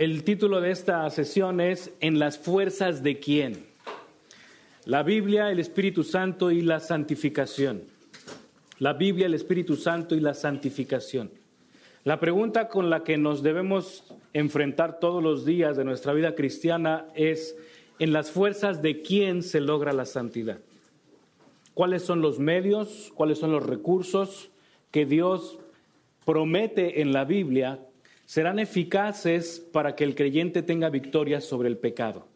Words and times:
El 0.00 0.24
título 0.24 0.62
de 0.62 0.70
esta 0.70 1.10
sesión 1.10 1.60
es 1.60 1.92
En 2.00 2.18
las 2.18 2.38
fuerzas 2.38 3.02
de 3.02 3.18
quién. 3.18 3.66
La 4.86 5.02
Biblia, 5.02 5.50
el 5.50 5.60
Espíritu 5.60 6.04
Santo 6.04 6.50
y 6.50 6.62
la 6.62 6.80
santificación. 6.80 7.82
La 8.78 8.94
Biblia, 8.94 9.26
el 9.26 9.34
Espíritu 9.34 9.76
Santo 9.76 10.14
y 10.14 10.20
la 10.20 10.32
santificación. 10.32 11.30
La 12.04 12.18
pregunta 12.18 12.68
con 12.68 12.88
la 12.88 13.04
que 13.04 13.18
nos 13.18 13.42
debemos 13.42 14.14
enfrentar 14.32 15.00
todos 15.00 15.22
los 15.22 15.44
días 15.44 15.76
de 15.76 15.84
nuestra 15.84 16.14
vida 16.14 16.34
cristiana 16.34 17.04
es, 17.14 17.54
¿en 17.98 18.14
las 18.14 18.30
fuerzas 18.30 18.80
de 18.80 19.02
quién 19.02 19.42
se 19.42 19.60
logra 19.60 19.92
la 19.92 20.06
santidad? 20.06 20.60
¿Cuáles 21.74 22.00
son 22.00 22.22
los 22.22 22.38
medios, 22.38 23.12
cuáles 23.14 23.36
son 23.36 23.52
los 23.52 23.66
recursos 23.66 24.48
que 24.92 25.04
Dios 25.04 25.58
promete 26.24 27.02
en 27.02 27.12
la 27.12 27.26
Biblia 27.26 27.80
serán 28.30 28.60
eficaces 28.60 29.58
para 29.72 29.96
que 29.96 30.04
el 30.04 30.14
creyente 30.14 30.62
tenga 30.62 30.88
victoria 30.88 31.40
sobre 31.40 31.68
el 31.68 31.78
pecado? 31.78 32.28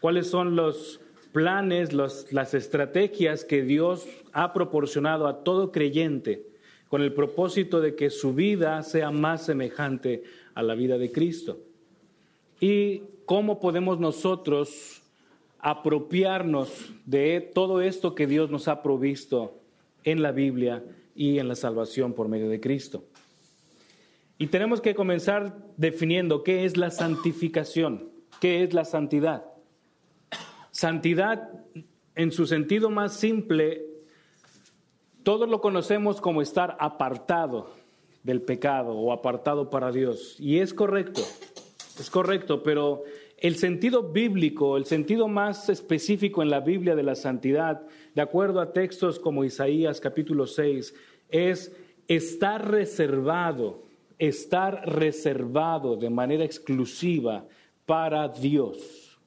¿Cuáles 0.00 0.30
son 0.30 0.56
los 0.56 0.98
planes, 1.30 1.92
las 1.92 2.54
estrategias 2.54 3.44
que 3.44 3.62
Dios 3.62 4.08
ha 4.32 4.54
proporcionado 4.54 5.26
a 5.26 5.44
todo 5.44 5.72
creyente 5.72 6.46
con 6.88 7.02
el 7.02 7.12
propósito 7.12 7.82
de 7.82 7.96
que 7.96 8.08
su 8.08 8.32
vida 8.32 8.82
sea 8.82 9.10
más 9.10 9.44
semejante 9.44 10.22
a 10.54 10.62
la 10.62 10.74
vida 10.74 10.96
de 10.96 11.12
Cristo. 11.12 11.58
¿Y 12.58 13.02
cómo 13.26 13.60
podemos 13.60 14.00
nosotros 14.00 15.02
apropiarnos 15.58 16.94
de 17.04 17.50
todo 17.54 17.82
esto 17.82 18.14
que 18.14 18.26
Dios 18.26 18.50
nos 18.50 18.68
ha 18.68 18.82
provisto 18.82 19.60
en 20.02 20.22
la 20.22 20.32
Biblia 20.32 20.82
y 21.14 21.40
en 21.40 21.48
la 21.48 21.56
salvación 21.56 22.14
por 22.14 22.28
medio 22.28 22.48
de 22.48 22.58
Cristo? 22.58 23.04
Y 24.38 24.46
tenemos 24.46 24.80
que 24.80 24.94
comenzar 24.94 25.58
definiendo 25.76 26.44
qué 26.44 26.64
es 26.64 26.76
la 26.76 26.90
santificación, 26.90 28.08
qué 28.40 28.62
es 28.62 28.72
la 28.72 28.84
santidad. 28.84 29.44
Santidad, 30.70 31.50
en 32.14 32.30
su 32.30 32.46
sentido 32.46 32.88
más 32.88 33.14
simple, 33.14 33.84
todos 35.24 35.48
lo 35.48 35.60
conocemos 35.60 36.20
como 36.20 36.40
estar 36.40 36.76
apartado 36.78 37.74
del 38.22 38.42
pecado 38.42 38.92
o 38.92 39.12
apartado 39.12 39.70
para 39.70 39.90
Dios. 39.90 40.36
Y 40.38 40.58
es 40.58 40.72
correcto, 40.72 41.20
es 41.98 42.08
correcto, 42.08 42.62
pero 42.62 43.02
el 43.38 43.56
sentido 43.56 44.04
bíblico, 44.04 44.76
el 44.76 44.84
sentido 44.84 45.28
más 45.28 45.68
específico 45.68 46.42
en 46.42 46.50
la 46.50 46.60
Biblia 46.60 46.94
de 46.94 47.02
la 47.02 47.14
santidad, 47.14 47.82
de 48.14 48.22
acuerdo 48.22 48.60
a 48.60 48.72
textos 48.72 49.18
como 49.18 49.44
Isaías 49.44 50.00
capítulo 50.00 50.46
6, 50.46 50.94
es 51.28 51.76
estar 52.06 52.70
reservado, 52.70 53.87
estar 54.18 54.88
reservado 54.88 55.96
de 55.96 56.10
manera 56.10 56.44
exclusiva 56.44 57.44
para 57.86 58.28
Dios. 58.28 59.18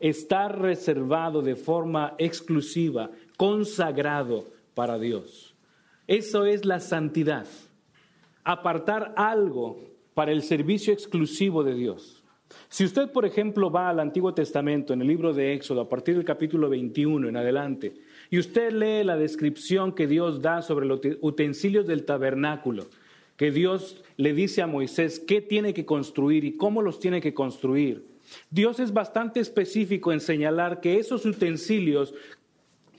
Estar 0.00 0.60
reservado 0.60 1.42
de 1.42 1.54
forma 1.54 2.14
exclusiva, 2.18 3.10
consagrado 3.36 4.46
para 4.74 4.98
Dios. 4.98 5.54
Eso 6.06 6.44
es 6.44 6.64
la 6.64 6.80
santidad. 6.80 7.46
Apartar 8.42 9.14
algo 9.16 9.78
para 10.14 10.32
el 10.32 10.42
servicio 10.42 10.92
exclusivo 10.92 11.62
de 11.62 11.74
Dios. 11.74 12.22
Si 12.68 12.84
usted, 12.84 13.10
por 13.10 13.24
ejemplo, 13.24 13.70
va 13.70 13.88
al 13.88 14.00
Antiguo 14.00 14.34
Testamento, 14.34 14.92
en 14.92 15.00
el 15.00 15.08
libro 15.08 15.32
de 15.32 15.54
Éxodo, 15.54 15.82
a 15.82 15.88
partir 15.88 16.16
del 16.16 16.24
capítulo 16.24 16.68
21 16.68 17.28
en 17.28 17.36
adelante, 17.36 17.94
y 18.30 18.38
usted 18.38 18.72
lee 18.72 19.04
la 19.04 19.16
descripción 19.16 19.92
que 19.92 20.06
Dios 20.06 20.42
da 20.42 20.62
sobre 20.62 20.86
los 20.86 21.00
utensilios 21.20 21.86
del 21.86 22.04
tabernáculo, 22.04 22.86
que 23.42 23.50
Dios 23.50 24.00
le 24.16 24.34
dice 24.34 24.62
a 24.62 24.68
Moisés 24.68 25.18
qué 25.18 25.40
tiene 25.40 25.74
que 25.74 25.84
construir 25.84 26.44
y 26.44 26.56
cómo 26.56 26.80
los 26.80 27.00
tiene 27.00 27.20
que 27.20 27.34
construir, 27.34 28.06
Dios 28.50 28.78
es 28.78 28.92
bastante 28.92 29.40
específico 29.40 30.12
en 30.12 30.20
señalar 30.20 30.80
que 30.80 31.00
esos 31.00 31.26
utensilios 31.26 32.14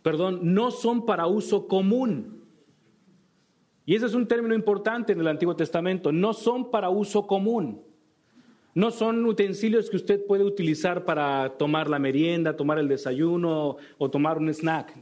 perdón, 0.01 0.53
no 0.53 0.69
son 0.69 1.05
para 1.05 1.27
uso 1.27 1.69
común. 1.69 2.41
Y 3.85 3.95
ese 3.95 4.05
es 4.05 4.15
un 4.15 4.27
término 4.27 4.53
importante 4.53 5.13
en 5.13 5.21
el 5.21 5.29
Antiguo 5.29 5.55
Testamento, 5.55 6.11
no 6.11 6.33
son 6.33 6.69
para 6.69 6.89
uso 6.89 7.25
común. 7.25 7.81
No 8.75 8.91
son 8.91 9.25
utensilios 9.25 9.89
que 9.89 9.95
usted 9.95 10.25
puede 10.25 10.43
utilizar 10.43 11.05
para 11.05 11.53
tomar 11.57 11.89
la 11.89 11.99
merienda, 11.99 12.57
tomar 12.57 12.79
el 12.79 12.89
desayuno 12.89 13.77
o 13.97 14.09
tomar 14.11 14.39
un 14.39 14.49
snack. 14.49 14.93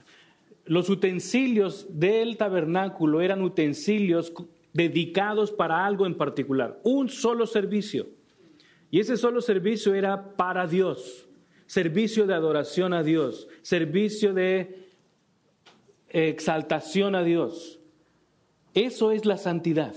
Los 0.65 0.87
utensilios 0.87 1.87
del 1.89 2.37
tabernáculo 2.37 3.21
eran 3.21 3.41
utensilios 3.41 4.31
dedicados 4.73 5.51
para 5.51 5.85
algo 5.85 6.05
en 6.05 6.15
particular, 6.15 6.79
un 6.83 7.09
solo 7.09 7.45
servicio. 7.45 8.07
Y 8.89 8.99
ese 8.99 9.17
solo 9.17 9.41
servicio 9.41 9.93
era 9.93 10.35
para 10.35 10.67
Dios, 10.67 11.27
servicio 11.65 12.27
de 12.27 12.33
adoración 12.33 12.93
a 12.93 13.03
Dios, 13.03 13.47
servicio 13.61 14.33
de 14.33 14.89
exaltación 16.09 17.15
a 17.15 17.23
Dios. 17.23 17.79
Eso 18.73 19.11
es 19.11 19.25
la 19.25 19.37
santidad. 19.37 19.95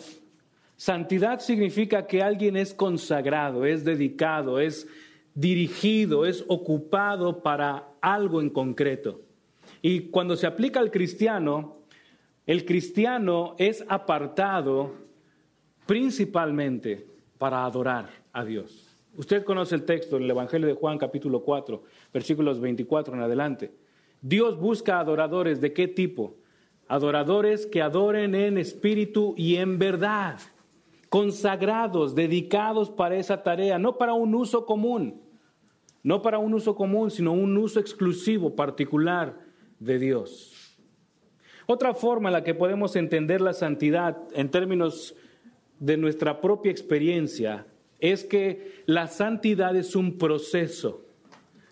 Santidad 0.76 1.40
significa 1.40 2.06
que 2.06 2.22
alguien 2.22 2.56
es 2.56 2.74
consagrado, 2.74 3.64
es 3.64 3.84
dedicado, 3.84 4.60
es 4.60 4.86
dirigido, 5.34 6.26
es 6.26 6.44
ocupado 6.48 7.42
para 7.42 7.88
algo 8.00 8.40
en 8.40 8.50
concreto. 8.50 9.22
Y 9.82 10.08
cuando 10.10 10.36
se 10.36 10.46
aplica 10.46 10.80
al 10.80 10.90
cristiano, 10.90 11.83
el 12.46 12.64
cristiano 12.64 13.54
es 13.58 13.84
apartado 13.88 14.92
principalmente 15.86 17.06
para 17.38 17.64
adorar 17.64 18.10
a 18.32 18.44
Dios. 18.44 18.90
Usted 19.16 19.44
conoce 19.44 19.74
el 19.74 19.84
texto 19.84 20.16
en 20.16 20.24
el 20.24 20.30
Evangelio 20.30 20.66
de 20.66 20.74
Juan 20.74 20.98
capítulo 20.98 21.42
4, 21.42 21.82
versículos 22.12 22.60
24 22.60 23.14
en 23.14 23.20
adelante. 23.20 23.72
Dios 24.20 24.58
busca 24.58 24.98
adoradores 24.98 25.60
de 25.60 25.72
qué 25.72 25.88
tipo? 25.88 26.36
Adoradores 26.88 27.66
que 27.66 27.80
adoren 27.80 28.34
en 28.34 28.58
espíritu 28.58 29.34
y 29.36 29.56
en 29.56 29.78
verdad, 29.78 30.38
consagrados, 31.08 32.14
dedicados 32.14 32.90
para 32.90 33.16
esa 33.16 33.42
tarea, 33.42 33.78
no 33.78 33.96
para 33.96 34.14
un 34.14 34.34
uso 34.34 34.66
común, 34.66 35.22
no 36.02 36.20
para 36.20 36.38
un 36.38 36.52
uso 36.52 36.74
común, 36.74 37.10
sino 37.10 37.32
un 37.32 37.56
uso 37.56 37.80
exclusivo, 37.80 38.54
particular 38.54 39.38
de 39.78 39.98
Dios. 39.98 40.53
Otra 41.66 41.94
forma 41.94 42.28
en 42.28 42.34
la 42.34 42.44
que 42.44 42.54
podemos 42.54 42.96
entender 42.96 43.40
la 43.40 43.54
santidad 43.54 44.18
en 44.34 44.50
términos 44.50 45.14
de 45.78 45.96
nuestra 45.96 46.40
propia 46.40 46.70
experiencia 46.70 47.66
es 48.00 48.24
que 48.24 48.82
la 48.86 49.06
santidad 49.06 49.74
es 49.76 49.96
un 49.96 50.18
proceso. 50.18 51.04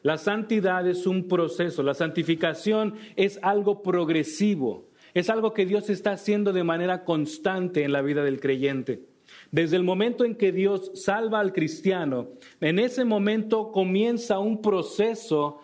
La 0.03 0.19
santidad 0.19 0.87
es 0.89 1.07
un 1.07 1.29
proceso, 1.29 1.83
la 1.83 1.95
santificación 1.95 2.95
es 3.15 3.39
algo 3.41 3.83
progresivo, 3.83 4.89
es 5.15 5.31
algo 5.31 5.55
que 5.55 5.65
Dios 5.65 5.91
está 5.91 6.13
haciendo 6.13 6.53
de 6.53 6.65
manera 6.65 7.05
constante 7.05 7.85
en 7.85 7.93
la 7.93 8.03
vida 8.03 8.25
del 8.25 8.41
creyente. 8.41 9.05
Desde 9.53 9.77
el 9.77 9.85
momento 9.85 10.25
en 10.25 10.35
que 10.35 10.51
Dios 10.51 10.91
salva 10.95 11.39
al 11.39 11.53
cristiano, 11.53 12.31
en 12.61 12.81
ese 12.81 13.05
momento 13.05 13.71
comienza 13.71 14.41
un 14.41 14.61
proceso 14.61 15.61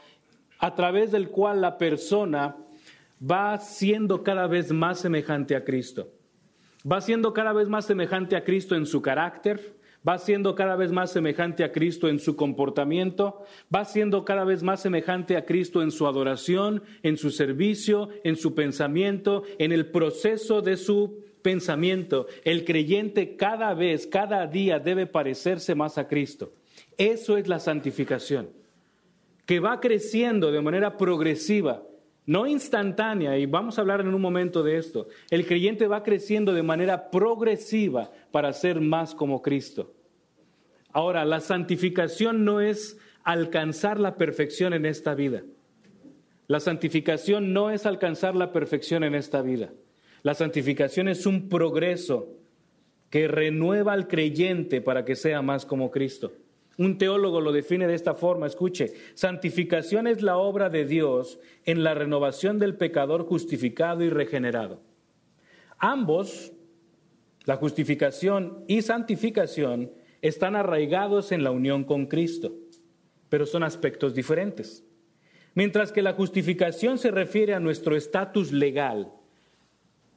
a 0.60 0.74
través 0.74 1.10
del 1.10 1.30
cual 1.30 1.60
la 1.60 1.76
persona 1.76 2.56
va 3.22 3.58
siendo 3.58 4.22
cada 4.22 4.46
vez 4.46 4.72
más 4.72 5.00
semejante 5.00 5.56
a 5.56 5.64
Cristo. 5.64 6.12
Va 6.90 7.00
siendo 7.00 7.32
cada 7.32 7.52
vez 7.52 7.68
más 7.68 7.86
semejante 7.86 8.36
a 8.36 8.44
Cristo 8.44 8.76
en 8.76 8.86
su 8.86 9.02
carácter, 9.02 9.76
va 10.06 10.18
siendo 10.18 10.54
cada 10.54 10.76
vez 10.76 10.92
más 10.92 11.10
semejante 11.10 11.64
a 11.64 11.72
Cristo 11.72 12.08
en 12.08 12.18
su 12.18 12.36
comportamiento, 12.36 13.44
va 13.74 13.84
siendo 13.84 14.24
cada 14.24 14.44
vez 14.44 14.62
más 14.62 14.80
semejante 14.80 15.36
a 15.36 15.44
Cristo 15.44 15.82
en 15.82 15.90
su 15.90 16.06
adoración, 16.06 16.82
en 17.02 17.16
su 17.16 17.30
servicio, 17.30 18.08
en 18.22 18.36
su 18.36 18.54
pensamiento, 18.54 19.42
en 19.58 19.72
el 19.72 19.86
proceso 19.86 20.62
de 20.62 20.76
su 20.76 21.24
pensamiento. 21.42 22.26
El 22.44 22.64
creyente 22.64 23.36
cada 23.36 23.74
vez, 23.74 24.06
cada 24.06 24.46
día 24.46 24.78
debe 24.78 25.06
parecerse 25.06 25.74
más 25.74 25.98
a 25.98 26.06
Cristo. 26.06 26.52
Eso 26.96 27.36
es 27.36 27.48
la 27.48 27.58
santificación, 27.58 28.50
que 29.46 29.58
va 29.58 29.80
creciendo 29.80 30.52
de 30.52 30.62
manera 30.62 30.96
progresiva 30.96 31.82
no 32.28 32.46
instantánea, 32.46 33.38
y 33.38 33.46
vamos 33.46 33.78
a 33.78 33.80
hablar 33.80 34.02
en 34.02 34.12
un 34.12 34.20
momento 34.20 34.62
de 34.62 34.76
esto. 34.76 35.08
El 35.30 35.46
creyente 35.46 35.86
va 35.86 36.02
creciendo 36.02 36.52
de 36.52 36.62
manera 36.62 37.10
progresiva 37.10 38.10
para 38.30 38.52
ser 38.52 38.82
más 38.82 39.14
como 39.14 39.40
Cristo. 39.40 39.94
Ahora, 40.92 41.24
la 41.24 41.40
santificación 41.40 42.44
no 42.44 42.60
es 42.60 42.98
alcanzar 43.24 43.98
la 43.98 44.16
perfección 44.16 44.74
en 44.74 44.84
esta 44.84 45.14
vida. 45.14 45.42
La 46.48 46.60
santificación 46.60 47.54
no 47.54 47.70
es 47.70 47.86
alcanzar 47.86 48.36
la 48.36 48.52
perfección 48.52 49.04
en 49.04 49.14
esta 49.14 49.40
vida. 49.40 49.72
La 50.22 50.34
santificación 50.34 51.08
es 51.08 51.24
un 51.24 51.48
progreso 51.48 52.28
que 53.08 53.26
renueva 53.26 53.94
al 53.94 54.06
creyente 54.06 54.82
para 54.82 55.06
que 55.06 55.16
sea 55.16 55.40
más 55.40 55.64
como 55.64 55.90
Cristo. 55.90 56.32
Un 56.78 56.96
teólogo 56.96 57.40
lo 57.40 57.50
define 57.50 57.88
de 57.88 57.94
esta 57.94 58.14
forma, 58.14 58.46
escuche, 58.46 58.94
santificación 59.14 60.06
es 60.06 60.22
la 60.22 60.38
obra 60.38 60.70
de 60.70 60.84
Dios 60.84 61.40
en 61.64 61.82
la 61.82 61.92
renovación 61.92 62.60
del 62.60 62.76
pecador 62.76 63.24
justificado 63.24 64.04
y 64.04 64.10
regenerado. 64.10 64.80
Ambos, 65.76 66.52
la 67.46 67.56
justificación 67.56 68.64
y 68.68 68.82
santificación, 68.82 69.90
están 70.22 70.54
arraigados 70.54 71.32
en 71.32 71.42
la 71.42 71.50
unión 71.50 71.82
con 71.82 72.06
Cristo, 72.06 72.54
pero 73.28 73.44
son 73.44 73.64
aspectos 73.64 74.14
diferentes. 74.14 74.84
Mientras 75.54 75.90
que 75.90 76.02
la 76.02 76.12
justificación 76.12 76.98
se 76.98 77.10
refiere 77.10 77.54
a 77.54 77.60
nuestro 77.60 77.96
estatus 77.96 78.52
legal, 78.52 79.12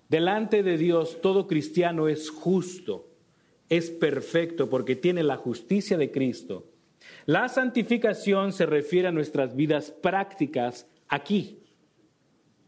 delante 0.09 0.61
de 0.61 0.77
Dios 0.77 1.21
todo 1.21 1.47
cristiano 1.47 2.07
es 2.07 2.29
justo, 2.29 3.10
es 3.71 3.89
perfecto 3.89 4.69
porque 4.69 4.97
tiene 4.97 5.23
la 5.23 5.37
justicia 5.37 5.97
de 5.97 6.11
Cristo. 6.11 6.65
La 7.25 7.47
santificación 7.47 8.51
se 8.51 8.65
refiere 8.65 9.07
a 9.07 9.13
nuestras 9.13 9.55
vidas 9.55 9.91
prácticas 9.91 10.89
aquí. 11.07 11.59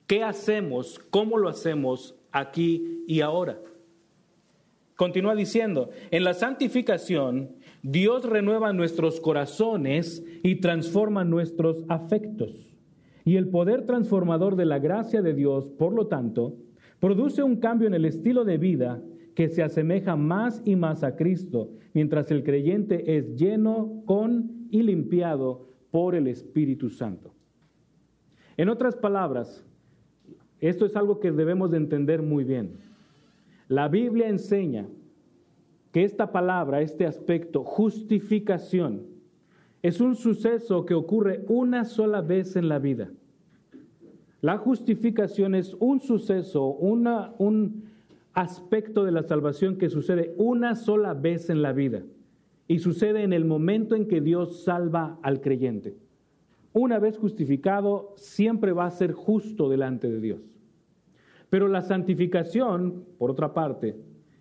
¿Qué 0.08 0.24
hacemos? 0.24 1.02
¿Cómo 1.10 1.38
lo 1.38 1.50
hacemos 1.50 2.16
aquí 2.32 3.04
y 3.06 3.20
ahora? 3.20 3.60
Continúa 4.96 5.36
diciendo, 5.36 5.90
en 6.10 6.24
la 6.24 6.34
santificación 6.34 7.50
Dios 7.82 8.24
renueva 8.24 8.72
nuestros 8.72 9.20
corazones 9.20 10.24
y 10.42 10.56
transforma 10.62 11.26
nuestros 11.26 11.84
afectos. 11.90 12.78
Y 13.26 13.36
el 13.36 13.50
poder 13.50 13.86
transformador 13.86 14.56
de 14.56 14.66
la 14.66 14.80
gracia 14.80 15.22
de 15.22 15.34
Dios, 15.34 15.70
por 15.72 15.92
lo 15.94 16.08
tanto, 16.08 16.56
produce 17.02 17.44
un 17.44 17.58
cambio 17.58 17.90
en 17.90 17.94
el 17.94 18.06
estilo 18.06 18.46
de 18.46 18.58
vida 18.58 19.02
que 19.36 19.50
se 19.50 19.64
asemeja 19.64 20.16
más 20.16 20.62
y 20.66 20.76
más 20.76 21.04
a 21.04 21.16
Cristo, 21.16 21.72
mientras 21.94 22.30
el 22.32 22.44
creyente 22.44 23.18
es 23.18 23.36
lleno 23.36 24.04
con 24.06 24.68
y 24.70 24.84
limpiado 24.84 25.68
por 25.92 26.16
el 26.16 26.28
Espíritu 26.28 26.90
Santo. 26.90 27.34
En 28.58 28.70
otras 28.70 28.96
palabras, 28.96 29.66
esto 30.60 30.86
es 30.86 30.96
algo 30.96 31.20
que 31.20 31.32
debemos 31.32 31.72
de 31.72 31.78
entender 31.78 32.22
muy 32.22 32.44
bien. 32.44 32.78
La 33.68 33.88
Biblia 33.88 34.30
enseña 34.30 34.88
que 35.92 36.04
esta 36.04 36.32
palabra, 36.32 36.82
este 36.82 37.06
aspecto, 37.06 37.64
justificación, 37.64 39.04
es 39.82 40.00
un 40.00 40.16
suceso 40.16 40.86
que 40.86 40.94
ocurre 40.94 41.44
una 41.48 41.86
sola 41.86 42.22
vez 42.22 42.56
en 42.56 42.70
la 42.70 42.80
vida. 42.80 43.12
La 44.42 44.58
justificación 44.58 45.56
es 45.56 45.76
un 45.80 46.02
suceso, 46.02 46.68
una, 46.68 47.34
un 47.38 47.93
aspecto 48.34 49.04
de 49.04 49.12
la 49.12 49.24
salvación 49.24 49.78
que 49.78 49.90
sucede 49.90 50.34
una 50.38 50.76
sola 50.76 51.14
vez 51.14 51.50
en 51.50 51.62
la 51.62 51.74
vida 51.74 52.04
y 52.68 52.80
sucede 52.80 53.24
en 53.24 53.34
el 53.34 53.46
momento 53.46 53.96
en 53.96 54.08
que 54.08 54.22
Dios 54.22 54.64
salva 54.64 55.20
al 55.22 55.42
creyente. 55.42 55.96
Una 56.74 57.00
vez 57.00 57.18
justificado, 57.18 58.14
siempre 58.18 58.72
va 58.72 58.86
a 58.86 58.92
ser 58.92 59.12
justo 59.12 59.70
delante 59.70 60.10
de 60.10 60.20
Dios. 60.20 60.42
Pero 61.50 61.68
la 61.68 61.82
santificación, 61.82 63.06
por 63.20 63.30
otra 63.30 63.54
parte, 63.54 63.96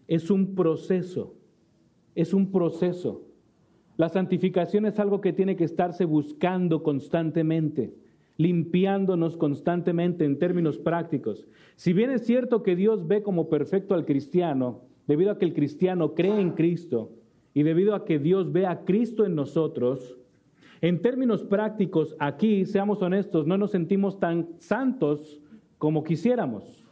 es 0.09 0.31
un 0.31 0.55
proceso 0.55 1.35
es 2.15 2.35
un 2.35 2.51
proceso. 2.51 3.23
La 3.97 4.09
santificación 4.09 4.87
es 4.87 4.99
algo 4.99 5.21
que 5.21 5.33
tiene 5.33 5.57
que 5.57 5.65
estarse 5.65 6.05
buscando 6.05 6.83
constantemente, 6.83 7.95
limpiándonos 8.43 9.37
constantemente 9.37 10.25
en 10.25 10.39
términos 10.39 10.79
prácticos. 10.79 11.47
Si 11.77 11.93
bien 11.93 12.11
es 12.11 12.27
cierto 12.27 12.63
que 12.63 12.77
Dios 12.77 13.07
ve 13.07 13.23
como 13.23 13.49
perfecto 13.49 13.95
al 13.95 14.05
cristiano, 14.05 14.81
debido 15.07 15.31
a 15.31 15.39
que 15.39 15.45
el 15.45 15.55
cristiano 15.55 16.15
cree 16.15 16.41
en 16.41 16.51
Cristo 16.51 17.13
y 17.55 17.63
debido 17.63 17.95
a 17.95 18.05
que 18.05 18.19
Dios 18.19 18.53
ve 18.53 18.67
a 18.67 18.85
Cristo 18.85 19.25
en 19.25 19.35
nosotros, 19.35 20.19
en 20.81 21.01
términos 21.01 21.45
prácticos, 21.45 22.17
aquí, 22.19 22.65
seamos 22.65 23.01
honestos, 23.03 23.47
no 23.47 23.57
nos 23.57 23.71
sentimos 23.71 24.19
tan 24.19 24.49
santos 24.59 25.41
como 25.79 26.03
quisiéramos 26.03 26.83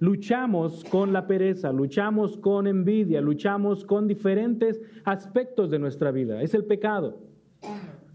luchamos 0.00 0.82
con 0.84 1.12
la 1.12 1.26
pereza, 1.26 1.72
luchamos 1.72 2.36
con 2.38 2.66
envidia, 2.66 3.20
luchamos 3.20 3.84
con 3.84 4.08
diferentes 4.08 4.80
aspectos 5.04 5.70
de 5.70 5.78
nuestra 5.78 6.10
vida. 6.10 6.42
Es 6.42 6.54
el 6.54 6.64
pecado. 6.64 7.18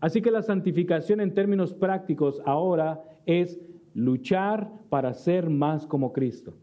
Así 0.06 0.22
que 0.22 0.30
la 0.30 0.44
santificación 0.44 1.20
en 1.20 1.34
términos 1.34 1.74
prácticos 1.74 2.40
ahora 2.46 3.02
es 3.26 3.60
luchar 3.96 4.70
para 4.88 5.16
ser 5.16 5.50
más 5.50 5.88
como 5.88 6.14
Cristo. 6.14 6.54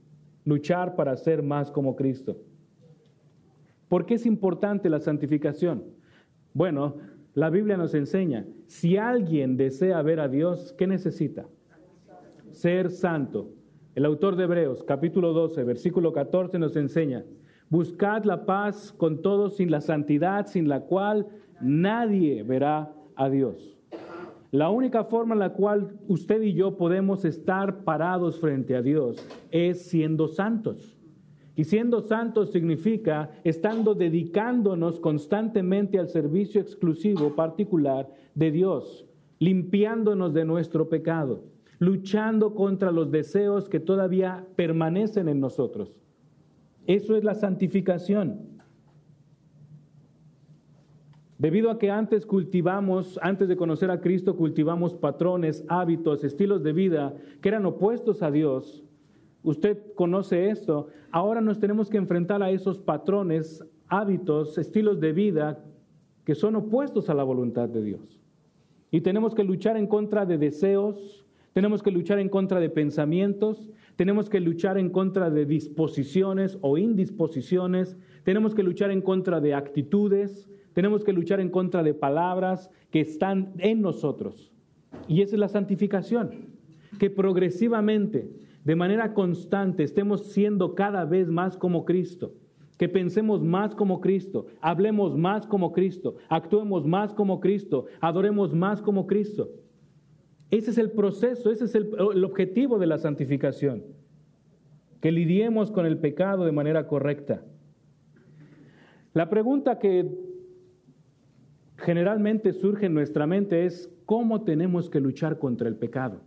Luchar 0.44 0.94
para 0.94 1.16
ser 1.16 1.42
más 1.42 1.68
como 1.68 1.96
Cristo. 1.96 2.36
¿Por 3.88 4.06
qué 4.06 4.14
es 4.14 4.26
importante 4.26 4.88
la 4.88 5.00
santificación? 5.00 5.82
Bueno, 6.54 6.98
la 7.34 7.50
Biblia 7.50 7.76
nos 7.76 7.94
enseña, 7.94 8.46
si 8.66 8.96
alguien 8.96 9.56
desea 9.56 10.00
ver 10.02 10.20
a 10.20 10.28
Dios, 10.28 10.72
¿qué 10.78 10.86
necesita? 10.86 11.48
Ser 12.52 12.90
santo. 12.90 13.50
El 13.96 14.04
autor 14.04 14.36
de 14.36 14.44
Hebreos, 14.44 14.84
capítulo 14.84 15.32
12, 15.32 15.64
versículo 15.64 16.12
14, 16.12 16.60
nos 16.60 16.76
enseña, 16.76 17.24
buscad 17.68 18.22
la 18.22 18.46
paz 18.46 18.92
con 18.92 19.20
todos 19.20 19.56
sin 19.56 19.72
la 19.72 19.80
santidad, 19.80 20.46
sin 20.46 20.68
la 20.68 20.82
cual 20.82 21.26
nadie 21.60 22.44
verá 22.44 22.94
a 23.16 23.28
Dios. 23.28 23.78
La 24.50 24.70
única 24.70 25.04
forma 25.04 25.34
en 25.34 25.40
la 25.40 25.52
cual 25.52 25.98
usted 26.08 26.42
y 26.42 26.52
yo 26.52 26.76
podemos 26.76 27.24
estar 27.24 27.84
parados 27.84 28.38
frente 28.38 28.76
a 28.76 28.82
Dios 28.82 29.26
es 29.50 29.82
siendo 29.82 30.28
santos. 30.28 30.98
Y 31.54 31.64
siendo 31.64 32.00
santos 32.00 32.50
significa 32.50 33.30
estando 33.44 33.94
dedicándonos 33.94 35.00
constantemente 35.00 35.98
al 35.98 36.08
servicio 36.08 36.60
exclusivo 36.60 37.34
particular 37.34 38.08
de 38.34 38.50
Dios, 38.50 39.06
limpiándonos 39.38 40.32
de 40.34 40.44
nuestro 40.44 40.88
pecado 40.88 41.52
luchando 41.82 42.54
contra 42.54 42.92
los 42.92 43.10
deseos 43.10 43.68
que 43.68 43.80
todavía 43.80 44.46
permanecen 44.54 45.28
en 45.28 45.40
nosotros. 45.40 45.96
Eso 46.86 47.16
es 47.16 47.24
la 47.24 47.34
santificación. 47.34 48.51
Debido 51.42 51.72
a 51.72 51.78
que 51.80 51.90
antes 51.90 52.24
cultivamos, 52.24 53.18
antes 53.20 53.48
de 53.48 53.56
conocer 53.56 53.90
a 53.90 54.00
Cristo, 54.00 54.36
cultivamos 54.36 54.94
patrones, 54.94 55.64
hábitos, 55.66 56.22
estilos 56.22 56.62
de 56.62 56.72
vida 56.72 57.16
que 57.40 57.48
eran 57.48 57.66
opuestos 57.66 58.22
a 58.22 58.30
Dios, 58.30 58.84
usted 59.42 59.76
conoce 59.96 60.50
esto, 60.50 60.86
ahora 61.10 61.40
nos 61.40 61.58
tenemos 61.58 61.90
que 61.90 61.96
enfrentar 61.96 62.44
a 62.44 62.52
esos 62.52 62.78
patrones, 62.78 63.64
hábitos, 63.88 64.56
estilos 64.56 65.00
de 65.00 65.12
vida 65.12 65.64
que 66.24 66.36
son 66.36 66.54
opuestos 66.54 67.10
a 67.10 67.14
la 67.14 67.24
voluntad 67.24 67.68
de 67.68 67.82
Dios. 67.82 68.20
Y 68.92 69.00
tenemos 69.00 69.34
que 69.34 69.42
luchar 69.42 69.76
en 69.76 69.88
contra 69.88 70.24
de 70.24 70.38
deseos, 70.38 71.26
tenemos 71.54 71.82
que 71.82 71.90
luchar 71.90 72.20
en 72.20 72.28
contra 72.28 72.60
de 72.60 72.70
pensamientos, 72.70 73.68
tenemos 73.96 74.30
que 74.30 74.38
luchar 74.38 74.78
en 74.78 74.90
contra 74.90 75.28
de 75.28 75.44
disposiciones 75.44 76.56
o 76.60 76.78
indisposiciones, 76.78 77.96
tenemos 78.22 78.54
que 78.54 78.62
luchar 78.62 78.92
en 78.92 79.02
contra 79.02 79.40
de 79.40 79.54
actitudes, 79.54 80.48
tenemos 80.72 81.04
que 81.04 81.12
luchar 81.12 81.40
en 81.40 81.50
contra 81.50 81.82
de 81.82 81.94
palabras 81.94 82.70
que 82.90 83.00
están 83.00 83.52
en 83.58 83.82
nosotros. 83.82 84.52
Y 85.08 85.22
esa 85.22 85.36
es 85.36 85.40
la 85.40 85.48
santificación, 85.48 86.46
que 86.98 87.10
progresivamente, 87.10 88.30
de 88.64 88.76
manera 88.76 89.14
constante, 89.14 89.82
estemos 89.82 90.32
siendo 90.32 90.74
cada 90.74 91.04
vez 91.04 91.28
más 91.30 91.56
como 91.56 91.84
Cristo, 91.84 92.34
que 92.78 92.88
pensemos 92.88 93.42
más 93.42 93.74
como 93.74 94.00
Cristo, 94.00 94.46
hablemos 94.60 95.16
más 95.16 95.46
como 95.46 95.72
Cristo, 95.72 96.16
actuemos 96.28 96.86
más 96.86 97.14
como 97.14 97.40
Cristo, 97.40 97.86
adoremos 98.00 98.54
más 98.54 98.82
como 98.82 99.06
Cristo. 99.06 99.50
Ese 100.50 100.70
es 100.70 100.78
el 100.78 100.90
proceso, 100.90 101.50
ese 101.50 101.64
es 101.64 101.74
el, 101.74 102.24
objetivo 102.24 102.78
de 102.78 102.86
la 102.86 102.98
santificación, 102.98 103.84
que 105.00 105.10
lidiemos 105.10 105.70
con 105.70 105.86
el 105.86 105.98
pecado 105.98 106.44
de 106.44 106.52
manera 106.52 106.86
correcta. 106.86 107.42
La 109.14 109.30
pregunta 109.30 109.78
que 109.78 110.31
generalmente 111.82 112.52
surge 112.52 112.86
en 112.86 112.94
nuestra 112.94 113.26
mente 113.26 113.66
es, 113.66 113.90
¿cómo 114.06 114.42
tenemos 114.42 114.88
que 114.88 115.00
luchar 115.00 115.38
contra 115.38 115.68
el 115.68 115.76
pecado? 115.76 116.20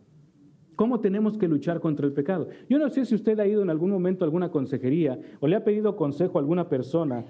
¿Cómo 0.75 0.99
tenemos 0.99 1.37
que 1.37 1.47
luchar 1.47 1.79
contra 1.79 2.05
el 2.05 2.11
pecado? 2.11 2.49
Yo 2.69 2.77
no 2.77 2.89
sé 2.89 3.05
si 3.05 3.15
usted 3.15 3.39
ha 3.39 3.47
ido 3.47 3.61
en 3.61 3.69
algún 3.69 3.89
momento 3.89 4.25
a 4.25 4.27
alguna 4.27 4.49
consejería 4.49 5.17
o 5.39 5.47
le 5.47 5.55
ha 5.55 5.63
pedido 5.63 5.95
consejo 5.95 6.37
a 6.37 6.41
alguna 6.41 6.67
persona 6.67 7.23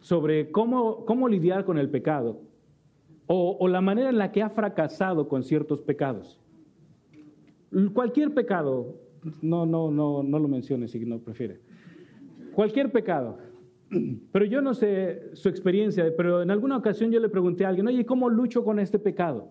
sobre 0.00 0.50
cómo, 0.50 1.04
cómo 1.04 1.28
lidiar 1.28 1.64
con 1.64 1.78
el 1.78 1.88
pecado 1.88 2.40
o, 3.28 3.66
la 3.66 3.80
manera 3.80 4.08
en 4.10 4.18
la 4.18 4.30
que 4.30 4.42
ha 4.42 4.50
fracasado 4.50 5.28
con 5.28 5.42
ciertos 5.42 5.82
pecados. 5.82 6.40
Cualquier 7.92 8.32
pecado, 8.32 8.94
no, 9.42 9.66
no, 9.66 9.90
no, 9.90 10.22
no 10.22 10.38
lo 10.38 10.48
mencione 10.48 10.86
si 10.86 11.04
no 11.04 11.18
prefiere. 11.18 11.60
Cualquier 12.54 12.90
pecado. 12.92 13.38
Pero 14.32 14.44
yo 14.44 14.60
no 14.60 14.74
sé 14.74 15.30
su 15.34 15.48
experiencia, 15.48 16.12
pero 16.16 16.42
en 16.42 16.50
alguna 16.50 16.76
ocasión 16.76 17.10
yo 17.10 17.20
le 17.20 17.28
pregunté 17.28 17.64
a 17.64 17.68
alguien, 17.68 17.86
oye, 17.86 18.04
¿cómo 18.04 18.28
lucho 18.28 18.64
con 18.64 18.78
este 18.78 18.98
pecado? 18.98 19.50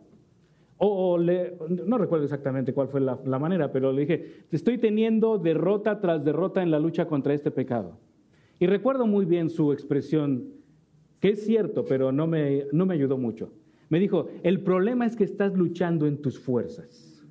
O, 0.77 1.17
le, 1.17 1.57
no 1.69 1.97
recuerdo 1.97 2.25
exactamente 2.25 2.73
cuál 2.73 2.89
fue 2.89 2.99
la, 2.99 3.17
la, 3.25 3.39
manera, 3.39 3.71
pero 3.71 3.93
le 3.93 4.01
dije, 4.01 4.45
estoy 4.51 4.77
teniendo 4.77 5.37
derrota 5.37 6.01
tras 6.01 6.25
derrota 6.25 6.61
en 6.61 6.69
la 6.69 6.79
lucha 6.79 7.07
contra 7.07 7.33
este 7.33 7.49
pecado. 7.49 7.97
Y 8.59 8.67
recuerdo 8.67 9.07
muy 9.07 9.25
bien 9.25 9.49
su 9.49 9.71
expresión, 9.71 10.49
que 11.21 11.29
es 11.29 11.45
cierto, 11.45 11.85
pero 11.85 12.11
no 12.11 12.27
me, 12.27 12.65
no 12.73 12.85
me 12.85 12.93
ayudó 12.93 13.17
mucho. 13.17 13.53
Me 13.89 13.99
dijo, 13.99 14.27
el 14.43 14.61
problema 14.61 15.05
es 15.05 15.15
que 15.15 15.23
estás 15.23 15.53
luchando 15.53 16.07
en 16.07 16.21
tus 16.21 16.39
fuerzas. 16.39 17.23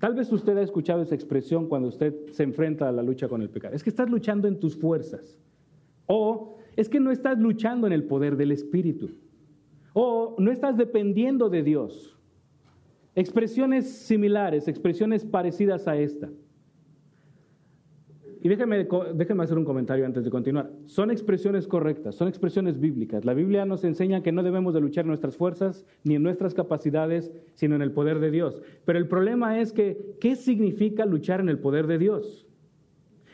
Tal 0.00 0.14
vez 0.14 0.30
usted 0.32 0.56
ha 0.58 0.62
escuchado 0.62 1.02
esa 1.02 1.14
expresión 1.14 1.68
cuando 1.68 1.88
usted 1.88 2.14
se 2.32 2.42
enfrenta 2.42 2.88
a 2.88 2.92
la 2.92 3.02
lucha 3.02 3.28
con 3.28 3.40
el 3.40 3.50
pecado. 3.50 3.74
Es 3.74 3.82
que 3.82 3.90
estás 3.90 4.10
luchando 4.10 4.48
en 4.48 4.58
tus 4.58 4.76
fuerzas. 4.76 5.38
O 6.06 6.58
es 6.76 6.88
que 6.88 7.00
no 7.00 7.10
estás 7.10 7.38
luchando 7.38 7.86
en 7.86 7.92
el 7.92 8.04
poder 8.04 8.36
del 8.36 8.52
Espíritu. 8.52 9.10
O 9.92 10.36
no 10.38 10.50
estás 10.50 10.76
dependiendo 10.76 11.48
de 11.48 11.62
Dios. 11.62 12.16
Expresiones 13.14 13.88
similares, 13.90 14.66
expresiones 14.66 15.24
parecidas 15.24 15.86
a 15.86 15.96
esta. 15.96 16.28
Y 18.44 18.48
déjenme, 18.50 18.86
hacer 19.42 19.56
un 19.56 19.64
comentario 19.64 20.04
antes 20.04 20.22
de 20.22 20.30
continuar. 20.30 20.70
Son 20.84 21.10
expresiones 21.10 21.66
correctas, 21.66 22.14
son 22.14 22.28
expresiones 22.28 22.78
bíblicas. 22.78 23.24
La 23.24 23.32
Biblia 23.32 23.64
nos 23.64 23.84
enseña 23.84 24.22
que 24.22 24.32
no 24.32 24.42
debemos 24.42 24.74
de 24.74 24.82
luchar 24.82 25.04
en 25.04 25.08
nuestras 25.08 25.34
fuerzas 25.34 25.86
ni 26.02 26.16
en 26.16 26.22
nuestras 26.22 26.52
capacidades, 26.52 27.32
sino 27.54 27.74
en 27.74 27.80
el 27.80 27.92
poder 27.92 28.18
de 28.18 28.30
Dios. 28.30 28.60
Pero 28.84 28.98
el 28.98 29.08
problema 29.08 29.60
es 29.60 29.72
que, 29.72 30.16
¿qué 30.20 30.36
significa 30.36 31.06
luchar 31.06 31.40
en 31.40 31.48
el 31.48 31.58
poder 31.58 31.86
de 31.86 31.96
Dios? 31.96 32.46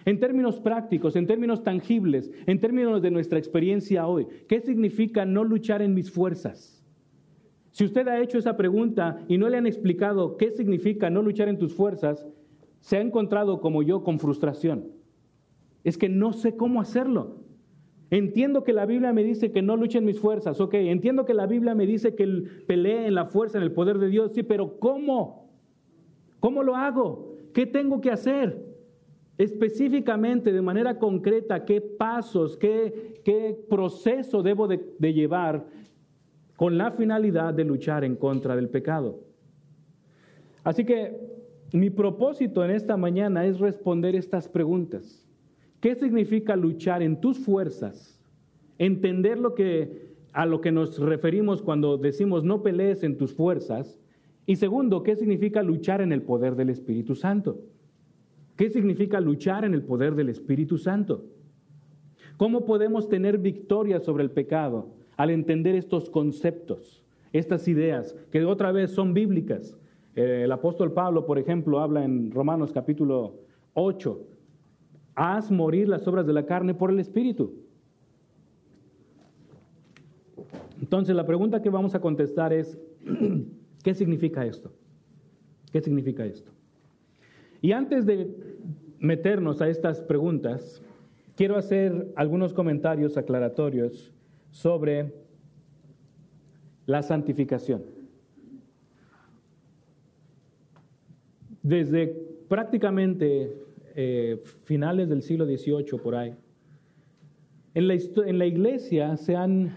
En 0.04 0.18
términos 0.18 0.60
prácticos, 0.60 1.16
en 1.16 1.26
términos 1.26 1.62
tangibles, 1.62 2.30
en 2.46 2.58
términos 2.58 3.02
de 3.02 3.10
nuestra 3.10 3.38
experiencia 3.38 4.06
hoy, 4.06 4.26
¿qué 4.48 4.60
significa 4.60 5.24
no 5.24 5.44
luchar 5.44 5.82
en 5.82 5.94
mis 5.94 6.10
fuerzas? 6.10 6.82
Si 7.70 7.84
usted 7.84 8.08
ha 8.08 8.20
hecho 8.20 8.38
esa 8.38 8.56
pregunta 8.56 9.20
y 9.28 9.38
no 9.38 9.48
le 9.48 9.56
han 9.56 9.66
explicado 9.66 10.36
qué 10.36 10.50
significa 10.50 11.10
no 11.10 11.22
luchar 11.22 11.48
en 11.48 11.58
tus 11.58 11.74
fuerzas, 11.74 12.26
se 12.80 12.96
ha 12.96 13.00
encontrado 13.00 13.60
como 13.60 13.82
yo 13.82 14.02
con 14.02 14.18
frustración. 14.18 14.88
Es 15.84 15.96
que 15.96 16.08
no 16.08 16.32
sé 16.32 16.56
cómo 16.56 16.80
hacerlo. 16.80 17.36
Entiendo 18.10 18.64
que 18.64 18.72
la 18.72 18.86
Biblia 18.86 19.12
me 19.12 19.22
dice 19.22 19.52
que 19.52 19.62
no 19.62 19.76
luche 19.76 19.98
en 19.98 20.04
mis 20.04 20.18
fuerzas, 20.18 20.60
ok. 20.60 20.74
Entiendo 20.74 21.24
que 21.24 21.34
la 21.34 21.46
Biblia 21.46 21.74
me 21.74 21.86
dice 21.86 22.16
que 22.16 22.26
pelee 22.66 23.06
en 23.06 23.14
la 23.14 23.26
fuerza, 23.26 23.58
en 23.58 23.64
el 23.64 23.72
poder 23.72 23.98
de 23.98 24.08
Dios, 24.08 24.32
sí, 24.34 24.42
pero 24.42 24.80
¿cómo? 24.80 25.48
¿Cómo 26.40 26.64
lo 26.64 26.74
hago? 26.74 27.36
¿Qué 27.54 27.66
tengo 27.66 28.00
que 28.00 28.10
hacer? 28.10 28.69
Específicamente, 29.40 30.52
de 30.52 30.60
manera 30.60 30.98
concreta, 30.98 31.64
¿qué 31.64 31.80
pasos, 31.80 32.58
qué, 32.58 33.22
qué 33.24 33.58
proceso 33.70 34.42
debo 34.42 34.68
de, 34.68 35.14
llevar 35.14 35.64
con 36.56 36.76
la 36.76 36.90
finalidad 36.90 37.54
de 37.54 37.64
luchar 37.64 38.04
en 38.04 38.16
contra 38.16 38.54
del 38.54 38.68
pecado? 38.68 39.18
Así 40.62 40.84
que 40.84 41.18
mi 41.72 41.88
propósito 41.88 42.62
en 42.62 42.70
esta 42.70 42.98
mañana 42.98 43.46
es 43.46 43.58
responder 43.58 44.14
estas 44.14 44.46
preguntas. 44.46 45.26
¿Qué 45.80 45.94
significa 45.94 46.54
luchar 46.54 47.02
en 47.02 47.18
tus 47.18 47.38
fuerzas? 47.38 48.20
Entender 48.76 49.38
lo 49.38 49.54
que, 49.54 50.10
a 50.34 50.44
lo 50.44 50.60
que 50.60 50.70
nos 50.70 50.98
referimos 50.98 51.62
cuando 51.62 51.96
decimos 51.96 52.44
no 52.44 52.62
pelees 52.62 53.02
en 53.04 53.16
tus 53.16 53.32
fuerzas. 53.32 53.98
Y 54.44 54.56
segundo, 54.56 55.02
¿qué 55.02 55.16
significa 55.16 55.62
luchar 55.62 56.02
en 56.02 56.12
el 56.12 56.20
poder 56.20 56.56
del 56.56 56.68
Espíritu 56.68 57.14
Santo? 57.14 57.58
¿Qué 58.60 58.68
significa 58.68 59.22
luchar 59.22 59.64
en 59.64 59.72
el 59.72 59.80
poder 59.80 60.14
del 60.14 60.28
Espíritu 60.28 60.76
Santo? 60.76 61.24
¿Cómo 62.36 62.66
podemos 62.66 63.08
tener 63.08 63.38
victoria 63.38 64.00
sobre 64.00 64.22
el 64.22 64.32
pecado 64.32 64.90
al 65.16 65.30
entender 65.30 65.74
estos 65.74 66.10
conceptos, 66.10 67.02
estas 67.32 67.66
ideas, 67.68 68.14
que 68.30 68.44
otra 68.44 68.70
vez 68.70 68.90
son 68.90 69.14
bíblicas? 69.14 69.78
Eh, 70.14 70.42
el 70.44 70.52
apóstol 70.52 70.92
Pablo, 70.92 71.24
por 71.24 71.38
ejemplo, 71.38 71.80
habla 71.80 72.04
en 72.04 72.30
Romanos 72.32 72.70
capítulo 72.70 73.38
8 73.72 74.26
haz 75.14 75.50
morir 75.50 75.88
las 75.88 76.06
obras 76.06 76.26
de 76.26 76.34
la 76.34 76.44
carne 76.44 76.74
por 76.74 76.90
el 76.90 77.00
Espíritu. 77.00 77.54
Entonces 80.82 81.16
la 81.16 81.24
pregunta 81.24 81.62
que 81.62 81.70
vamos 81.70 81.94
a 81.94 82.00
contestar 82.02 82.52
es, 82.52 82.78
¿qué 83.82 83.94
significa 83.94 84.44
esto? 84.44 84.70
¿Qué 85.72 85.80
significa 85.80 86.26
esto? 86.26 86.52
Y 87.62 87.72
antes 87.72 88.06
de 88.06 88.49
meternos 89.00 89.60
a 89.60 89.68
estas 89.68 90.00
preguntas, 90.00 90.82
quiero 91.34 91.56
hacer 91.56 92.12
algunos 92.14 92.54
comentarios 92.54 93.16
aclaratorios 93.16 94.12
sobre 94.50 95.12
la 96.86 97.02
santificación. 97.02 97.82
Desde 101.62 102.08
prácticamente 102.48 103.52
eh, 103.94 104.42
finales 104.64 105.08
del 105.08 105.22
siglo 105.22 105.46
XVIII 105.46 105.98
por 106.02 106.14
ahí. 106.14 106.34
En 107.74 107.88
la, 107.88 107.94
en 107.94 108.38
la 108.38 108.46
iglesia 108.46 109.16
se 109.16 109.36
han 109.36 109.76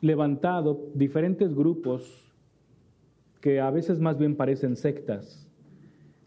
levantado 0.00 0.88
diferentes 0.94 1.54
grupos 1.54 2.32
que 3.40 3.60
a 3.60 3.70
veces 3.70 4.00
más 4.00 4.18
bien 4.18 4.36
parecen 4.36 4.76
sectas, 4.76 5.41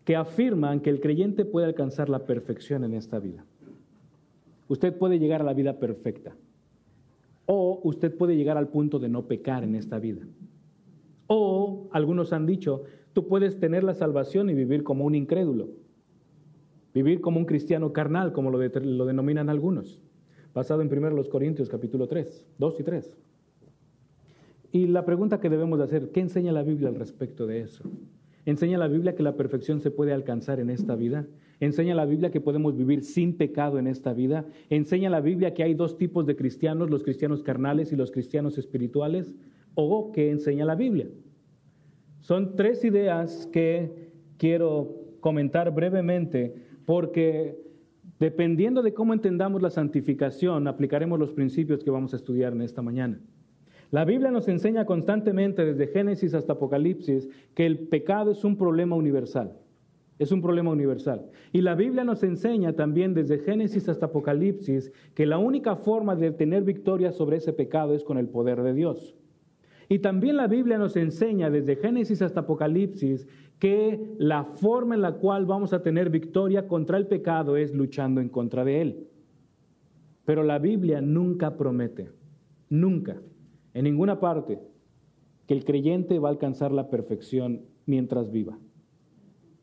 que 0.05 0.15
afirman 0.15 0.79
que 0.79 0.91
el 0.91 1.01
creyente 1.01 1.43
puede 1.45 1.65
alcanzar 1.65 2.09
la 2.09 2.25
perfección 2.25 2.83
en 2.83 2.93
esta 2.93 3.19
vida. 3.19 3.43
Usted 4.69 4.95
puede 4.97 5.19
llegar 5.19 5.41
a 5.41 5.43
la 5.43 5.53
vida 5.53 5.79
perfecta. 5.79 6.35
O 7.47 7.81
usted 7.83 8.15
puede 8.15 8.35
llegar 8.35 8.57
al 8.57 8.69
punto 8.69 8.99
de 8.99 9.09
no 9.09 9.27
pecar 9.27 9.63
en 9.63 9.75
esta 9.75 9.99
vida. 9.99 10.21
O 11.27 11.87
algunos 11.91 12.33
han 12.33 12.45
dicho, 12.45 12.83
tú 13.13 13.27
puedes 13.27 13.59
tener 13.59 13.83
la 13.83 13.95
salvación 13.95 14.49
y 14.49 14.53
vivir 14.53 14.83
como 14.83 15.05
un 15.05 15.15
incrédulo. 15.15 15.69
Vivir 16.93 17.19
como 17.19 17.39
un 17.39 17.45
cristiano 17.45 17.91
carnal, 17.91 18.31
como 18.31 18.51
lo, 18.51 18.59
denominan 18.59 19.49
algunos, 19.49 20.01
basado 20.53 20.81
en 20.81 20.87
1 20.87 21.29
Corintios 21.29 21.67
capítulo 21.67 22.07
3, 22.07 22.45
2 22.57 22.79
y 22.79 22.83
3. 22.83 23.17
Y 24.71 24.87
la 24.87 25.03
pregunta 25.03 25.39
que 25.39 25.49
debemos 25.49 25.79
hacer, 25.79 26.11
¿qué 26.11 26.21
enseña 26.21 26.51
la 26.51 26.63
Biblia 26.63 26.89
al 26.89 26.95
respecto 26.95 27.47
de 27.47 27.61
eso? 27.61 27.83
¿Enseña 28.45 28.77
la 28.77 28.87
Biblia 28.87 29.15
que 29.15 29.23
la 29.23 29.35
perfección 29.35 29.81
se 29.81 29.89
puede 29.89 30.13
alcanzar 30.13 30.59
en 30.59 30.69
esta 30.69 30.95
vida? 30.95 31.25
¿Enseña 31.59 31.95
la 31.95 32.05
Biblia 32.05 32.29
que 32.29 32.41
podemos 32.41 32.77
vivir 32.77 33.03
sin 33.03 33.37
pecado 33.37 33.79
en 33.79 33.87
esta 33.87 34.13
vida? 34.13 34.45
¿Enseña 34.69 35.09
la 35.09 35.19
Biblia 35.19 35.53
que 35.53 35.63
hay 35.63 35.73
dos 35.73 35.97
tipos 35.97 36.27
de 36.27 36.35
cristianos, 36.35 36.91
los 36.91 37.03
cristianos 37.03 37.41
carnales 37.41 37.91
y 37.91 37.95
los 37.95 38.11
cristianos 38.11 38.57
espirituales? 38.59 39.33
¿O 39.73 40.11
qué 40.11 40.29
enseña 40.29 40.63
la 40.65 40.75
Biblia? 40.75 41.07
Son 42.19 42.55
tres 42.55 42.83
ideas 42.83 43.47
que 43.51 44.11
quiero 44.37 44.95
comentar 45.21 45.73
brevemente 45.73 46.53
porque 46.85 47.57
dependiendo 48.19 48.83
de 48.83 48.93
cómo 48.93 49.13
entendamos 49.13 49.61
la 49.61 49.71
santificación, 49.71 50.67
aplicaremos 50.67 51.17
los 51.17 51.31
principios 51.31 51.83
que 51.83 51.89
vamos 51.89 52.13
a 52.13 52.17
estudiar 52.17 52.53
en 52.53 52.61
esta 52.61 52.83
mañana. 52.83 53.19
La 53.91 54.05
Biblia 54.05 54.31
nos 54.31 54.47
enseña 54.47 54.85
constantemente, 54.85 55.65
desde 55.65 55.87
Génesis 55.87 56.33
hasta 56.33 56.53
Apocalipsis, 56.53 57.29
que 57.53 57.65
el 57.65 57.87
pecado 57.87 58.31
es 58.31 58.43
un 58.43 58.57
problema 58.57 58.95
universal. 58.95 59.53
Es 60.17 60.31
un 60.31 60.41
problema 60.41 60.71
universal. 60.71 61.25
Y 61.51 61.61
la 61.61 61.75
Biblia 61.75 62.03
nos 62.03 62.23
enseña 62.23 62.73
también 62.73 63.13
desde 63.13 63.39
Génesis 63.39 63.89
hasta 63.89 64.05
Apocalipsis 64.07 64.91
que 65.13 65.25
la 65.25 65.37
única 65.37 65.75
forma 65.75 66.15
de 66.15 66.31
tener 66.31 66.63
victoria 66.63 67.11
sobre 67.11 67.37
ese 67.37 67.51
pecado 67.51 67.93
es 67.93 68.03
con 68.03 68.17
el 68.17 68.29
poder 68.29 68.63
de 68.63 68.73
Dios. 68.73 69.15
Y 69.89 69.99
también 69.99 70.37
la 70.37 70.47
Biblia 70.47 70.77
nos 70.77 70.95
enseña 70.95 71.49
desde 71.49 71.75
Génesis 71.75 72.21
hasta 72.21 72.41
Apocalipsis 72.41 73.27
que 73.59 74.15
la 74.17 74.45
forma 74.45 74.95
en 74.95 75.01
la 75.01 75.13
cual 75.13 75.45
vamos 75.45 75.73
a 75.73 75.83
tener 75.83 76.09
victoria 76.09 76.67
contra 76.67 76.97
el 76.97 77.07
pecado 77.07 77.57
es 77.57 77.73
luchando 77.73 78.21
en 78.21 78.29
contra 78.29 78.63
de 78.63 78.81
él. 78.81 79.07
Pero 80.23 80.43
la 80.43 80.59
Biblia 80.59 81.01
nunca 81.01 81.55
promete, 81.55 82.09
nunca, 82.69 83.21
en 83.75 83.83
ninguna 83.83 84.19
parte, 84.19 84.59
que 85.45 85.53
el 85.53 85.63
creyente 85.63 86.17
va 86.17 86.29
a 86.29 86.31
alcanzar 86.31 86.71
la 86.71 86.89
perfección 86.89 87.61
mientras 87.85 88.31
viva. 88.31 88.57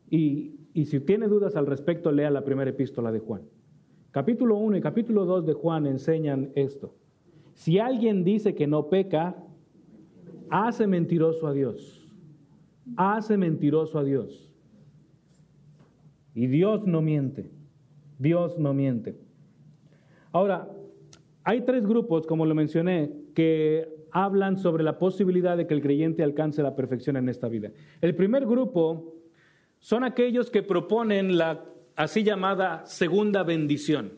Y, 0.09 0.61
y 0.73 0.85
si 0.85 1.01
tiene 1.01 1.27
dudas 1.27 1.57
al 1.57 1.67
respecto, 1.67 2.13
lea 2.13 2.31
la 2.31 2.45
primera 2.45 2.71
epístola 2.71 3.11
de 3.11 3.19
Juan. 3.19 3.43
Capítulo 4.13 4.57
1 4.59 4.77
y 4.77 4.81
capítulo 4.81 5.25
2 5.25 5.47
de 5.47 5.55
Juan 5.55 5.89
enseñan 5.89 6.53
esto. 6.55 6.95
Si 7.55 7.81
alguien 7.81 8.23
dice 8.23 8.55
que 8.55 8.69
no 8.69 8.89
peca, 8.89 9.35
hace 10.49 10.87
mentiroso 10.87 11.49
a 11.49 11.53
Dios 11.53 12.03
hace 12.97 13.37
mentiroso 13.37 13.99
a 13.99 14.05
Dios. 14.05 14.51
Y 16.35 16.47
Dios 16.47 16.87
no 16.87 17.03
miente. 17.03 17.51
Dios 18.19 18.59
no 18.59 18.73
miente. 18.73 19.17
Ahora, 20.33 20.71
hay 21.45 21.63
tres 21.63 21.87
grupos, 21.87 22.27
como 22.27 22.47
lo 22.47 22.55
mencioné, 22.55 23.13
que 23.35 23.92
hablan 24.13 24.59
sobre 24.59 24.85
la 24.85 24.99
posibilidad 24.99 25.57
de 25.57 25.67
que 25.67 25.75
el 25.75 25.83
creyente 25.83 26.23
alcance 26.23 26.63
la 26.63 26.77
perfección 26.77 27.17
en 27.17 27.29
esta 27.29 27.49
vida. 27.49 27.71
El 28.01 28.15
primer 28.15 28.47
grupo 28.47 29.15
son 29.81 30.05
aquellos 30.05 30.51
que 30.51 30.63
proponen 30.63 31.37
la 31.37 31.65
así 31.97 32.23
llamada 32.23 32.87
segunda 32.87 33.43
bendición. 33.43 34.13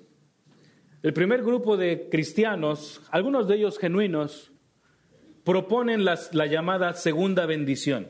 El 1.02 1.12
primer 1.12 1.42
grupo 1.42 1.76
de 1.76 2.08
cristianos, 2.10 3.02
algunos 3.10 3.48
de 3.48 3.56
ellos 3.56 3.78
genuinos, 3.78 4.52
proponen 5.44 6.04
la 6.04 6.46
llamada 6.46 6.94
segunda 6.94 7.46
bendición. 7.46 8.08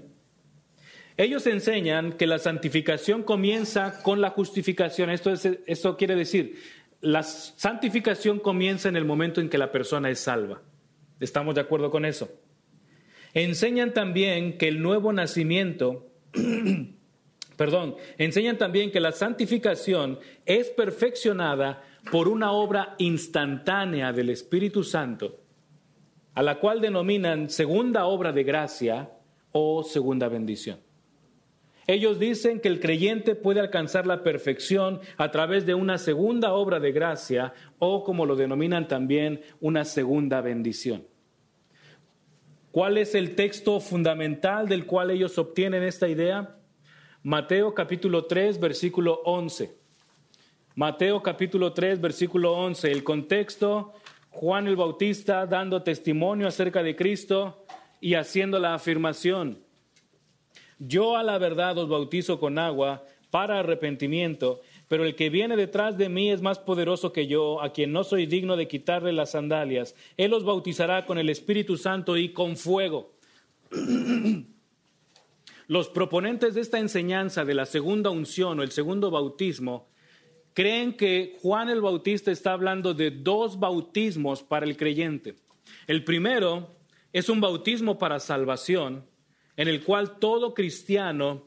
Ellos 1.17 1.47
enseñan 1.47 2.15
que 2.15 2.27
la 2.27 2.39
santificación 2.39 3.23
comienza 3.23 4.03
con 4.03 4.21
la 4.21 4.31
justificación. 4.31 5.11
Esto, 5.11 5.33
esto 5.67 5.97
quiere 5.97 6.17
decir, 6.17 6.57
la 7.01 7.23
santificación 7.23 8.41
comienza 8.41 8.89
en 8.89 8.97
el 8.97 9.05
momento 9.05 9.41
en 9.41 9.49
que 9.49 9.59
la 9.59 9.71
persona 9.71 10.11
es 10.11 10.21
salva. 10.21 10.63
¿Estamos 11.21 11.55
de 11.55 11.61
acuerdo 11.61 11.91
con 11.91 12.05
eso? 12.05 12.31
Enseñan 13.35 13.93
también 13.93 14.59
que 14.59 14.69
el 14.69 14.81
nuevo 14.81 15.13
nacimiento, 15.13 16.07
perdón, 17.57 17.97
enseñan 18.19 18.59
también 18.59 18.91
que 18.91 19.01
la 19.01 19.13
santificación 19.13 20.19
es 20.47 20.71
perfeccionada 20.71 21.83
por 22.11 22.29
una 22.29 22.53
obra 22.53 22.95
instantánea 22.99 24.13
del 24.13 24.31
Espíritu 24.31 24.85
Santo, 24.85 25.41
a 26.35 26.43
la 26.43 26.61
cual 26.61 26.81
denominan 26.81 27.51
segunda 27.51 28.07
obra 28.07 28.33
de 28.33 28.45
gracia 28.45 29.11
o 29.53 29.83
segunda 29.83 30.29
bendición. 30.29 30.79
Ellos 31.87 32.19
dicen 32.19 32.61
que 32.61 32.69
el 32.69 32.81
creyente 32.81 33.35
puede 33.35 33.61
alcanzar 33.61 34.07
la 34.07 34.23
perfección 34.23 35.01
a 35.17 35.31
través 35.31 35.67
de 35.67 35.75
una 35.75 35.99
segunda 35.99 36.55
obra 36.55 36.81
de 36.81 36.93
gracia 36.93 37.53
o, 37.79 38.05
como 38.05 38.25
lo 38.25 38.37
denominan 38.37 38.89
también, 38.89 39.43
una 39.61 39.85
segunda 39.85 40.41
bendición. 40.41 41.07
¿Cuál 42.71 42.99
es 42.99 43.15
el 43.15 43.37
texto 43.37 43.79
fundamental 43.81 44.69
del 44.69 44.87
cual 44.87 45.11
ellos 45.11 45.39
obtienen 45.39 45.83
esta 45.83 46.09
idea? 46.09 46.57
Mateo 47.23 47.73
capítulo 47.73 48.25
3, 48.25 48.59
versículo 48.59 49.21
11. 49.25 49.77
Mateo 50.75 51.23
capítulo 51.23 51.73
3, 51.73 52.01
versículo 52.01 52.53
11. 52.53 52.91
El 52.91 53.05
contexto, 53.05 53.93
Juan 54.31 54.67
el 54.67 54.75
Bautista 54.75 55.47
dando 55.47 55.83
testimonio 55.83 56.49
acerca 56.49 56.83
de 56.83 56.97
Cristo 56.97 57.65
y 58.01 58.15
haciendo 58.15 58.59
la 58.59 58.75
afirmación. 58.75 59.64
Yo 60.87 61.17
a 61.17 61.23
la 61.23 61.39
verdad 61.39 61.79
os 61.79 61.89
bautizo 61.89 62.39
con 62.39 62.59
agua 62.59 63.05
para 63.31 63.61
arrepentimiento, 63.61 64.61
pero 64.87 65.05
el 65.05 65.15
que 65.15 65.31
viene 65.31 65.57
detrás 65.57 65.97
de 65.97 66.09
mí 66.09 66.31
es 66.31 66.43
más 66.43 66.59
poderoso 66.59 67.13
que 67.13 67.27
yo, 67.27 67.63
a 67.63 67.73
quien 67.73 67.91
no 67.93 68.05
soy 68.05 68.27
digno 68.27 68.57
de 68.57 68.69
quitarle 68.69 69.13
las 69.13 69.33
sandalias. 69.33 69.95
Él 70.17 70.33
os 70.35 70.45
bautizará 70.45 71.07
con 71.07 71.19
el 71.19 71.31
Espíritu 71.31 71.77
Santo 71.77 72.17
y 72.17 72.33
con 72.33 72.57
fuego. 72.57 73.15
Los 75.67 75.89
proponentes 75.89 76.55
de 76.55 76.61
esta 76.61 76.79
enseñanza 76.79 77.47
de 77.47 77.55
la 77.55 77.65
segunda 77.65 78.11
unción 78.11 78.61
o 78.61 78.63
el 78.63 78.71
segundo 78.71 79.11
bautismo 79.11 79.89
creen 80.53 80.93
que 80.93 81.39
Juan 81.41 81.71
el 81.71 81.81
Bautista 81.81 82.31
está 82.31 82.53
hablando 82.53 82.93
de 82.93 83.11
dos 83.11 83.59
bautismos 83.59 84.43
para 84.43 84.67
el 84.67 84.77
creyente. 84.77 85.37
El 85.87 86.05
primero 86.05 86.69
es 87.15 87.31
un 87.31 87.41
bautismo 87.41 87.99
para 87.99 88.21
salvación 88.21 89.07
en 89.57 89.69
el 89.69 89.85
cual 89.85 90.19
todo 90.19 90.55
cristiano 90.55 91.45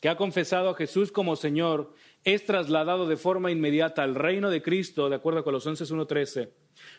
que 0.00 0.08
ha 0.08 0.16
confesado 0.16 0.70
a 0.70 0.74
Jesús 0.74 1.12
como 1.12 1.36
Señor 1.36 1.94
es 2.24 2.44
trasladado 2.44 3.06
de 3.06 3.16
forma 3.16 3.50
inmediata 3.50 4.02
al 4.02 4.14
reino 4.14 4.50
de 4.50 4.62
Cristo, 4.62 5.08
de 5.08 5.16
acuerdo 5.16 5.40
a 5.40 5.44
Colosenses 5.44 5.92
1.13. 5.92 6.50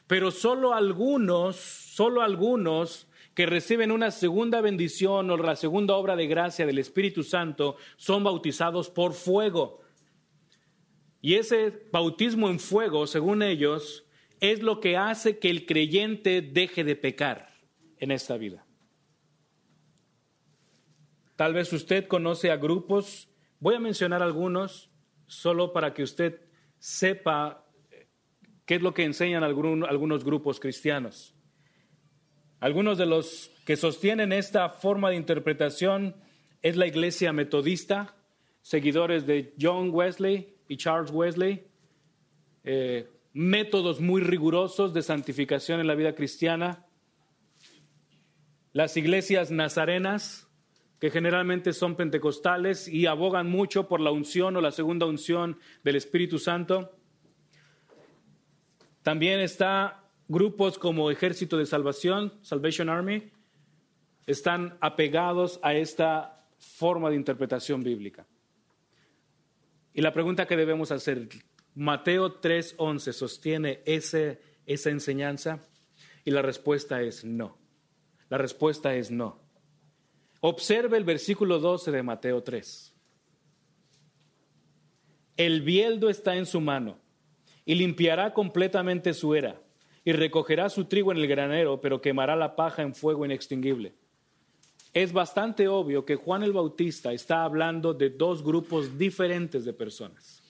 Pero 0.08 0.32
solo 0.32 0.74
algunos, 0.74 1.56
solo 1.56 2.22
algunos 2.22 3.08
que 3.34 3.46
reciben 3.46 3.92
una 3.92 4.12
segunda 4.12 4.62
bendición 4.62 5.30
o 5.30 5.38
la 5.38 5.56
segunda 5.56 5.96
obra 5.96 6.16
de 6.16 6.28
gracia 6.28 6.66
del 6.66 6.80
Espíritu 6.80 7.24
Santo 7.24 7.78
son 7.98 8.24
bautizados 8.24 8.90
por 8.90 9.14
fuego. 9.14 9.82
Y 11.22 11.36
ese 11.36 11.88
bautismo 11.92 12.50
en 12.50 12.60
fuego, 12.60 13.08
según 13.08 13.44
ellos, 13.44 14.06
es 14.40 14.62
lo 14.62 14.80
que 14.80 14.98
hace 14.98 15.38
que 15.38 15.50
el 15.50 15.66
creyente 15.66 16.42
deje 16.42 16.84
de 16.84 16.96
pecar 16.96 17.54
en 18.00 18.12
esta 18.12 18.38
vida. 18.38 18.66
Tal 21.42 21.56
vez 21.56 21.74
usted 21.74 22.06
conoce 22.06 22.52
a 22.52 22.58
grupos, 22.58 23.28
voy 23.60 23.74
a 23.74 23.80
mencionar 23.80 24.22
algunos 24.22 24.92
solo 25.26 25.74
para 25.74 25.92
que 25.92 26.04
usted 26.04 26.40
sepa 26.78 27.66
qué 28.68 28.76
es 28.76 28.84
lo 28.84 28.94
que 28.94 29.06
enseñan 29.06 29.44
algunos 29.44 30.24
grupos 30.24 30.60
cristianos. 30.60 31.34
Algunos 32.60 33.00
de 33.00 33.08
los 33.08 33.50
que 33.66 33.76
sostienen 33.76 34.34
esta 34.34 34.70
forma 34.70 35.10
de 35.10 35.16
interpretación 35.16 36.16
es 36.62 36.78
la 36.78 36.86
iglesia 36.86 37.34
metodista, 37.34 38.16
seguidores 38.62 39.26
de 39.26 39.56
John 39.60 39.90
Wesley 39.92 40.58
y 40.68 40.78
Charles 40.78 41.10
Wesley, 41.10 41.66
eh, 42.64 43.10
métodos 43.34 44.00
muy 44.00 44.22
rigurosos 44.22 44.94
de 44.94 45.02
santificación 45.02 45.80
en 45.80 45.88
la 45.88 45.96
vida 45.96 46.14
cristiana, 46.14 46.86
las 48.74 48.96
iglesias 48.96 49.50
nazarenas, 49.50 50.48
que 51.02 51.10
generalmente 51.10 51.74
son 51.74 51.96
pentecostales 51.96 52.88
y 52.88 53.08
abogan 53.08 53.50
mucho 53.50 53.88
por 53.88 54.00
la 54.00 54.12
unción 54.12 54.56
o 54.56 54.62
la 54.62 54.72
segunda 54.72 55.08
unción 55.08 55.58
del 55.84 55.96
Espíritu 55.96 56.38
Santo. 56.38 56.96
También 59.02 59.40
está 59.40 60.04
grupos 60.28 60.78
como 60.78 61.10
Ejército 61.10 61.58
de 61.58 61.66
Salvación, 61.66 62.36
Salvation 62.44 62.88
Army, 62.88 63.32
están 64.28 64.78
apegados 64.80 65.60
a 65.64 65.74
esta 65.74 66.46
forma 66.60 67.10
de 67.10 67.16
interpretación 67.16 67.82
bíblica. 67.82 68.28
Y 69.96 70.02
la 70.02 70.14
pregunta 70.14 70.46
que 70.46 70.56
debemos 70.56 70.92
hacer, 70.92 71.30
Mateo 71.74 72.40
3:11 72.40 73.12
sostiene 73.12 73.82
ese, 73.88 74.40
esa 74.68 74.92
enseñanza 74.92 75.68
y 76.24 76.30
la 76.30 76.44
respuesta 76.44 77.02
es 77.02 77.26
no. 77.26 77.58
La 78.30 78.38
respuesta 78.38 78.94
es 78.94 79.10
no. 79.10 79.41
Observe 80.44 80.98
el 80.98 81.04
versículo 81.04 81.60
12 81.60 81.92
de 81.92 82.02
Mateo 82.02 82.42
3. 82.42 82.94
El 85.38 85.62
bieldo 85.62 86.10
está 86.10 86.36
en 86.36 86.48
su 86.48 86.60
mano 86.60 86.98
y 87.64 87.76
limpiará 87.76 88.34
completamente 88.34 89.14
su 89.14 89.36
era 89.36 89.62
y 90.04 90.14
recogerá 90.14 90.70
su 90.70 90.86
trigo 90.86 91.12
en 91.12 91.20
el 91.20 91.28
granero, 91.28 91.80
pero 91.80 92.02
quemará 92.02 92.36
la 92.36 92.56
paja 92.56 92.82
en 92.82 92.96
fuego 92.96 93.24
inextinguible. 93.24 93.94
Es 94.94 95.14
bastante 95.14 95.68
obvio 95.68 96.06
que 96.06 96.16
Juan 96.16 96.42
el 96.42 96.54
Bautista 96.54 97.14
está 97.14 97.44
hablando 97.44 97.94
de 97.94 98.10
dos 98.10 98.44
grupos 98.44 98.98
diferentes 98.98 99.64
de 99.64 99.74
personas. 99.74 100.42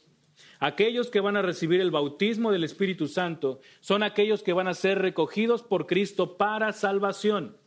Aquellos 0.59 1.09
que 1.09 1.19
van 1.19 1.35
a 1.35 1.41
recibir 1.41 1.81
el 1.81 1.91
bautismo 1.91 2.51
del 2.51 2.63
Espíritu 2.63 3.07
Santo 3.07 3.59
son 3.81 4.03
aquellos 4.03 4.41
que 4.41 4.53
van 4.53 4.69
a 4.69 4.73
ser 4.73 4.99
recogidos 4.99 5.63
por 5.63 5.85
Cristo 5.85 6.37
para 6.37 6.71
salvación. 6.71 7.57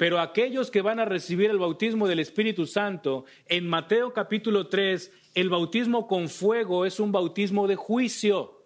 Pero 0.00 0.18
aquellos 0.18 0.70
que 0.70 0.80
van 0.80 0.98
a 0.98 1.04
recibir 1.04 1.50
el 1.50 1.58
bautismo 1.58 2.08
del 2.08 2.20
Espíritu 2.20 2.64
Santo, 2.64 3.26
en 3.44 3.68
Mateo 3.68 4.14
capítulo 4.14 4.68
3, 4.68 5.12
el 5.34 5.50
bautismo 5.50 6.06
con 6.06 6.30
fuego 6.30 6.86
es 6.86 7.00
un 7.00 7.12
bautismo 7.12 7.68
de 7.68 7.76
juicio, 7.76 8.64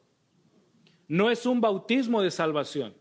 no 1.09 1.33
es 1.33 1.45
un 1.45 1.61
bautismo 1.61 2.23
de 2.23 2.31
salvación. 2.31 2.95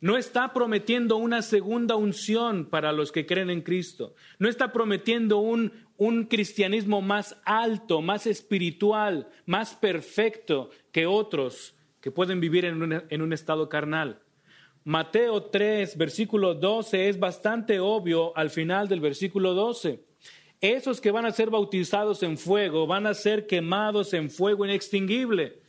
No 0.00 0.16
está 0.16 0.52
prometiendo 0.52 1.16
una 1.16 1.42
segunda 1.42 1.96
unción 1.96 2.66
para 2.66 2.92
los 2.92 3.10
que 3.10 3.26
creen 3.26 3.50
en 3.50 3.62
Cristo. 3.62 4.14
No 4.38 4.48
está 4.48 4.72
prometiendo 4.72 5.38
un, 5.38 5.72
un 5.96 6.26
cristianismo 6.26 7.02
más 7.02 7.36
alto, 7.44 8.02
más 8.02 8.28
espiritual, 8.28 9.28
más 9.46 9.74
perfecto 9.74 10.70
que 10.92 11.08
otros 11.08 11.74
que 12.00 12.12
pueden 12.12 12.38
vivir 12.38 12.66
en 12.66 13.02
en 13.10 13.20
un 13.20 13.32
estado 13.32 13.68
carnal. 13.68 14.22
Mateo 14.84 15.42
3, 15.44 15.96
versículo 15.98 16.54
12 16.54 17.08
es 17.08 17.18
bastante 17.18 17.80
obvio 17.80 18.36
al 18.36 18.50
final 18.50 18.88
del 18.88 19.00
versículo 19.00 19.52
12. 19.52 20.02
Esos 20.60 21.00
que 21.00 21.10
van 21.10 21.26
a 21.26 21.32
ser 21.32 21.50
bautizados 21.50 22.22
en 22.22 22.38
fuego 22.38 22.86
van 22.86 23.06
a 23.06 23.14
ser 23.14 23.46
quemados 23.46 24.14
en 24.14 24.30
fuego 24.30 24.64
inextinguible. 24.64 25.60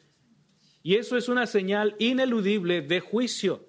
Y 0.83 0.95
eso 0.95 1.17
es 1.17 1.29
una 1.29 1.45
señal 1.45 1.95
ineludible 1.99 2.81
de 2.81 2.99
juicio. 2.99 3.67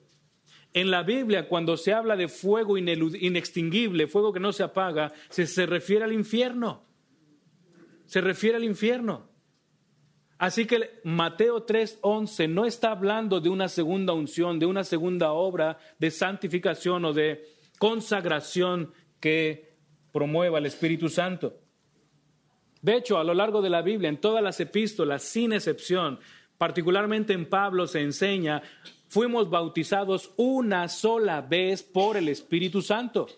En 0.72 0.90
la 0.90 1.02
Biblia, 1.02 1.48
cuando 1.48 1.76
se 1.76 1.92
habla 1.92 2.16
de 2.16 2.28
fuego 2.28 2.78
inextinguible, 2.78 4.06
fuego 4.06 4.32
que 4.32 4.40
no 4.40 4.52
se 4.52 4.62
apaga, 4.62 5.12
se, 5.28 5.46
se 5.46 5.66
refiere 5.66 6.04
al 6.04 6.12
infierno. 6.12 6.86
Se 8.06 8.20
refiere 8.20 8.56
al 8.56 8.64
infierno. 8.64 9.31
Así 10.42 10.66
que 10.66 10.98
Mateo 11.04 11.64
3:11 11.64 12.48
no 12.48 12.66
está 12.66 12.90
hablando 12.90 13.38
de 13.38 13.48
una 13.48 13.68
segunda 13.68 14.12
unción, 14.12 14.58
de 14.58 14.66
una 14.66 14.82
segunda 14.82 15.30
obra 15.30 15.78
de 16.00 16.10
santificación 16.10 17.04
o 17.04 17.12
de 17.12 17.44
consagración 17.78 18.92
que 19.20 19.76
promueva 20.10 20.58
el 20.58 20.66
Espíritu 20.66 21.08
Santo. 21.08 21.60
De 22.80 22.96
hecho, 22.96 23.18
a 23.18 23.22
lo 23.22 23.34
largo 23.34 23.62
de 23.62 23.70
la 23.70 23.82
Biblia, 23.82 24.08
en 24.08 24.20
todas 24.20 24.42
las 24.42 24.58
epístolas, 24.58 25.22
sin 25.22 25.52
excepción, 25.52 26.18
particularmente 26.58 27.34
en 27.34 27.48
Pablo 27.48 27.86
se 27.86 28.00
enseña, 28.00 28.62
fuimos 29.06 29.48
bautizados 29.48 30.32
una 30.36 30.88
sola 30.88 31.40
vez 31.42 31.84
por 31.84 32.16
el 32.16 32.28
Espíritu 32.28 32.82
Santo. 32.82 33.28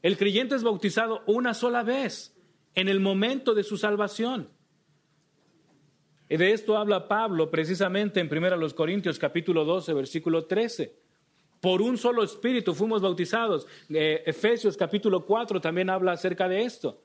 El 0.00 0.16
creyente 0.16 0.54
es 0.54 0.62
bautizado 0.62 1.22
una 1.26 1.52
sola 1.52 1.82
vez 1.82 2.34
en 2.74 2.88
el 2.88 2.98
momento 2.98 3.52
de 3.52 3.62
su 3.62 3.76
salvación. 3.76 4.48
De 6.38 6.50
esto 6.50 6.78
habla 6.78 7.06
Pablo 7.06 7.50
precisamente 7.50 8.18
en 8.18 8.26
1 8.26 8.74
Corintios 8.74 9.18
capítulo 9.18 9.66
12, 9.66 9.92
versículo 9.92 10.46
13. 10.46 10.96
Por 11.60 11.82
un 11.82 11.98
solo 11.98 12.24
espíritu 12.24 12.74
fuimos 12.74 13.02
bautizados. 13.02 13.66
Eh, 13.90 14.22
Efesios 14.24 14.74
capítulo 14.74 15.26
4 15.26 15.60
también 15.60 15.90
habla 15.90 16.12
acerca 16.12 16.48
de 16.48 16.62
esto. 16.62 17.02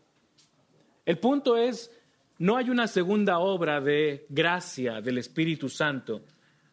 El 1.06 1.18
punto 1.18 1.58
es, 1.58 1.92
no 2.38 2.56
hay 2.56 2.70
una 2.70 2.88
segunda 2.88 3.40
obra 3.40 3.82
de 3.82 4.26
gracia 4.30 5.02
del 5.02 5.18
Espíritu 5.18 5.68
Santo 5.68 6.22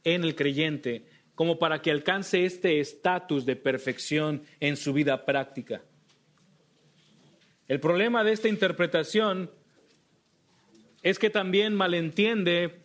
en 0.05 0.23
el 0.23 0.37
creyente 0.37 1.09
como 1.35 1.59
para 1.59 1.83
que 1.83 1.91
alcance 1.91 2.45
este 2.45 2.79
estatus 2.79 3.45
de 3.45 3.57
perfección 3.57 4.45
en 4.61 4.77
su 4.77 4.93
vida 4.93 5.25
práctica. 5.25 5.83
El 7.67 7.81
problema 7.81 8.23
de 8.23 8.31
esta 8.31 8.49
interpretación 8.49 9.51
es 11.05 11.19
que 11.19 11.31
también 11.31 11.75
malentiende 11.75 12.81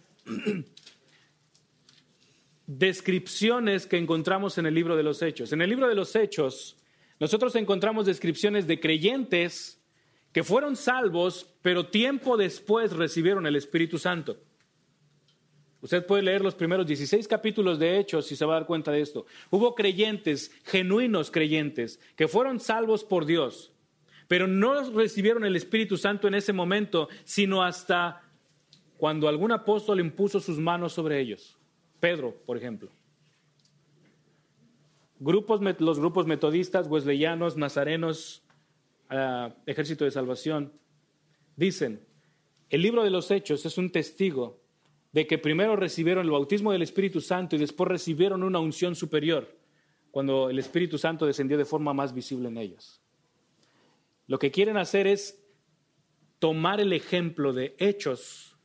descripciones 2.67 3.87
que 3.87 3.97
encontramos 3.97 4.57
en 4.57 4.65
el 4.65 4.75
libro 4.75 4.95
de 4.97 5.03
los 5.03 5.21
Hechos. 5.21 5.53
En 5.53 5.61
el 5.61 5.69
libro 5.69 5.87
de 5.87 5.95
los 5.95 6.15
Hechos, 6.15 6.77
nosotros 7.19 7.55
encontramos 7.55 8.05
descripciones 8.05 8.67
de 8.67 8.79
creyentes 8.79 9.81
que 10.33 10.43
fueron 10.43 10.75
salvos, 10.75 11.47
pero 11.61 11.87
tiempo 11.87 12.35
después 12.35 12.91
recibieron 12.91 13.47
el 13.47 13.55
Espíritu 13.55 13.97
Santo. 13.97 14.37
Usted 15.81 16.05
puede 16.05 16.23
leer 16.23 16.41
los 16.41 16.55
primeros 16.55 16.85
16 16.85 17.25
capítulos 17.25 17.79
de 17.79 17.99
Hechos 17.99 18.29
y 18.33 18.35
se 18.35 18.45
va 18.45 18.55
a 18.55 18.59
dar 18.59 18.67
cuenta 18.67 18.91
de 18.91 18.99
esto. 18.99 19.25
Hubo 19.49 19.75
creyentes, 19.75 20.51
genuinos 20.65 21.31
creyentes, 21.31 22.01
que 22.17 22.27
fueron 22.27 22.59
salvos 22.59 23.05
por 23.05 23.25
Dios, 23.25 23.71
pero 24.29 24.45
no 24.45 24.91
recibieron 24.91 25.43
el 25.43 25.55
Espíritu 25.55 25.97
Santo 25.97 26.27
en 26.27 26.35
ese 26.35 26.53
momento, 26.53 27.09
sino 27.23 27.63
hasta 27.63 28.21
cuando 28.95 29.27
algún 29.27 29.51
apóstol 29.51 29.99
impuso 29.99 30.39
sus 30.39 30.59
manos 30.59 30.93
sobre 30.93 31.19
ellos. 31.19 31.57
Pedro, 31.99 32.35
por 32.45 32.55
ejemplo. 32.55 32.91
Grupos, 35.19 35.61
los 35.79 35.99
grupos 35.99 36.27
metodistas, 36.27 36.87
wesleyanos, 36.87 37.57
nazarenos, 37.57 38.43
ah, 39.09 39.55
Ejército 39.65 40.05
de 40.05 40.11
Salvación, 40.11 40.73
dicen, 41.55 42.05
el 42.69 42.83
libro 42.83 43.03
de 43.03 43.09
los 43.09 43.31
Hechos 43.31 43.65
es 43.65 43.79
un 43.79 43.91
testigo 43.91 44.61
de 45.11 45.25
que 45.25 45.39
primero 45.39 45.75
recibieron 45.75 46.23
el 46.23 46.31
bautismo 46.31 46.71
del 46.71 46.83
Espíritu 46.83 47.19
Santo 47.19 47.55
y 47.55 47.59
después 47.59 47.87
recibieron 47.89 48.43
una 48.43 48.59
unción 48.59 48.93
superior 48.95 49.57
cuando 50.11 50.51
el 50.51 50.59
Espíritu 50.59 50.99
Santo 50.99 51.25
descendió 51.25 51.57
de 51.57 51.65
forma 51.65 51.95
más 51.95 52.13
visible 52.13 52.47
en 52.47 52.57
ellos. 52.59 53.01
Lo 54.29 54.37
que 54.37 54.51
quieren 54.51 54.77
hacer 54.77 55.07
es 55.07 55.43
tomar 56.37 56.79
el 56.79 56.93
ejemplo 56.93 57.51
de 57.51 57.75
hechos 57.79 58.55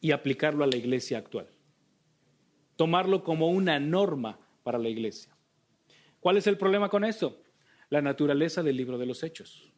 y 0.00 0.12
aplicarlo 0.12 0.62
a 0.62 0.68
la 0.68 0.76
iglesia 0.76 1.18
actual. 1.18 1.48
Tomarlo 2.76 3.24
como 3.24 3.50
una 3.50 3.80
norma 3.80 4.38
para 4.62 4.78
la 4.78 4.88
iglesia. 4.88 5.36
¿Cuál 6.20 6.36
es 6.36 6.46
el 6.46 6.56
problema 6.56 6.90
con 6.90 7.04
eso? 7.04 7.42
La 7.90 8.02
naturaleza 8.02 8.62
del 8.62 8.76
libro 8.76 8.96
de 8.96 9.06
los 9.06 9.24
hechos. 9.24 9.72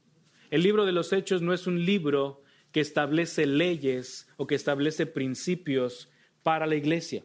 El 0.51 0.63
libro 0.63 0.85
de 0.85 0.93
los 0.93 1.15
hechos 1.15 1.41
no 1.41 1.55
es 1.55 1.67
un 1.67 1.87
libro 1.87 2.43
que 2.71 2.81
establece 2.81 3.47
leyes 3.47 4.29
o 4.37 4.47
que 4.47 4.55
establece 4.55 5.07
principios 5.07 6.11
para 6.43 6.67
la 6.67 6.75
iglesia. 6.75 7.25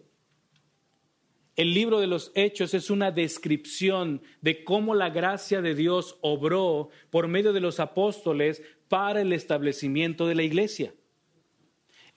El 1.58 1.74
libro 1.74 2.00
de 2.00 2.08
los 2.08 2.32
Hechos 2.34 2.74
es 2.74 2.90
una 2.90 3.12
descripción 3.12 4.22
de 4.40 4.64
cómo 4.64 4.96
la 4.96 5.10
gracia 5.10 5.62
de 5.62 5.76
Dios 5.76 6.18
obró 6.22 6.90
por 7.10 7.28
medio 7.28 7.52
de 7.52 7.60
los 7.60 7.82
apóstoles 7.82 8.64
para 8.88 9.22
el 9.22 9.34
establecimiento 9.34 10.28
de 10.28 10.36
la 10.36 10.44
iglesia. 10.44 10.94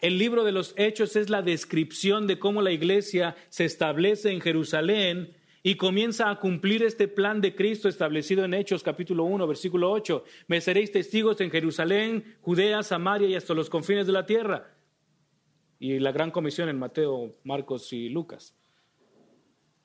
El 0.01 0.19
libro 0.19 0.45
de 0.45 0.53
los 0.53 0.75
Hechos 0.77 1.17
es 1.17 1.31
la 1.31 1.43
descripción 1.43 2.27
de 2.27 2.39
cómo 2.39 2.63
la 2.63 2.71
iglesia 2.71 3.35
se 3.49 3.65
establece 3.65 4.31
en 4.31 4.41
Jerusalén 4.41 5.37
y 5.65 5.77
comienza 5.77 6.31
a 6.31 6.39
cumplir 6.39 6.83
este 6.83 7.09
plan 7.09 7.41
de 7.41 7.57
Cristo 7.57 7.89
establecido 7.89 8.45
en 8.45 8.55
Hechos 8.55 8.83
capítulo 8.83 9.25
1, 9.25 9.47
versículo 9.47 9.91
8. 9.91 10.23
Me 10.47 10.61
seréis 10.61 10.93
testigos 10.93 11.41
en 11.41 11.51
Jerusalén, 11.51 12.37
Judea, 12.41 12.83
Samaria 12.83 13.29
y 13.29 13.35
hasta 13.35 13.55
los 13.55 13.71
confines 13.71 14.07
de 14.07 14.13
la 14.13 14.27
tierra. 14.27 14.77
Y 15.81 15.99
la 15.99 16.13
gran 16.13 16.31
comisión 16.31 16.69
en 16.69 16.79
Mateo, 16.79 17.35
Marcos 17.43 17.93
y 17.93 18.11
Lucas. 18.11 18.55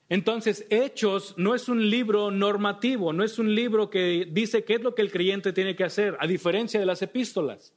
Entonces, 0.10 0.66
Hechos 0.72 1.36
no 1.38 1.54
es 1.54 1.70
un 1.70 1.88
libro 1.88 2.32
normativo, 2.32 3.14
no 3.14 3.24
es 3.24 3.38
un 3.38 3.54
libro 3.54 3.92
que 3.92 4.28
dice 4.32 4.64
qué 4.64 4.74
es 4.74 4.82
lo 4.82 4.96
que 4.96 5.04
el 5.04 5.12
creyente 5.12 5.54
tiene 5.54 5.76
que 5.76 5.84
hacer, 5.84 6.18
a 6.20 6.26
diferencia 6.26 6.80
de 6.80 6.88
las 6.88 7.04
epístolas. 7.04 7.76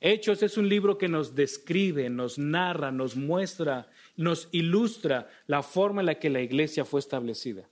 Hechos 0.00 0.42
es 0.42 0.58
un 0.58 0.68
libro 0.68 0.98
que 0.98 1.08
nos 1.08 1.34
describe, 1.36 2.10
nos 2.10 2.38
narra, 2.38 2.90
nos 2.90 3.16
muestra, 3.16 3.88
nos 4.16 4.48
ilustra 4.50 5.28
la 5.46 5.62
forma 5.62 6.02
en 6.02 6.06
la 6.06 6.18
que 6.18 6.28
la 6.28 6.42
iglesia 6.42 6.84
fue 6.84 6.98
establecida. 6.98 7.68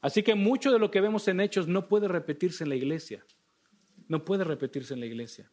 Así 0.00 0.22
que 0.22 0.36
mucho 0.36 0.72
de 0.72 0.78
lo 0.78 0.90
que 0.92 1.00
vemos 1.00 1.26
en 1.26 1.40
Hechos 1.40 1.66
no 1.66 1.88
puede 1.88 2.06
repetirse 2.06 2.62
en 2.62 2.70
la 2.70 2.76
iglesia. 2.76 3.26
No 4.06 4.24
puede 4.24 4.44
repetirse 4.44 4.94
en 4.94 5.00
la 5.00 5.06
iglesia. 5.06 5.50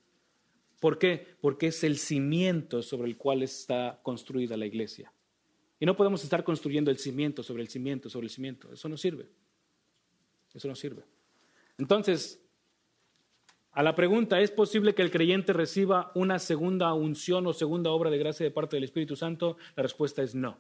¿Por 0.79 0.99
qué? 0.99 1.25
Porque 1.39 1.67
es 1.67 1.83
el 1.83 1.97
cimiento 1.97 2.83
sobre 2.83 3.07
el 3.07 3.17
cual 3.17 3.41
está 3.41 3.99
construida 4.03 4.57
la 4.57 4.65
iglesia. 4.65 5.12
Y 5.84 5.86
no 5.86 5.98
podemos 5.98 6.24
estar 6.24 6.46
construyendo 6.46 6.91
el 6.91 6.98
cimiento 6.98 7.43
sobre 7.43 7.62
el 7.62 7.67
cimiento 7.67 8.10
sobre 8.10 8.28
el 8.28 8.30
cimiento. 8.30 8.72
Eso 8.72 8.88
no 8.88 8.96
sirve. 8.96 9.28
Eso 10.54 10.69
no 10.69 10.76
sirve. 10.76 11.04
Entonces, 11.78 12.41
a 13.74 13.84
la 13.84 13.93
pregunta, 13.93 14.39
¿es 14.39 14.50
posible 14.50 14.96
que 14.96 15.02
el 15.02 15.12
creyente 15.12 15.52
reciba 15.52 16.13
una 16.15 16.39
segunda 16.39 16.93
unción 16.93 17.46
o 17.48 17.52
segunda 17.52 17.91
obra 17.91 18.10
de 18.10 18.17
gracia 18.17 18.46
de 18.46 18.52
parte 18.52 18.78
del 18.78 18.86
Espíritu 18.86 19.17
Santo? 19.17 19.58
La 19.76 19.84
respuesta 19.84 20.24
es 20.24 20.34
no. 20.34 20.58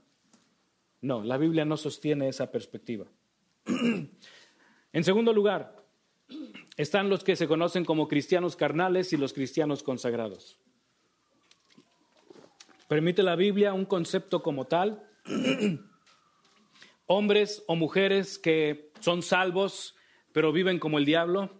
No, 0.99 1.23
la 1.23 1.37
Biblia 1.37 1.63
no 1.63 1.77
sostiene 1.77 2.27
esa 2.27 2.51
perspectiva. 2.51 3.05
en 4.91 5.03
segundo 5.05 5.31
lugar, 5.31 5.85
están 6.75 7.09
los 7.09 7.23
que 7.23 7.37
se 7.37 7.47
conocen 7.47 7.85
como 7.85 8.09
cristianos 8.09 8.57
carnales 8.57 9.13
y 9.13 9.15
los 9.15 9.31
cristianos 9.31 9.83
consagrados. 9.83 10.59
¿Permite 12.89 13.23
la 13.23 13.37
Biblia 13.37 13.73
un 13.73 13.85
concepto 13.85 14.43
como 14.43 14.65
tal? 14.65 15.07
Hombres 17.05 17.63
o 17.67 17.75
mujeres 17.75 18.37
que 18.37 18.91
son 18.99 19.21
salvos 19.21 19.95
pero 20.33 20.51
viven 20.51 20.79
como 20.79 20.97
el 20.97 21.05
diablo, 21.05 21.51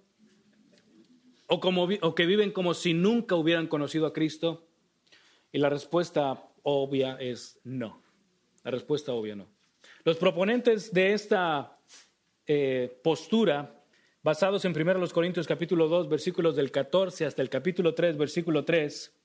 o, 1.48 2.16
que 2.16 2.26
viven 2.26 2.52
como 2.52 2.74
si 2.74 2.94
nunca 2.94 3.36
hubieran 3.36 3.68
conocido 3.68 4.08
a 4.08 4.14
Cristo? 4.14 4.68
Y 5.52 5.60
la 5.60 5.70
respuesta 5.70 6.50
obvia 6.64 7.16
es 7.20 7.60
no. 7.64 8.02
La 8.64 8.72
respuesta 8.72 9.14
obvia 9.14 9.36
no. 9.36 9.48
Los 10.04 10.18
proponentes 10.18 10.92
de 10.92 11.14
esta 11.14 11.78
eh, 12.48 13.00
postura, 13.04 13.84
basados 14.24 14.66
en 14.66 14.76
1 14.76 15.08
Corintios 15.10 15.46
capítulo 15.46 15.88
2, 15.88 16.10
versículos 16.10 16.56
del 16.56 16.72
14 16.72 17.28
hasta 17.28 17.44
el 17.44 17.50
capítulo 17.50 17.94
3, 17.94 18.18
versículo 18.18 18.66
3, 18.66 19.16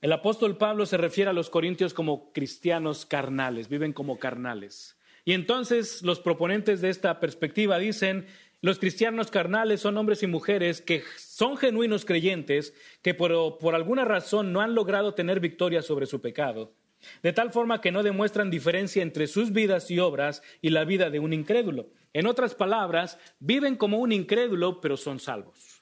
el 0.00 0.12
apóstol 0.12 0.56
Pablo 0.58 0.86
se 0.86 0.96
refiere 0.96 1.30
a 1.30 1.34
los 1.34 1.50
corintios 1.50 1.94
como 1.94 2.32
cristianos 2.32 3.06
carnales, 3.06 3.68
viven 3.68 3.92
como 3.92 4.18
carnales. 4.18 4.96
Y 5.24 5.32
entonces 5.32 6.02
los 6.02 6.20
proponentes 6.20 6.80
de 6.80 6.90
esta 6.90 7.18
perspectiva 7.18 7.78
dicen 7.78 8.26
los 8.60 8.78
cristianos 8.78 9.30
carnales 9.30 9.80
son 9.80 9.96
hombres 9.98 10.22
y 10.22 10.26
mujeres 10.26 10.80
que 10.80 11.02
son 11.18 11.56
genuinos 11.56 12.04
creyentes, 12.04 12.74
que 13.02 13.14
por, 13.14 13.58
por, 13.58 13.74
alguna 13.74 14.04
razón 14.04 14.52
no 14.52 14.60
han 14.60 14.74
logrado 14.74 15.14
tener 15.14 15.40
victoria 15.40 15.82
sobre 15.82 16.06
su 16.06 16.20
pecado, 16.20 16.72
de 17.22 17.32
tal 17.32 17.52
forma 17.52 17.80
que 17.80 17.92
no 17.92 18.02
demuestran 18.02 18.50
diferencia 18.50 19.02
entre 19.02 19.26
sus 19.26 19.52
vidas 19.52 19.90
y 19.90 19.98
obras 19.98 20.42
y 20.62 20.70
la 20.70 20.84
vida 20.84 21.10
de 21.10 21.18
un 21.18 21.32
incrédulo. 21.32 21.90
En 22.12 22.26
otras 22.26 22.54
palabras, 22.54 23.18
viven 23.40 23.76
como 23.76 23.98
un 23.98 24.12
incrédulo, 24.12 24.80
pero 24.80 24.96
son 24.96 25.20
salvos. 25.20 25.75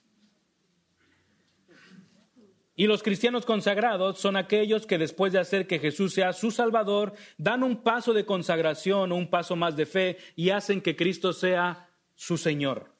Y 2.76 2.86
los 2.86 3.02
cristianos 3.02 3.46
consagrados 3.46 4.18
son 4.18 4.36
aquellos 4.36 4.86
que 4.86 4.98
después 4.98 5.32
de 5.32 5.38
hacer 5.38 5.66
que 5.66 5.78
Jesús 5.78 6.12
sea 6.12 6.32
su 6.32 6.50
Salvador, 6.50 7.12
dan 7.38 7.62
un 7.62 7.82
paso 7.82 8.12
de 8.12 8.24
consagración 8.24 9.12
un 9.12 9.30
paso 9.30 9.54
más 9.54 9.76
de 9.76 9.86
fe 9.86 10.18
y 10.34 10.50
hacen 10.50 10.80
que 10.80 10.96
Cristo 10.96 11.32
sea 11.32 11.88
su 12.16 12.36
Señor. 12.36 12.92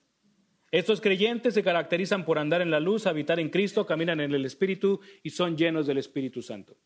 Estos 0.71 1.01
creyentes 1.01 1.55
se 1.55 1.63
caracterizan 1.63 2.25
por 2.25 2.39
andar 2.39 2.61
en 2.61 2.71
la 2.71 2.81
luz, 2.81 3.07
habitar 3.07 3.39
en 3.39 3.49
Cristo, 3.49 3.87
caminan 3.87 4.21
en 4.21 4.33
el 4.33 4.45
Espíritu 4.45 5.01
y 5.23 5.31
son 5.31 5.57
llenos 5.57 5.87
del 5.87 5.99
Espíritu 5.99 6.43
Santo. 6.43 6.77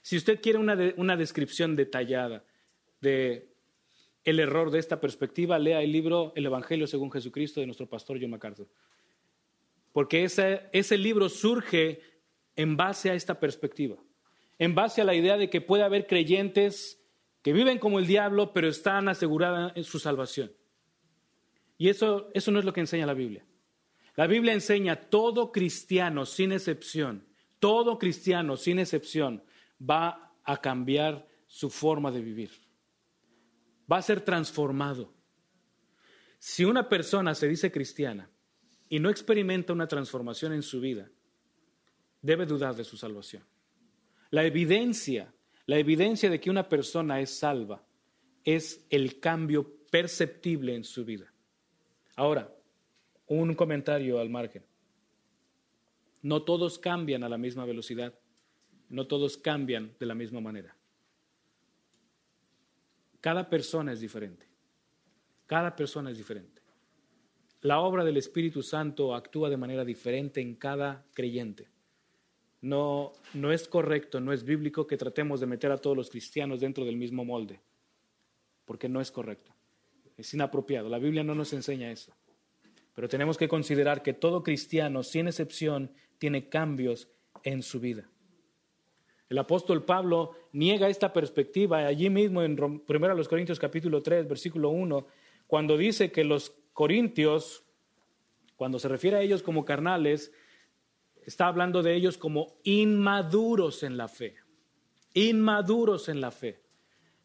Si 0.00 0.16
usted 0.16 0.40
quiere 0.40 0.58
una, 0.58 1.16
descripción 1.16 1.74
detallada 1.74 2.44
de 3.00 3.48
el 4.24 4.38
error 4.38 4.70
de 4.70 4.78
esta 4.78 5.00
perspectiva, 5.00 5.58
lea 5.58 5.82
el 5.82 5.90
libro 5.90 6.32
El 6.36 6.46
Evangelio 6.46 6.86
según 6.86 7.10
Jesucristo 7.10 7.60
de 7.60 7.66
nuestro 7.66 7.88
pastor 7.88 8.18
John 8.20 8.30
MacArthur. 8.30 8.68
Porque 9.92 10.22
ese, 10.22 10.68
ese 10.72 10.96
libro 10.96 11.28
surge 11.28 12.00
en 12.56 12.76
base 12.76 13.10
a 13.10 13.14
esta 13.14 13.40
perspectiva, 13.40 13.96
en 14.58 14.74
base 14.74 15.00
a 15.00 15.04
la 15.04 15.14
idea 15.14 15.36
de 15.36 15.50
que 15.50 15.60
puede 15.60 15.82
haber 15.82 16.06
creyentes 16.06 17.02
que 17.42 17.52
viven 17.52 17.78
como 17.78 17.98
el 17.98 18.06
diablo, 18.06 18.52
pero 18.52 18.68
están 18.68 19.08
aseguradas 19.08 19.72
en 19.74 19.84
su 19.84 19.98
salvación. 19.98 20.52
Y 21.78 21.88
eso, 21.88 22.30
eso 22.34 22.52
no 22.52 22.58
es 22.58 22.64
lo 22.64 22.72
que 22.72 22.80
enseña 22.80 23.06
la 23.06 23.14
Biblia. 23.14 23.44
La 24.14 24.26
Biblia 24.26 24.52
enseña 24.52 24.96
todo 24.96 25.50
cristiano 25.50 26.26
sin 26.26 26.52
excepción, 26.52 27.26
todo 27.58 27.98
cristiano 27.98 28.56
sin 28.56 28.78
excepción 28.78 29.42
va 29.80 30.32
a 30.44 30.60
cambiar 30.60 31.26
su 31.46 31.70
forma 31.70 32.10
de 32.10 32.20
vivir. 32.20 32.50
Va 33.90 33.98
a 33.98 34.02
ser 34.02 34.20
transformado. 34.20 35.12
Si 36.38 36.64
una 36.64 36.88
persona 36.88 37.34
se 37.34 37.48
dice 37.48 37.72
cristiana 37.72 38.30
y 38.88 38.98
no 38.98 39.10
experimenta 39.10 39.72
una 39.72 39.88
transformación 39.88 40.52
en 40.52 40.62
su 40.62 40.80
vida, 40.80 41.10
debe 42.22 42.46
dudar 42.46 42.74
de 42.74 42.84
su 42.84 42.96
salvación. 42.96 43.44
La 44.30 44.44
evidencia, 44.44 45.34
la 45.66 45.78
evidencia 45.78 46.30
de 46.30 46.40
que 46.40 46.50
una 46.50 46.68
persona 46.68 47.20
es 47.20 47.30
salva 47.30 47.84
es 48.44 48.86
el 48.88 49.20
cambio 49.20 49.70
perceptible 49.90 50.74
en 50.74 50.84
su 50.84 51.04
vida. 51.04 51.32
Ahora, 52.16 52.54
un 53.26 53.54
comentario 53.54 54.18
al 54.20 54.30
margen. 54.30 54.64
No 56.22 56.42
todos 56.42 56.78
cambian 56.78 57.24
a 57.24 57.28
la 57.28 57.38
misma 57.38 57.64
velocidad, 57.64 58.14
no 58.88 59.06
todos 59.06 59.36
cambian 59.36 59.94
de 59.98 60.06
la 60.06 60.14
misma 60.14 60.40
manera. 60.40 60.76
Cada 63.20 63.48
persona 63.48 63.92
es 63.92 64.00
diferente. 64.00 64.46
Cada 65.46 65.74
persona 65.74 66.10
es 66.10 66.18
diferente. 66.18 66.62
La 67.60 67.80
obra 67.80 68.04
del 68.04 68.16
Espíritu 68.16 68.62
Santo 68.62 69.14
actúa 69.14 69.48
de 69.48 69.56
manera 69.56 69.84
diferente 69.84 70.40
en 70.40 70.56
cada 70.56 71.04
creyente. 71.14 71.71
No, 72.62 73.12
no 73.34 73.52
es 73.52 73.68
correcto, 73.68 74.20
no 74.20 74.32
es 74.32 74.44
bíblico 74.44 74.86
que 74.86 74.96
tratemos 74.96 75.40
de 75.40 75.46
meter 75.46 75.70
a 75.72 75.78
todos 75.78 75.96
los 75.96 76.08
cristianos 76.08 76.60
dentro 76.60 76.84
del 76.84 76.96
mismo 76.96 77.24
molde, 77.24 77.60
porque 78.64 78.88
no 78.88 79.00
es 79.00 79.10
correcto. 79.10 79.52
Es 80.16 80.32
inapropiado. 80.32 80.88
La 80.88 80.98
Biblia 80.98 81.24
no 81.24 81.34
nos 81.34 81.52
enseña 81.52 81.90
eso. 81.90 82.12
Pero 82.94 83.08
tenemos 83.08 83.36
que 83.36 83.48
considerar 83.48 84.02
que 84.02 84.12
todo 84.12 84.42
cristiano, 84.42 85.02
sin 85.02 85.26
excepción, 85.26 85.90
tiene 86.18 86.48
cambios 86.48 87.08
en 87.42 87.62
su 87.62 87.80
vida. 87.80 88.08
El 89.28 89.38
apóstol 89.38 89.84
Pablo 89.84 90.36
niega 90.52 90.88
esta 90.88 91.12
perspectiva 91.12 91.86
allí 91.86 92.10
mismo 92.10 92.42
en 92.42 92.62
1 92.62 92.84
Corintios 93.28 93.58
capítulo 93.58 94.02
3, 94.02 94.28
versículo 94.28 94.68
1, 94.68 95.06
cuando 95.46 95.76
dice 95.76 96.12
que 96.12 96.22
los 96.22 96.50
corintios, 96.72 97.64
cuando 98.56 98.78
se 98.78 98.88
refiere 98.88 99.16
a 99.16 99.22
ellos 99.22 99.42
como 99.42 99.64
carnales, 99.64 100.32
está 101.26 101.46
hablando 101.46 101.82
de 101.82 101.94
ellos 101.94 102.18
como 102.18 102.54
inmaduros 102.64 103.82
en 103.82 103.96
la 103.96 104.08
fe. 104.08 104.36
Inmaduros 105.14 106.08
en 106.08 106.20
la 106.20 106.30
fe. 106.30 106.62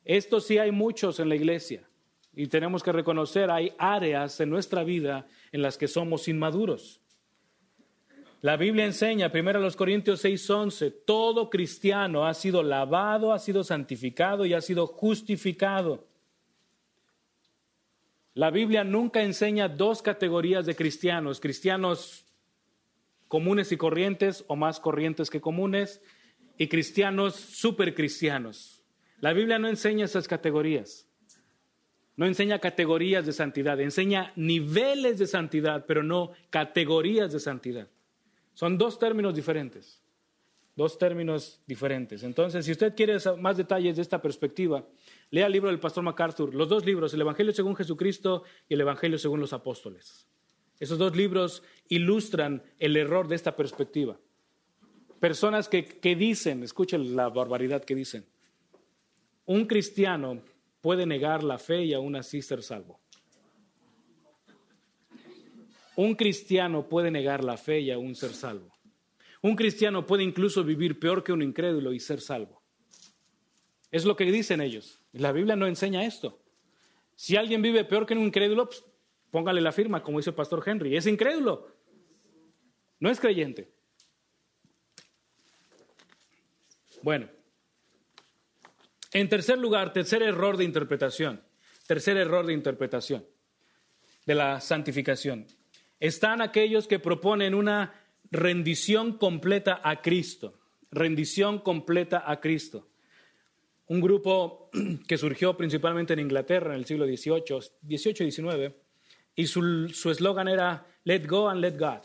Esto 0.03 0.39
sí 0.39 0.57
hay 0.57 0.71
muchos 0.71 1.19
en 1.19 1.29
la 1.29 1.35
iglesia. 1.35 1.87
Y 2.33 2.47
tenemos 2.47 2.83
que 2.83 2.91
reconocer, 2.91 3.49
hay 3.49 3.73
áreas 3.77 4.39
en 4.39 4.49
nuestra 4.49 4.83
vida 4.83 5.27
en 5.51 5.61
las 5.61 5.77
que 5.77 5.87
somos 5.87 6.27
inmaduros. 6.27 7.01
La 8.41 8.55
Biblia 8.55 8.85
enseña, 8.85 9.31
1 9.31 9.75
Corintios 9.75 10.23
6:11, 10.23 10.91
todo 11.05 11.49
cristiano 11.49 12.27
ha 12.27 12.35
sido 12.35 12.61
lavado, 12.61 13.33
ha 13.33 13.39
sido 13.39 13.63
santificado 13.63 14.45
y 14.45 14.53
ha 14.53 14.61
sido 14.61 14.85
justificado. 14.85 16.05
La 18.35 18.51
Biblia 18.51 18.83
nunca 18.83 19.23
enseña 19.23 19.67
dos 19.67 20.03
categorías 20.03 20.67
de 20.67 20.75
cristianos, 20.75 21.39
cristianos 21.39 22.26
comunes 23.27 23.71
y 23.71 23.77
corrientes 23.77 24.45
o 24.47 24.55
más 24.55 24.79
corrientes 24.79 25.29
que 25.29 25.41
comunes 25.41 26.01
y 26.57 26.67
cristianos 26.67 27.35
supercristianos. 27.35 28.83
La 29.19 29.33
Biblia 29.33 29.59
no 29.59 29.67
enseña 29.67 30.05
esas 30.05 30.27
categorías 30.27 31.07
no 32.17 32.25
enseña 32.25 32.59
categorías 32.59 33.25
de 33.27 33.31
santidad, 33.31 33.79
enseña 33.79 34.33
niveles 34.35 35.19
de 35.19 35.27
santidad, 35.27 35.85
pero 35.85 36.01
no 36.01 36.31
categorías 36.49 37.31
de 37.31 37.39
santidad. 37.39 37.87
Son 38.55 38.75
dos 38.75 38.97
términos 38.97 39.35
diferentes, 39.35 40.01
dos 40.75 40.97
términos 40.97 41.61
diferentes. 41.67 42.23
Entonces, 42.23 42.65
si 42.65 42.71
usted 42.71 42.95
quiere 42.95 43.17
más 43.39 43.55
detalles 43.55 43.95
de 43.95 44.01
esta 44.01 44.19
perspectiva, 44.19 44.83
lea 45.29 45.45
el 45.45 45.51
libro 45.51 45.69
del 45.69 45.79
pastor 45.79 46.03
MacArthur, 46.03 46.55
los 46.55 46.67
dos 46.67 46.83
libros, 46.83 47.13
el 47.13 47.21
Evangelio 47.21 47.53
según 47.53 47.75
Jesucristo 47.75 48.43
y 48.67 48.73
el 48.73 48.81
Evangelio 48.81 49.19
según 49.19 49.39
los 49.39 49.53
apóstoles. 49.53 50.27
Esos 50.79 50.97
dos 50.97 51.15
libros 51.15 51.63
ilustran 51.89 52.63
el 52.79 52.95
error 52.97 53.27
de 53.27 53.35
esta 53.35 53.55
perspectiva. 53.55 54.19
Personas 55.19 55.67
que, 55.67 55.85
que 55.85 56.15
dicen, 56.15 56.63
escuchen 56.63 57.15
la 57.15 57.29
barbaridad 57.29 57.83
que 57.83 57.95
dicen, 57.95 58.25
un 59.45 59.65
cristiano 59.65 60.41
puede 60.81 61.05
negar 61.05 61.43
la 61.43 61.57
fe 61.57 61.83
y 61.83 61.93
aún 61.93 62.15
así 62.15 62.41
ser 62.41 62.61
salvo. 62.61 62.99
Un 65.95 66.13
cristiano 66.13 66.87
puede 66.87 67.09
negar 67.09 67.43
la 67.43 67.57
fe 67.57 67.79
y 67.79 67.89
aún 67.89 68.13
ser 68.13 68.33
salvo. 68.33 68.71
Un 69.41 69.55
cristiano 69.55 70.05
puede 70.05 70.23
incluso 70.23 70.63
vivir 70.63 70.99
peor 70.99 71.23
que 71.23 71.33
un 71.33 71.41
incrédulo 71.41 71.93
y 71.93 71.99
ser 71.99 72.21
salvo. 72.21 72.61
Es 73.91 74.05
lo 74.05 74.15
que 74.15 74.25
dicen 74.25 74.61
ellos. 74.61 74.99
La 75.13 75.31
Biblia 75.31 75.55
no 75.55 75.65
enseña 75.65 76.05
esto. 76.05 76.39
Si 77.15 77.35
alguien 77.35 77.61
vive 77.61 77.83
peor 77.83 78.05
que 78.05 78.13
un 78.13 78.25
incrédulo, 78.25 78.67
pues, 78.67 78.83
póngale 79.31 79.61
la 79.61 79.71
firma, 79.71 80.01
como 80.01 80.19
dice 80.19 80.31
el 80.31 80.35
pastor 80.35 80.63
Henry. 80.65 80.95
Es 80.95 81.07
incrédulo. 81.07 81.67
No 82.99 83.09
es 83.09 83.19
creyente. 83.19 83.71
Bueno, 87.01 87.29
en 89.13 89.29
tercer 89.29 89.57
lugar, 89.57 89.93
tercer 89.93 90.23
error 90.23 90.57
de 90.57 90.63
interpretación, 90.63 91.41
tercer 91.85 92.17
error 92.17 92.45
de 92.45 92.53
interpretación 92.53 93.25
de 94.25 94.35
la 94.35 94.59
santificación. 94.59 95.47
Están 95.99 96.41
aquellos 96.41 96.87
que 96.87 96.99
proponen 96.99 97.55
una 97.55 97.93
rendición 98.29 99.17
completa 99.17 99.79
a 99.83 100.01
Cristo, 100.01 100.59
rendición 100.91 101.59
completa 101.59 102.23
a 102.29 102.39
Cristo. 102.39 102.89
Un 103.87 104.01
grupo 104.01 104.69
que 105.07 105.17
surgió 105.17 105.55
principalmente 105.55 106.13
en 106.13 106.19
Inglaterra 106.19 106.73
en 106.73 106.79
el 106.79 106.85
siglo 106.85 107.05
XVIII, 107.05 107.97
XVIII 107.97 108.27
y 108.27 108.31
XIX, 108.31 108.75
y 109.37 109.45
su 109.45 110.11
eslogan 110.11 110.49
era 110.49 110.85
Let 111.05 111.25
go 111.25 111.47
and 111.47 111.61
let 111.61 111.77
God. 111.77 112.01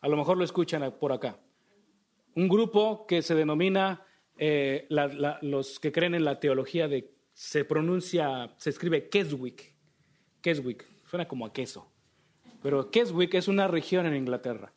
A 0.00 0.08
lo 0.08 0.18
mejor 0.18 0.36
lo 0.36 0.44
escuchan 0.44 0.94
por 1.00 1.12
acá. 1.12 1.40
Un 2.34 2.48
grupo 2.48 3.06
que 3.06 3.22
se 3.22 3.34
denomina 3.34 4.04
eh, 4.36 4.86
los 5.40 5.80
que 5.80 5.92
creen 5.92 6.14
en 6.14 6.24
la 6.24 6.38
teología 6.38 6.88
de, 6.88 7.14
se 7.32 7.64
pronuncia, 7.64 8.52
se 8.58 8.70
escribe 8.70 9.08
Keswick. 9.08 9.74
Keswick, 10.42 10.84
suena 11.06 11.26
como 11.26 11.46
a 11.46 11.52
queso. 11.52 11.90
Pero 12.60 12.90
Keswick 12.90 13.34
es 13.34 13.48
una 13.48 13.68
región 13.68 14.04
en 14.04 14.16
Inglaterra, 14.16 14.74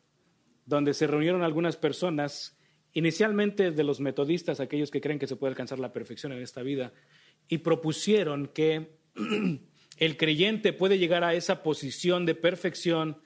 donde 0.64 0.94
se 0.94 1.08
reunieron 1.08 1.42
algunas 1.42 1.76
personas, 1.76 2.58
inicialmente 2.92 3.72
de 3.72 3.84
los 3.84 4.00
metodistas, 4.00 4.60
aquellos 4.60 4.90
que 4.90 5.00
creen 5.00 5.18
que 5.18 5.26
se 5.26 5.36
puede 5.36 5.50
alcanzar 5.50 5.80
la 5.80 5.92
perfección 5.92 6.32
en 6.32 6.42
esta 6.42 6.62
vida, 6.62 6.92
y 7.48 7.58
propusieron 7.58 8.46
que 8.46 9.00
el 10.00 10.16
creyente 10.16 10.72
puede 10.72 10.98
llegar 10.98 11.22
a 11.22 11.34
esa 11.34 11.62
posición 11.62 12.26
de 12.26 12.34
perfección 12.34 13.18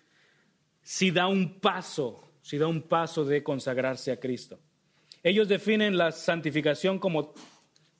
si 0.82 1.10
da 1.10 1.28
un 1.28 1.60
paso, 1.60 2.20
si 2.42 2.58
da 2.58 2.66
un 2.66 2.82
paso 2.82 3.24
de 3.24 3.42
consagrarse 3.42 4.12
a 4.12 4.20
Cristo. 4.20 4.58
Ellos 5.22 5.48
definen 5.48 5.96
la 5.96 6.12
santificación 6.12 6.98
como, 6.98 7.32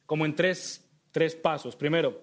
como 0.05 0.27
en 0.27 0.35
tres, 0.35 0.87
tres 1.13 1.37
pasos. 1.37 1.77
Primero, 1.77 2.21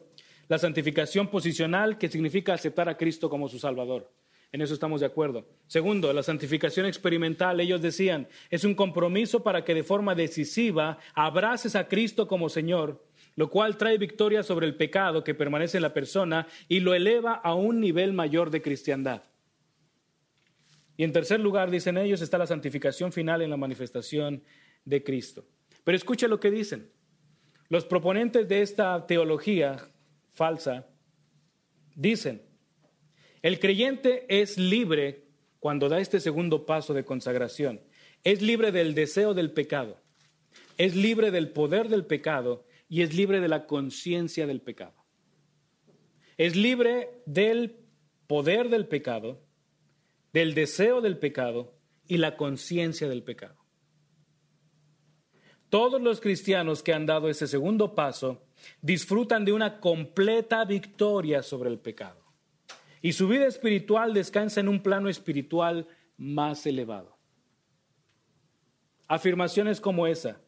la 0.50 0.60
santificación 0.60 1.30
posicional, 1.30 1.98
que 1.98 2.10
significa 2.10 2.54
aceptar 2.54 2.90
a 2.90 2.98
Cristo 2.98 3.30
como 3.30 3.48
su 3.48 3.58
Salvador. 3.58 4.12
En 4.52 4.62
eso 4.62 4.74
estamos 4.74 5.00
de 5.00 5.08
acuerdo. 5.08 5.48
Segundo, 5.68 6.12
la 6.12 6.22
santificación 6.22 6.86
experimental, 6.86 7.62
ellos 7.62 7.82
decían, 7.82 8.28
es 8.50 8.66
un 8.66 8.76
compromiso 8.76 9.42
para 9.42 9.64
que 9.64 9.74
de 9.74 9.84
forma 9.84 10.14
decisiva 10.14 11.00
abraces 11.14 11.78
a 11.78 11.88
Cristo 11.88 12.28
como 12.28 12.50
Señor, 12.50 13.02
lo 13.36 13.50
cual 13.50 13.78
trae 13.78 13.98
victoria 13.98 14.44
sobre 14.44 14.68
el 14.68 14.76
pecado 14.76 15.24
que 15.24 15.36
permanece 15.36 15.78
en 15.78 15.84
la 15.84 15.94
persona 15.94 16.48
y 16.68 16.80
lo 16.80 16.94
eleva 16.94 17.34
a 17.34 17.56
un 17.56 17.80
nivel 17.80 18.14
mayor 18.14 18.50
de 18.50 18.62
cristiandad. 18.62 19.24
Y 20.98 21.04
en 21.04 21.14
tercer 21.14 21.40
lugar, 21.40 21.72
dicen 21.72 21.98
ellos, 21.98 22.22
está 22.22 22.38
la 22.38 22.48
santificación 22.48 23.12
final 23.12 23.42
en 23.42 23.50
la 23.50 23.58
manifestación 23.58 24.44
de 24.86 25.04
Cristo. 25.04 25.46
Pero 25.84 25.96
escuche 25.96 26.28
lo 26.28 26.40
que 26.40 26.52
dicen. 26.52 26.92
Los 27.70 27.86
proponentes 27.86 28.48
de 28.48 28.62
esta 28.62 29.08
teología 29.08 29.78
falsa 30.34 30.88
dicen, 31.96 32.42
el 33.42 33.60
creyente 33.60 34.26
es 34.30 34.58
libre 34.58 35.26
cuando 35.60 35.90
da 35.90 36.00
este 36.00 36.20
segundo 36.20 36.66
paso 36.66 36.94
de 36.94 37.06
consagración. 37.06 37.82
Es 38.24 38.42
libre 38.42 38.72
del 38.72 38.94
deseo 38.94 39.34
del 39.34 39.52
pecado, 39.52 39.98
es 40.78 40.96
libre 40.96 41.32
del 41.32 41.50
poder 41.50 41.90
del 41.90 42.06
pecado 42.06 42.66
y 42.92 43.04
es 43.04 43.14
libre 43.14 43.40
de 43.40 43.48
la 43.48 43.68
conciencia 43.68 44.46
del 44.46 44.60
pecado. 44.60 45.06
Es 46.36 46.58
libre 46.58 47.24
del 47.26 47.80
poder 48.28 48.68
del 48.68 48.86
pecado, 48.86 49.42
del 50.34 50.54
deseo 50.54 51.00
del 51.00 51.18
pecado 51.18 51.74
y 52.06 52.18
la 52.18 52.36
conciencia 52.36 53.08
del 53.08 53.24
pecado. 53.24 53.56
Todos 55.70 56.02
los 56.02 56.20
cristianos 56.20 56.84
que 56.84 56.94
han 56.94 57.06
dado 57.06 57.30
ese 57.30 57.48
segundo 57.48 57.96
paso 57.96 58.44
disfrutan 58.82 59.46
de 59.46 59.54
una 59.54 59.80
completa 59.80 60.66
victoria 60.66 61.44
sobre 61.44 61.70
el 61.70 61.80
pecado. 61.80 62.22
Y 63.02 63.14
su 63.14 63.30
vida 63.30 63.48
espiritual 63.48 64.14
descansa 64.14 64.60
en 64.60 64.68
un 64.68 64.84
plano 64.84 65.08
espiritual 65.08 65.88
más 66.18 66.66
elevado. 66.66 67.18
Afirmaciones 69.08 69.80
como 69.80 70.08
esa. 70.08 70.42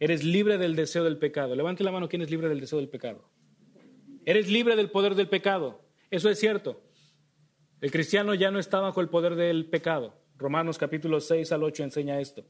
Eres 0.00 0.24
libre 0.24 0.56
del 0.56 0.74
deseo 0.74 1.04
del 1.04 1.18
pecado. 1.18 1.54
Levante 1.54 1.84
la 1.84 1.92
mano 1.92 2.08
quien 2.08 2.22
es 2.22 2.30
libre 2.30 2.48
del 2.48 2.58
deseo 2.58 2.78
del 2.78 2.88
pecado. 2.88 3.30
Eres 4.24 4.50
libre 4.50 4.74
del 4.74 4.90
poder 4.90 5.14
del 5.14 5.28
pecado. 5.28 5.82
Eso 6.10 6.30
es 6.30 6.40
cierto. 6.40 6.82
El 7.82 7.90
cristiano 7.90 8.34
ya 8.34 8.50
no 8.50 8.58
está 8.58 8.80
bajo 8.80 9.02
el 9.02 9.10
poder 9.10 9.36
del 9.36 9.66
pecado. 9.66 10.18
Romanos 10.36 10.78
capítulo 10.78 11.20
6 11.20 11.52
al 11.52 11.62
8 11.62 11.84
enseña 11.84 12.18
esto. 12.18 12.46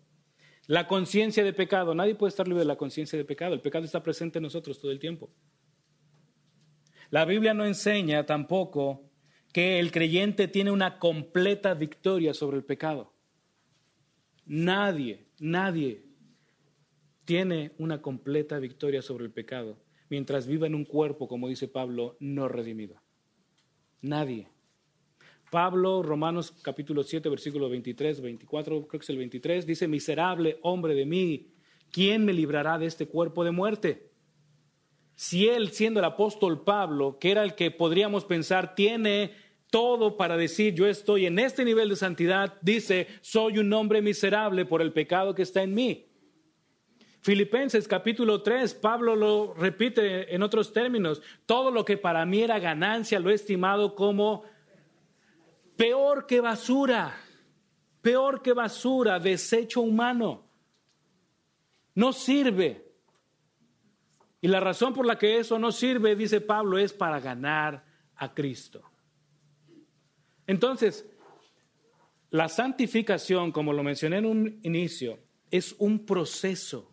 La 0.66 0.86
conciencia 0.86 1.42
de 1.42 1.52
pecado. 1.52 1.92
Nadie 1.92 2.14
puede 2.14 2.28
estar 2.28 2.46
libre 2.46 2.60
de 2.60 2.68
la 2.68 2.76
conciencia 2.76 3.18
de 3.18 3.24
pecado. 3.24 3.52
El 3.52 3.60
pecado 3.60 3.84
está 3.84 4.00
presente 4.02 4.38
en 4.38 4.44
nosotros 4.44 4.80
todo 4.80 4.92
el 4.92 5.00
tiempo. 5.00 5.28
La 7.10 7.24
Biblia 7.24 7.52
no 7.52 7.64
enseña 7.64 8.24
tampoco 8.26 9.10
que 9.52 9.80
el 9.80 9.90
creyente 9.90 10.46
tiene 10.46 10.70
una 10.70 11.00
completa 11.00 11.74
victoria 11.74 12.32
sobre 12.32 12.56
el 12.58 12.64
pecado. 12.64 13.12
Nadie, 14.46 15.26
nadie. 15.40 16.09
Tiene 17.24 17.72
una 17.78 18.02
completa 18.02 18.58
victoria 18.58 19.02
sobre 19.02 19.24
el 19.24 19.32
pecado 19.32 19.78
mientras 20.10 20.46
viva 20.46 20.66
en 20.66 20.74
un 20.74 20.84
cuerpo, 20.84 21.28
como 21.28 21.48
dice 21.48 21.68
Pablo, 21.68 22.16
no 22.20 22.48
redimido. 22.48 23.00
Nadie. 24.02 24.48
Pablo, 25.50 26.02
Romanos 26.02 26.52
capítulo 26.62 27.02
7, 27.02 27.28
versículo 27.28 27.68
23, 27.70 28.20
24, 28.20 28.86
creo 28.86 29.00
que 29.00 29.04
es 29.04 29.10
el 29.10 29.18
23, 29.18 29.66
dice, 29.66 29.88
miserable 29.88 30.58
hombre 30.62 30.94
de 30.94 31.06
mí, 31.06 31.54
¿quién 31.90 32.24
me 32.24 32.32
librará 32.32 32.78
de 32.78 32.86
este 32.86 33.06
cuerpo 33.06 33.44
de 33.44 33.50
muerte? 33.50 34.10
Si 35.14 35.48
él, 35.48 35.70
siendo 35.70 36.00
el 36.00 36.06
apóstol 36.06 36.62
Pablo, 36.64 37.18
que 37.18 37.30
era 37.30 37.42
el 37.42 37.54
que 37.54 37.70
podríamos 37.70 38.24
pensar 38.24 38.74
tiene 38.74 39.32
todo 39.70 40.16
para 40.16 40.36
decir 40.36 40.74
yo 40.74 40.86
estoy 40.88 41.26
en 41.26 41.38
este 41.38 41.64
nivel 41.64 41.88
de 41.88 41.96
santidad, 41.96 42.54
dice, 42.62 43.06
soy 43.20 43.58
un 43.58 43.72
hombre 43.72 44.02
miserable 44.02 44.64
por 44.64 44.82
el 44.82 44.92
pecado 44.92 45.34
que 45.34 45.42
está 45.42 45.62
en 45.62 45.74
mí. 45.74 46.09
Filipenses 47.22 47.86
capítulo 47.86 48.42
3, 48.42 48.74
Pablo 48.74 49.14
lo 49.14 49.52
repite 49.54 50.34
en 50.34 50.42
otros 50.42 50.72
términos, 50.72 51.20
todo 51.44 51.70
lo 51.70 51.84
que 51.84 51.98
para 51.98 52.24
mí 52.24 52.40
era 52.40 52.58
ganancia 52.58 53.20
lo 53.20 53.30
he 53.30 53.34
estimado 53.34 53.94
como 53.94 54.44
peor 55.76 56.26
que 56.26 56.40
basura, 56.40 57.14
peor 58.00 58.40
que 58.40 58.54
basura, 58.54 59.18
desecho 59.18 59.82
humano. 59.82 60.46
No 61.94 62.12
sirve. 62.12 62.86
Y 64.40 64.48
la 64.48 64.60
razón 64.60 64.94
por 64.94 65.04
la 65.04 65.18
que 65.18 65.38
eso 65.38 65.58
no 65.58 65.72
sirve, 65.72 66.16
dice 66.16 66.40
Pablo, 66.40 66.78
es 66.78 66.94
para 66.94 67.20
ganar 67.20 67.84
a 68.16 68.32
Cristo. 68.32 68.82
Entonces, 70.46 71.06
la 72.30 72.48
santificación, 72.48 73.52
como 73.52 73.74
lo 73.74 73.82
mencioné 73.82 74.18
en 74.18 74.26
un 74.26 74.60
inicio, 74.62 75.18
es 75.50 75.74
un 75.78 76.06
proceso. 76.06 76.89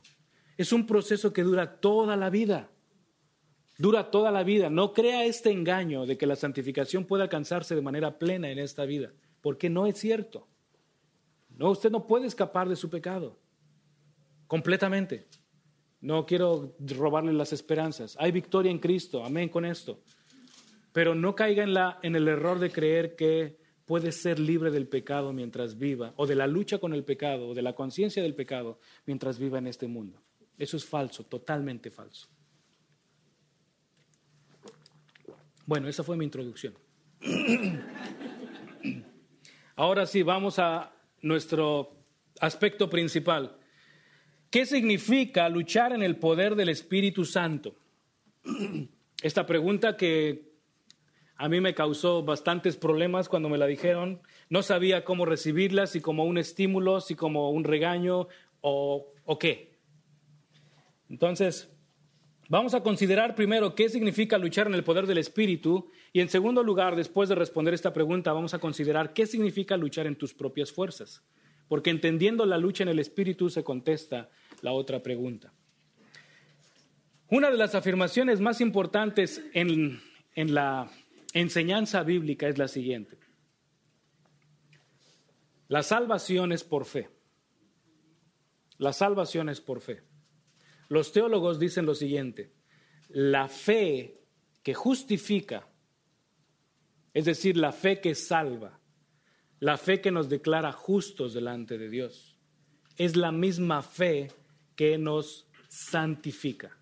Es 0.58 0.74
un 0.74 0.86
proceso 0.86 1.32
que 1.32 1.43
dura 1.43 1.80
toda 1.80 2.17
la 2.17 2.30
vida. 2.30 2.70
Dura 3.78 4.10
toda 4.10 4.32
la 4.32 4.43
vida. 4.43 4.70
No 4.70 4.91
crea 4.91 5.24
este 5.26 5.52
engaño 5.52 6.06
de 6.06 6.17
que 6.17 6.26
la 6.26 6.36
santificación 6.36 7.06
puede 7.06 7.24
alcanzarse 7.24 7.76
de 7.76 7.82
manera 7.82 8.17
plena 8.17 8.50
en 8.50 8.58
esta 8.58 8.86
vida, 8.86 9.13
porque 9.41 9.70
no 9.70 9.86
es 9.86 9.98
cierto. 9.98 10.48
No, 11.50 11.72
usted 11.72 11.91
no 11.91 12.08
puede 12.08 12.28
escapar 12.28 12.67
de 12.67 12.76
su 12.76 12.89
pecado 12.89 13.39
completamente. 14.48 15.28
No 16.02 16.26
quiero 16.26 16.76
robarle 16.80 17.34
las 17.34 17.54
esperanzas. 17.54 18.15
Hay 18.20 18.32
victoria 18.32 18.72
en 18.72 18.80
Cristo, 18.80 19.24
amén 19.24 19.50
con 19.50 19.65
esto. 19.65 20.02
Pero 20.91 21.13
no 21.13 21.36
caiga 21.36 21.63
en, 21.63 21.74
la, 21.74 22.00
en 22.02 22.15
el 22.15 22.28
error 22.28 22.60
de 22.60 22.72
creer 22.72 23.15
que 23.15 23.58
puede 23.86 24.12
ser 24.12 24.39
libre 24.39 24.72
del 24.72 24.88
pecado 24.88 25.34
mientras 25.34 25.78
viva, 25.78 26.13
o 26.17 26.28
de 26.28 26.36
la 26.36 26.48
lucha 26.48 26.78
con 26.80 26.93
el 26.93 27.04
pecado, 27.04 27.50
o 27.50 27.54
de 27.54 27.62
la 27.62 27.74
conciencia 27.74 28.22
del 28.22 28.36
pecado 28.36 28.80
mientras 29.06 29.39
viva 29.39 29.58
en 29.60 29.67
este 29.67 29.88
mundo. 29.88 30.22
Eso 30.58 30.78
es 30.78 30.86
falso, 30.86 31.24
totalmente 31.24 31.91
falso. 31.91 32.28
Bueno, 35.65 35.88
esa 35.88 36.04
fue 36.04 36.17
mi 36.17 36.26
introducción. 36.26 36.74
Ahora 39.76 40.06
sí, 40.06 40.24
vamos 40.24 40.60
a 40.60 40.91
nuestro 41.22 41.91
aspecto 42.39 42.89
principal. 42.89 43.58
¿Qué 44.50 44.65
significa 44.65 45.50
luchar 45.50 45.91
en 45.91 46.02
el 46.04 46.15
poder 46.15 46.56
del 46.56 46.70
Espíritu 46.70 47.26
Santo? 47.26 47.76
Esta 49.22 49.46
pregunta 49.46 49.98
que 49.98 50.48
a 51.36 51.50
mí 51.50 51.62
me 51.62 51.76
causó 51.76 52.24
bastantes 52.24 52.78
problemas 52.78 53.30
cuando 53.30 53.50
me 53.50 53.58
la 53.60 53.67
dijeron. 53.67 54.22
No 54.50 54.63
sabía 54.63 55.04
cómo 55.04 55.26
recibirla, 55.26 55.86
si 55.86 56.02
como 56.02 56.24
un 56.24 56.38
estímulo, 56.38 57.02
si 57.02 57.15
como 57.15 57.52
un 57.52 57.63
regaño 57.63 58.28
o, 58.62 59.13
o 59.26 59.38
qué. 59.38 59.77
Entonces, 61.10 61.70
vamos 62.50 62.74
a 62.74 62.84
considerar 62.84 63.36
primero 63.36 63.76
qué 63.76 63.89
significa 63.89 64.38
luchar 64.38 64.67
en 64.67 64.76
el 64.76 64.84
poder 64.84 65.08
del 65.08 65.17
Espíritu 65.17 65.89
y 66.13 66.20
en 66.20 66.30
segundo 66.30 66.63
lugar, 66.63 66.96
después 66.96 67.30
de 67.30 67.36
responder 67.36 67.74
esta 67.74 67.93
pregunta, 67.93 68.34
vamos 68.34 68.54
a 68.54 68.60
considerar 68.60 69.13
qué 69.13 69.26
significa 69.26 69.78
luchar 69.78 70.08
en 70.08 70.15
tus 70.15 70.34
propias 70.34 70.72
fuerzas. 70.72 71.24
Porque 71.67 71.89
entendiendo 71.89 72.46
la 72.46 72.58
lucha 72.58 72.84
en 72.84 72.89
el 72.89 73.00
Espíritu 73.00 73.50
se 73.50 73.63
contesta 73.63 74.30
la 74.62 74.72
otra 74.72 75.04
pregunta. 75.04 75.54
Una 77.30 77.52
de 77.52 77.58
las 77.58 77.76
afirmaciones 77.76 78.39
más 78.39 78.62
importantes 78.62 79.43
en, 79.54 80.00
en 80.34 80.54
la 80.54 80.89
enseñanza 81.34 82.04
bíblica 82.04 82.48
es 82.48 82.58
la 82.58 82.70
siguiente. 82.70 83.17
La 85.67 85.84
salvación 85.84 86.54
es 86.54 86.63
por 86.63 86.86
fe. 86.86 87.10
La 88.78 88.93
salvación 88.93 89.50
es 89.50 89.60
por 89.60 89.82
fe. 89.82 90.07
Los 90.89 91.12
teólogos 91.12 91.60
dicen 91.60 91.86
lo 91.86 91.95
siguiente, 91.95 92.54
la 93.10 93.47
fe 93.47 94.21
que 94.63 94.73
justifica, 94.73 95.67
es 97.13 97.26
decir, 97.26 97.58
la 97.58 97.71
fe 97.71 98.00
que 98.00 98.15
salva, 98.15 98.80
la 99.60 99.78
fe 99.78 100.02
que 100.02 100.12
nos 100.12 100.30
declara 100.30 100.71
justos 100.71 101.34
delante 101.34 101.78
de 101.78 101.89
Dios, 101.89 102.38
es 102.97 103.15
la 103.15 103.32
misma 103.32 103.82
fe 103.82 104.32
que 104.76 104.97
nos 104.97 105.47
santifica. 105.67 106.78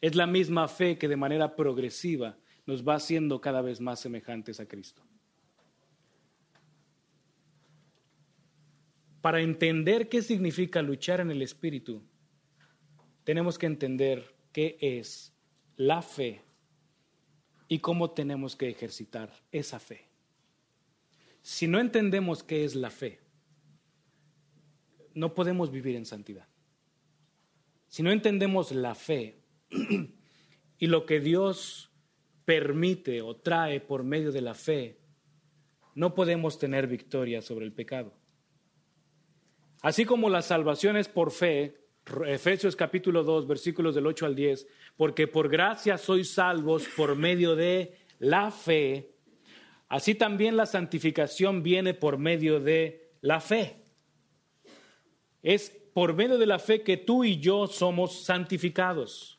Es 0.00 0.14
la 0.14 0.26
misma 0.26 0.66
fe 0.68 0.98
que 0.98 1.08
de 1.08 1.16
manera 1.16 1.56
progresiva 1.56 2.38
nos 2.66 2.86
va 2.86 2.94
haciendo 2.94 3.40
cada 3.40 3.62
vez 3.62 3.80
más 3.80 4.00
semejantes 4.00 4.60
a 4.60 4.66
Cristo. 4.66 5.02
Para 9.20 9.42
entender 9.42 10.08
qué 10.08 10.22
significa 10.22 10.80
luchar 10.80 11.20
en 11.20 11.30
el 11.30 11.42
Espíritu, 11.42 12.02
tenemos 13.30 13.58
que 13.58 13.66
entender 13.66 14.34
qué 14.52 14.76
es 14.80 15.32
la 15.76 16.02
fe 16.02 16.42
y 17.68 17.78
cómo 17.78 18.10
tenemos 18.10 18.56
que 18.56 18.68
ejercitar 18.68 19.32
esa 19.52 19.78
fe. 19.78 20.08
Si 21.40 21.68
no 21.68 21.78
entendemos 21.78 22.42
qué 22.42 22.64
es 22.64 22.74
la 22.74 22.90
fe, 22.90 23.20
no 25.14 25.32
podemos 25.32 25.70
vivir 25.70 25.94
en 25.94 26.06
santidad. 26.06 26.48
Si 27.86 28.02
no 28.02 28.10
entendemos 28.10 28.72
la 28.72 28.96
fe 28.96 29.44
y 30.78 30.88
lo 30.88 31.06
que 31.06 31.20
Dios 31.20 31.92
permite 32.44 33.22
o 33.22 33.36
trae 33.36 33.80
por 33.80 34.02
medio 34.02 34.32
de 34.32 34.40
la 34.40 34.54
fe, 34.54 34.98
no 35.94 36.16
podemos 36.16 36.58
tener 36.58 36.88
victoria 36.88 37.42
sobre 37.42 37.64
el 37.64 37.72
pecado. 37.72 38.12
Así 39.82 40.04
como 40.04 40.28
la 40.30 40.42
salvación 40.42 40.96
es 40.96 41.06
por 41.06 41.30
fe, 41.30 41.79
Efesios 42.26 42.76
capítulo 42.76 43.22
2, 43.22 43.46
versículos 43.46 43.94
del 43.94 44.06
8 44.06 44.26
al 44.26 44.34
10, 44.34 44.66
porque 44.96 45.26
por 45.26 45.48
gracia 45.48 45.96
sois 45.98 46.30
salvos 46.30 46.88
por 46.96 47.16
medio 47.16 47.54
de 47.54 47.96
la 48.18 48.50
fe, 48.50 49.12
así 49.88 50.14
también 50.14 50.56
la 50.56 50.66
santificación 50.66 51.62
viene 51.62 51.94
por 51.94 52.18
medio 52.18 52.60
de 52.60 53.12
la 53.20 53.40
fe. 53.40 53.76
Es 55.42 55.70
por 55.94 56.14
medio 56.14 56.38
de 56.38 56.46
la 56.46 56.58
fe 56.58 56.82
que 56.82 56.96
tú 56.96 57.24
y 57.24 57.38
yo 57.38 57.66
somos 57.66 58.24
santificados. 58.24 59.38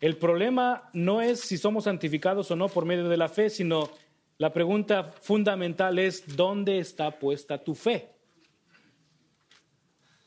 El 0.00 0.16
problema 0.16 0.90
no 0.92 1.22
es 1.22 1.40
si 1.40 1.56
somos 1.56 1.84
santificados 1.84 2.50
o 2.50 2.56
no 2.56 2.68
por 2.68 2.84
medio 2.84 3.08
de 3.08 3.16
la 3.16 3.28
fe, 3.28 3.48
sino 3.48 3.88
la 4.36 4.52
pregunta 4.52 5.04
fundamental 5.04 5.98
es, 5.98 6.36
¿dónde 6.36 6.78
está 6.78 7.18
puesta 7.18 7.62
tu 7.62 7.74
fe? 7.74 8.13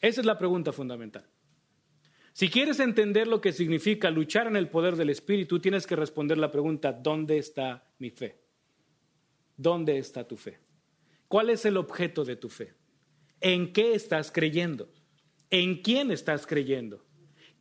Esa 0.02 0.22
es 0.22 0.26
la 0.26 0.38
pregunta 0.38 0.72
fundamental. 0.72 1.26
Si 2.34 2.50
quieres 2.50 2.80
entender 2.80 3.28
lo 3.28 3.42
que 3.42 3.52
significa 3.52 4.12
luchar 4.12 4.46
en 4.46 4.56
el 4.56 4.70
poder 4.70 4.96
del 4.96 5.10
Espíritu, 5.10 5.60
tienes 5.60 5.88
que 5.88 5.96
responder 5.96 6.38
la 6.38 6.52
pregunta, 6.52 6.92
¿dónde 6.94 7.40
está 7.40 7.84
mi 7.98 8.12
fe? 8.12 8.40
¿Dónde 9.56 9.98
está 9.98 10.28
tu 10.28 10.38
fe? 10.38 10.60
¿Cuál 11.28 11.50
es 11.50 11.66
el 11.66 11.78
objeto 11.78 12.24
de 12.24 12.36
tu 12.36 12.48
fe? 12.50 12.76
¿En 13.42 13.74
qué 13.74 13.96
estás 13.96 14.32
creyendo? 14.32 14.88
¿En 15.50 15.82
quién 15.82 16.12
estás 16.12 16.46
creyendo? 16.46 17.04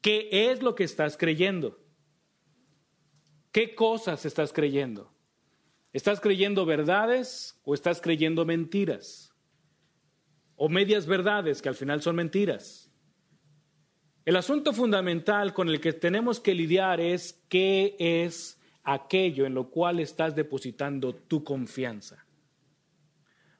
¿Qué 0.03 0.29
es 0.31 0.63
lo 0.63 0.75
que 0.75 0.85
estás 0.85 1.17
creyendo? 1.17 1.81
¿Qué 3.51 3.75
cosas 3.75 4.27
estás 4.27 4.53
creyendo? 4.53 5.11
¿Estás 5.95 6.21
creyendo 6.21 6.67
verdades 6.67 7.59
o 7.65 7.73
estás 7.73 8.03
creyendo 8.03 8.45
mentiras? 8.45 9.35
O 10.57 10.69
medias 10.69 11.07
verdades 11.07 11.63
que 11.63 11.69
al 11.69 11.75
final 11.75 12.03
son 12.03 12.17
mentiras. 12.17 12.91
El 14.25 14.37
asunto 14.37 14.73
fundamental 14.73 15.55
con 15.55 15.69
el 15.69 15.81
que 15.81 15.93
tenemos 15.93 16.41
que 16.41 16.55
lidiar 16.55 17.01
es 17.01 17.45
qué 17.49 17.95
es 17.99 18.59
aquello 18.83 19.47
en 19.47 19.55
lo 19.55 19.71
cual 19.71 20.01
estás 20.01 20.35
depositando 20.35 21.15
tu 21.15 21.45
confianza. 21.45 22.25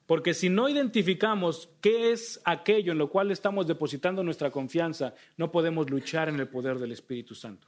Porque 0.05 0.33
si 0.33 0.49
no 0.49 0.69
identificamos 0.69 1.69
qué 1.81 2.11
es 2.11 2.41
aquello 2.45 2.93
en 2.93 2.97
lo 2.97 3.09
cual 3.09 3.29
estamos 3.31 3.67
depositando 3.67 4.23
nuestra 4.23 4.51
confianza, 4.51 5.13
no 5.35 5.51
podemos 5.51 5.89
luchar 5.89 6.29
en 6.29 6.39
el 6.39 6.47
poder 6.47 6.79
del 6.79 6.93
Espíritu 6.93 7.35
Santo. 7.35 7.67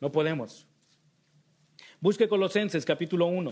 No 0.00 0.10
podemos. 0.10 0.66
Busque 2.00 2.28
Colosenses 2.28 2.84
capítulo 2.84 3.26
1. 3.26 3.50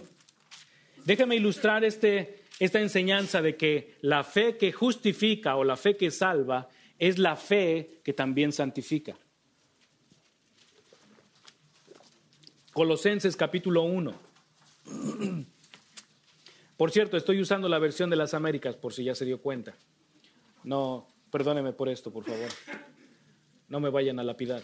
Déjame 1.05 1.37
ilustrar 1.37 1.85
este 1.85 2.40
esta 2.61 2.79
enseñanza 2.79 3.41
de 3.41 3.57
que 3.57 3.97
la 4.03 4.23
fe 4.23 4.59
que 4.59 4.71
justifica 4.71 5.57
o 5.57 5.65
la 5.65 5.77
fe 5.77 5.97
que 5.97 6.11
salva 6.11 6.69
es 6.99 7.19
la 7.19 7.35
fe 7.35 8.01
que 8.05 8.13
también 8.13 8.53
santifica. 8.53 9.17
Colosenses 12.75 13.35
capítulo 13.35 13.83
1. 13.85 14.15
Por 16.77 16.91
cierto, 16.91 17.17
estoy 17.17 17.41
usando 17.41 17.67
la 17.67 17.79
versión 17.79 18.11
de 18.11 18.17
las 18.17 18.35
Américas 18.35 18.77
por 18.77 18.95
si 18.95 19.05
ya 19.05 19.15
se 19.15 19.27
dio 19.27 19.43
cuenta. 19.43 19.75
No, 20.65 21.09
perdóneme 21.31 21.75
por 21.75 21.91
esto, 21.91 22.11
por 22.11 22.25
favor. 22.25 22.49
No 23.69 23.81
me 23.81 23.91
vayan 23.91 24.19
a 24.19 24.25
lapidar. 24.25 24.63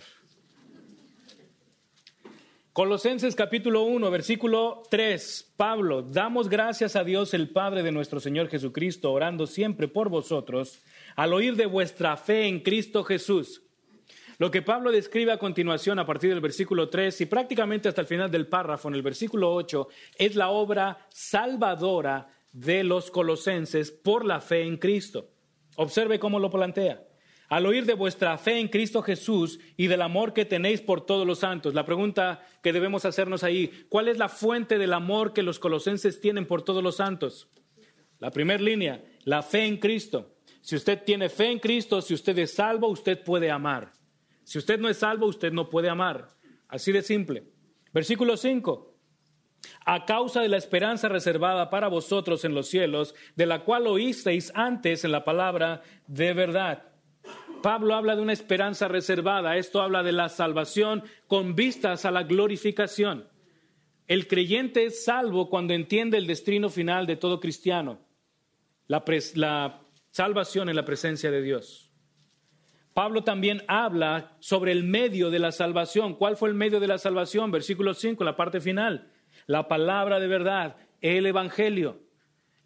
Colosenses 2.77 3.35
capítulo 3.35 3.85
1, 3.85 4.11
versículo 4.11 4.83
3. 4.91 5.55
Pablo, 5.57 6.03
damos 6.03 6.51
gracias 6.51 6.95
a 6.95 7.05
Dios 7.05 7.33
el 7.33 7.49
Padre 7.49 7.83
de 7.83 7.91
nuestro 7.91 8.20
Señor 8.20 8.51
Jesucristo, 8.51 9.12
orando 9.12 9.47
siempre 9.47 9.89
por 9.89 10.11
vosotros, 10.11 10.83
al 11.14 11.33
oír 11.33 11.57
de 11.57 11.64
vuestra 11.64 12.18
fe 12.18 12.47
en 12.47 12.61
Cristo 12.61 13.03
Jesús. 13.03 13.62
Lo 14.37 14.51
que 14.51 14.61
Pablo 14.61 14.93
describe 14.93 15.33
a 15.33 15.39
continuación 15.39 15.99
a 15.99 16.05
partir 16.05 16.29
del 16.29 16.43
versículo 16.43 16.91
3 16.91 17.18
y 17.22 17.24
prácticamente 17.24 17.89
hasta 17.89 18.03
el 18.03 18.07
final 18.07 18.31
del 18.31 18.47
párrafo, 18.47 18.89
en 18.89 18.95
el 18.95 19.01
versículo 19.01 19.55
8, 19.55 19.89
es 20.18 20.37
la 20.37 20.51
obra 20.51 21.07
salvadora 21.09 22.29
de 22.53 22.85
los 22.85 23.11
colosenses 23.11 23.91
por 23.91 24.27
la 24.27 24.43
fe 24.43 24.64
en 24.64 24.77
Cristo. 24.77 25.31
Observe 25.77 26.18
cómo 26.18 26.39
lo 26.39 26.51
plantea 26.51 27.03
al 27.49 27.67
oír 27.67 27.87
de 27.87 27.95
vuestra 27.95 28.37
fe 28.39 28.59
en 28.59 28.69
Cristo 28.69 29.03
Jesús 29.03 29.61
y 29.77 29.87
del 29.87 30.03
amor 30.03 30.33
que 30.33 30.45
tenéis 30.45 30.81
por 30.81 31.07
todos 31.07 31.27
los 31.27 31.41
santos. 31.41 31.75
La 31.75 31.87
pregunta 31.87 32.45
que 32.63 32.73
debemos 32.73 33.05
hacernos 33.05 33.45
ahí, 33.45 33.87
¿cuál 33.89 34.09
es 34.09 34.19
la 34.19 34.29
fuente 34.29 34.79
del 34.79 34.93
amor 34.93 35.33
que 35.33 35.43
los 35.43 35.59
colosenses 35.59 36.21
tienen 36.21 36.47
por 36.47 36.63
todos 36.63 36.83
los 36.83 36.97
santos? 36.97 37.49
La 38.19 38.31
primera 38.31 38.63
línea, 38.63 39.05
la 39.25 39.43
fe 39.43 39.65
en 39.65 39.77
Cristo. 39.77 40.35
Si 40.61 40.75
usted 40.75 41.03
tiene 41.05 41.29
fe 41.29 41.51
en 41.51 41.59
Cristo, 41.61 42.03
si 42.03 42.15
usted 42.15 42.37
es 42.39 42.55
salvo, 42.55 42.89
usted 42.89 43.23
puede 43.23 43.51
amar. 43.51 43.93
Si 44.43 44.59
usted 44.59 44.81
no 44.81 44.89
es 44.89 44.99
salvo, 44.99 45.27
usted 45.27 45.53
no 45.53 45.71
puede 45.71 45.89
amar. 45.89 46.35
Así 46.69 46.91
de 46.91 47.03
simple. 47.03 47.45
Versículo 47.93 48.37
5. 48.37 48.95
A 49.85 50.05
causa 50.05 50.41
de 50.41 50.49
la 50.49 50.57
esperanza 50.57 51.09
reservada 51.09 51.71
para 51.71 51.89
vosotros 51.89 52.45
en 52.45 52.55
los 52.55 52.69
cielos, 52.69 53.15
de 53.37 53.47
la 53.47 53.65
cual 53.65 53.87
oísteis 53.87 54.51
antes 54.55 55.05
en 55.05 55.13
la 55.13 55.25
palabra 55.25 55.83
de 56.07 56.33
verdad 56.33 56.96
Pablo 57.67 57.97
habla 57.97 58.14
de 58.14 58.23
una 58.23 58.33
esperanza 58.33 58.87
reservada, 58.87 59.57
esto 59.57 59.83
habla 59.83 60.05
de 60.05 60.12
la 60.12 60.29
salvación 60.29 61.03
con 61.27 61.57
vistas 61.57 62.05
a 62.05 62.12
la 62.12 62.23
glorificación. 62.23 63.27
El 64.07 64.29
creyente 64.29 64.85
es 64.85 65.05
salvo 65.05 65.51
cuando 65.51 65.75
entiende 65.75 66.17
el 66.17 66.29
destino 66.29 66.69
final 66.69 67.09
de 67.09 67.17
todo 67.17 67.41
cristiano, 67.41 67.99
la, 68.87 69.83
salvación 70.12 70.69
en 70.69 70.77
la 70.77 70.85
presencia 70.85 71.33
de 71.33 71.43
Dios. 71.43 71.91
Pablo 72.95 73.25
también 73.25 73.64
habla 73.67 74.37
sobre 74.39 74.71
el 74.71 74.85
medio 74.85 75.31
de 75.31 75.41
la 75.41 75.51
salvación. 75.51 76.14
¿Cuál 76.14 76.37
fue 76.37 76.51
el 76.51 76.55
medio 76.55 76.79
de 76.79 76.87
la 76.87 76.99
salvación? 76.99 77.51
Versículo 77.51 77.95
5, 77.95 78.23
la 78.23 78.37
parte 78.37 78.61
final. 78.61 79.11
La 79.49 79.67
palabra 79.67 80.21
de 80.21 80.29
verdad, 80.29 80.77
el 81.01 81.27
Evangelio 81.27 82.06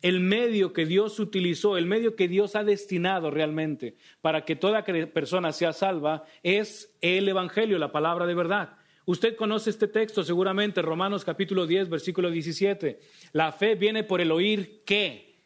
el 0.03 0.20
medio 0.20 0.72
que 0.72 0.86
Dios 0.86 1.18
utilizó, 1.20 1.76
el 1.76 1.86
medio 1.86 2.16
que 2.16 2.28
Dios 2.28 2.57
ha 2.57 2.64
destinado 2.64 3.30
realmente 3.30 3.96
para 4.20 4.44
que 4.44 4.57
toda 4.57 4.84
persona 4.84 5.53
sea 5.53 5.72
salva 5.72 6.24
es 6.42 6.94
el 7.01 7.28
Evangelio, 7.28 7.78
la 7.78 7.92
palabra 7.92 8.26
de 8.26 8.34
verdad. 8.34 8.76
Usted 9.05 9.36
conoce 9.36 9.70
este 9.70 9.88
texto 9.88 10.22
seguramente, 10.22 10.82
Romanos 10.82 11.24
capítulo 11.24 11.66
10, 11.66 11.88
versículo 11.88 12.30
17. 12.30 13.01
La 13.32 13.53
fe 13.53 13.74
viene 13.74 14.05
por 14.05 14.20
el 14.20 14.30
oír 14.30 14.82
qué? 14.86 15.40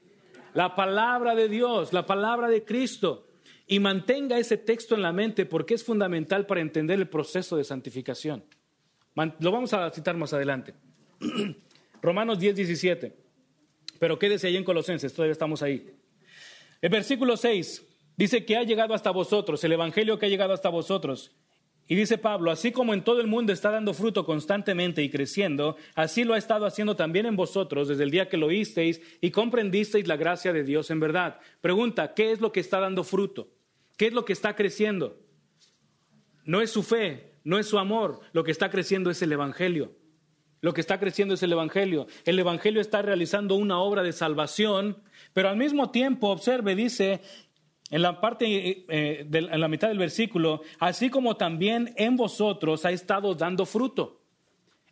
La 0.52 0.76
palabra 0.76 1.34
de 1.34 1.48
Dios, 1.48 1.92
la 1.92 2.06
palabra 2.06 2.48
de 2.48 2.64
Cristo. 2.64 3.26
Y 3.66 3.80
mantenga 3.80 4.38
ese 4.38 4.58
texto 4.58 4.94
en 4.94 5.02
la 5.02 5.12
mente 5.12 5.46
porque 5.46 5.74
es 5.74 5.82
fundamental 5.82 6.46
para 6.46 6.60
entender 6.60 6.98
el 6.98 7.08
proceso 7.08 7.56
de 7.56 7.64
santificación. 7.64 8.44
Lo 9.40 9.50
vamos 9.50 9.72
a 9.72 9.90
citar 9.90 10.16
más 10.16 10.32
adelante. 10.34 10.74
Romanos 12.02 12.38
10, 12.38 12.56
17. 12.56 13.23
Pero 14.04 14.18
quédese 14.18 14.48
ahí 14.48 14.58
en 14.58 14.64
Colosenses, 14.64 15.14
todavía 15.14 15.32
estamos 15.32 15.62
ahí. 15.62 15.90
El 16.82 16.90
versículo 16.90 17.38
6 17.38 17.86
dice 18.18 18.44
que 18.44 18.54
ha 18.54 18.62
llegado 18.62 18.92
hasta 18.92 19.10
vosotros, 19.10 19.64
el 19.64 19.72
Evangelio 19.72 20.18
que 20.18 20.26
ha 20.26 20.28
llegado 20.28 20.52
hasta 20.52 20.68
vosotros. 20.68 21.34
Y 21.88 21.94
dice 21.94 22.18
Pablo, 22.18 22.50
así 22.50 22.70
como 22.70 22.92
en 22.92 23.02
todo 23.02 23.22
el 23.22 23.28
mundo 23.28 23.50
está 23.50 23.70
dando 23.70 23.94
fruto 23.94 24.26
constantemente 24.26 25.02
y 25.02 25.08
creciendo, 25.08 25.78
así 25.94 26.24
lo 26.24 26.34
ha 26.34 26.36
estado 26.36 26.66
haciendo 26.66 26.96
también 26.96 27.24
en 27.24 27.34
vosotros 27.34 27.88
desde 27.88 28.02
el 28.02 28.10
día 28.10 28.28
que 28.28 28.36
lo 28.36 28.48
oísteis 28.48 29.00
y 29.22 29.30
comprendisteis 29.30 30.06
la 30.06 30.18
gracia 30.18 30.52
de 30.52 30.64
Dios 30.64 30.90
en 30.90 31.00
verdad. 31.00 31.40
Pregunta, 31.62 32.12
¿qué 32.12 32.30
es 32.30 32.42
lo 32.42 32.52
que 32.52 32.60
está 32.60 32.80
dando 32.80 33.04
fruto? 33.04 33.48
¿Qué 33.96 34.08
es 34.08 34.12
lo 34.12 34.26
que 34.26 34.34
está 34.34 34.54
creciendo? 34.54 35.18
No 36.44 36.60
es 36.60 36.68
su 36.68 36.82
fe, 36.82 37.38
no 37.42 37.58
es 37.58 37.66
su 37.66 37.78
amor, 37.78 38.20
lo 38.34 38.44
que 38.44 38.50
está 38.50 38.68
creciendo 38.68 39.10
es 39.10 39.22
el 39.22 39.32
Evangelio. 39.32 40.03
Lo 40.64 40.72
que 40.72 40.80
está 40.80 40.98
creciendo 40.98 41.34
es 41.34 41.42
el 41.42 41.52
Evangelio. 41.52 42.06
El 42.24 42.38
Evangelio 42.38 42.80
está 42.80 43.02
realizando 43.02 43.54
una 43.54 43.80
obra 43.80 44.02
de 44.02 44.14
salvación, 44.14 44.96
pero 45.34 45.50
al 45.50 45.58
mismo 45.58 45.90
tiempo, 45.90 46.30
observe, 46.30 46.74
dice 46.74 47.20
en 47.90 48.00
la 48.00 48.18
parte, 48.18 48.86
eh, 48.88 49.28
en 49.30 49.60
la 49.60 49.68
mitad 49.68 49.88
del 49.88 49.98
versículo, 49.98 50.62
así 50.78 51.10
como 51.10 51.36
también 51.36 51.92
en 51.98 52.16
vosotros 52.16 52.86
ha 52.86 52.92
estado 52.92 53.34
dando 53.34 53.66
fruto. 53.66 54.22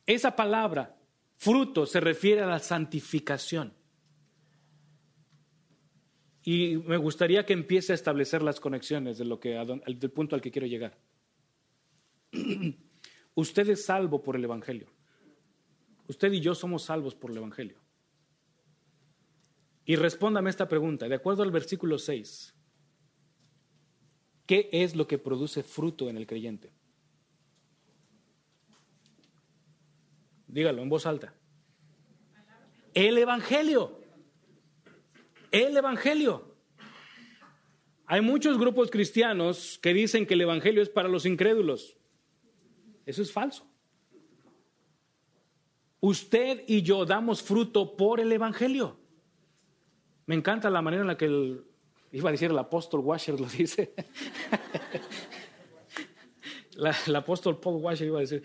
Esa 0.05 0.37
palabra, 0.37 0.95
fruto, 1.39 1.87
se 1.87 2.01
refiere 2.01 2.43
a 2.43 2.47
la 2.49 2.59
santificación. 2.59 3.73
Y 6.45 6.77
me 6.85 6.99
gustaría 6.99 7.47
que 7.47 7.55
empiece 7.55 7.93
a 7.93 7.95
establecer 7.95 8.43
las 8.43 8.61
conexiones 8.61 9.17
de 9.17 9.25
lo 9.25 9.41
que, 9.41 9.55
del 9.87 10.11
punto 10.11 10.37
al 10.37 10.43
que 10.43 10.51
quiero 10.51 10.67
llegar. 10.67 10.99
Usted 13.35 13.71
es 13.71 13.87
salvo 13.87 14.23
por 14.23 14.37
el 14.37 14.45
Evangelio. 14.45 14.93
Usted 16.09 16.33
y 16.33 16.41
yo 16.41 16.55
somos 16.55 16.85
salvos 16.85 17.15
por 17.15 17.31
el 17.31 17.39
Evangelio. 17.39 17.79
Y 19.85 19.97
respóndame 19.97 20.51
esta 20.51 20.69
pregunta, 20.69 21.09
de 21.09 21.15
acuerdo 21.15 21.43
al 21.43 21.51
versículo 21.51 21.99
6, 21.99 22.55
¿qué 24.47 24.69
es 24.73 24.95
lo 24.95 25.07
que 25.07 25.19
produce 25.19 25.63
fruto 25.63 26.09
en 26.09 26.17
el 26.17 26.27
creyente? 26.27 26.73
Dígalo 30.47 30.83
en 30.83 30.89
voz 30.89 31.07
alta. 31.07 31.35
El 32.95 33.17
Evangelio. 33.19 33.99
El 35.51 35.77
Evangelio. 35.77 36.53
Hay 38.07 38.21
muchos 38.21 38.59
grupos 38.59 38.91
cristianos 38.91 39.79
que 39.83 39.95
dicen 39.95 40.27
que 40.27 40.35
el 40.35 40.43
Evangelio 40.43 40.83
es 40.83 40.91
para 40.91 41.09
los 41.09 41.25
incrédulos. 41.25 41.97
Eso 43.07 43.23
es 43.23 43.33
falso. 43.33 43.72
Usted 46.05 46.65
y 46.67 46.83
yo 46.83 47.07
damos 47.07 47.45
fruto 47.45 47.97
por 47.97 48.19
el 48.19 48.33
Evangelio. 48.33 48.97
Me 50.27 50.35
encanta 50.35 50.69
la 50.69 50.83
manera 50.83 51.03
en 51.03 51.07
la 51.07 51.17
que 51.17 51.27
el, 51.27 51.65
iba 52.11 52.29
a 52.29 52.33
decir 52.33 52.51
el 52.51 52.59
apóstol 52.59 53.01
Washer 53.01 53.39
lo 53.39 53.47
dice. 53.47 53.95
el 57.07 57.15
apóstol 57.15 57.61
Paul 57.61 57.77
Washer 57.81 58.09
iba 58.09 58.19
a 58.19 58.23
decir, 58.23 58.43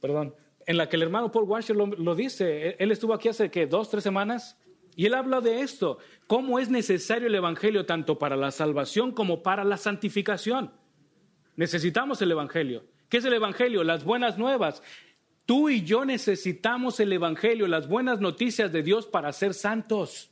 perdón, 0.00 0.36
en 0.64 0.76
la 0.76 0.88
que 0.88 0.94
el 0.94 1.02
hermano 1.02 1.32
Paul 1.32 1.46
Washer 1.48 1.74
lo, 1.74 2.14
dice. 2.14 2.76
Él 2.78 2.92
estuvo 2.92 3.12
aquí 3.12 3.28
hace 3.28 3.50
que 3.50 3.66
dos, 3.66 3.90
tres 3.90 4.04
semanas 4.04 4.56
y 4.94 5.06
él 5.06 5.14
habla 5.14 5.40
de 5.40 5.62
esto, 5.62 5.98
cómo 6.28 6.60
es 6.60 6.70
necesario 6.70 7.26
el 7.26 7.34
Evangelio 7.34 7.86
tanto 7.86 8.20
para 8.20 8.36
la 8.36 8.52
salvación 8.52 9.10
como 9.10 9.42
para 9.42 9.64
la 9.64 9.78
santificación. 9.78 10.70
Necesitamos 11.56 12.22
el 12.22 12.30
Evangelio. 12.30 12.84
¿Qué 13.08 13.16
es 13.16 13.24
el 13.24 13.32
Evangelio? 13.32 13.82
Las 13.82 14.04
buenas 14.04 14.38
nuevas. 14.38 14.80
Tú 15.50 15.68
y 15.68 15.82
yo 15.82 16.04
necesitamos 16.04 17.00
el 17.00 17.12
Evangelio, 17.12 17.66
las 17.66 17.88
buenas 17.88 18.20
noticias 18.20 18.70
de 18.70 18.84
Dios 18.84 19.08
para 19.08 19.32
ser 19.32 19.52
santos. 19.52 20.30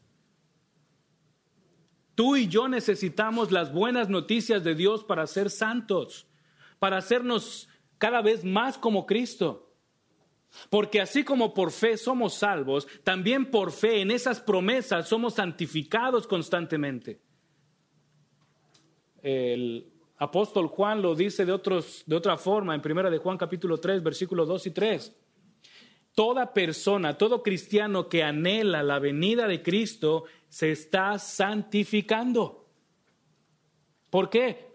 Tú 2.15 2.37
y 2.37 2.47
yo 2.47 2.69
necesitamos 2.69 3.51
las 3.51 3.73
buenas 3.73 4.09
noticias 4.09 4.63
de 4.63 4.77
Dios 4.77 5.03
para 5.03 5.27
ser 5.27 5.51
santos, 5.51 6.29
para 6.79 6.99
hacernos 6.99 7.69
cada 7.99 8.23
vez 8.23 8.45
más 8.45 8.79
como 8.79 9.07
Cristo. 9.07 9.75
Porque 10.71 11.01
así 11.01 11.25
como 11.25 11.53
por 11.53 11.73
fe 11.73 11.97
somos 11.97 12.35
salvos, 12.35 12.87
también 13.03 13.51
por 13.51 13.73
fe 13.73 14.03
en 14.03 14.13
esas 14.13 14.41
promesas 14.41 15.09
somos 15.09 15.35
santificados 15.35 16.29
constantemente. 16.29 17.21
El 19.21 19.98
apóstol 20.19 20.67
Juan 20.67 21.01
lo 21.01 21.15
dice 21.15 21.45
de, 21.47 21.53
otros, 21.53 22.03
de 22.07 22.17
otra 22.17 22.37
forma 22.37 22.75
en 22.75 22.83
primera 22.83 23.11
de 23.11 23.19
Juan 23.19 23.39
capítulo 23.39 23.79
3, 23.79 24.03
versículos 24.03 24.49
2 24.49 24.67
y 24.67 24.71
3. 24.73 25.17
Toda 26.15 26.53
persona, 26.53 27.17
todo 27.17 27.43
cristiano 27.43 28.09
que 28.09 28.25
anhela 28.25 28.83
la 28.83 28.99
venida 28.99 29.47
de 29.47 29.63
Cristo 29.63 30.25
se 30.49 30.73
está 30.73 31.19
santificando. 31.19 32.69
¿Por 34.11 34.29
qué? 34.29 34.67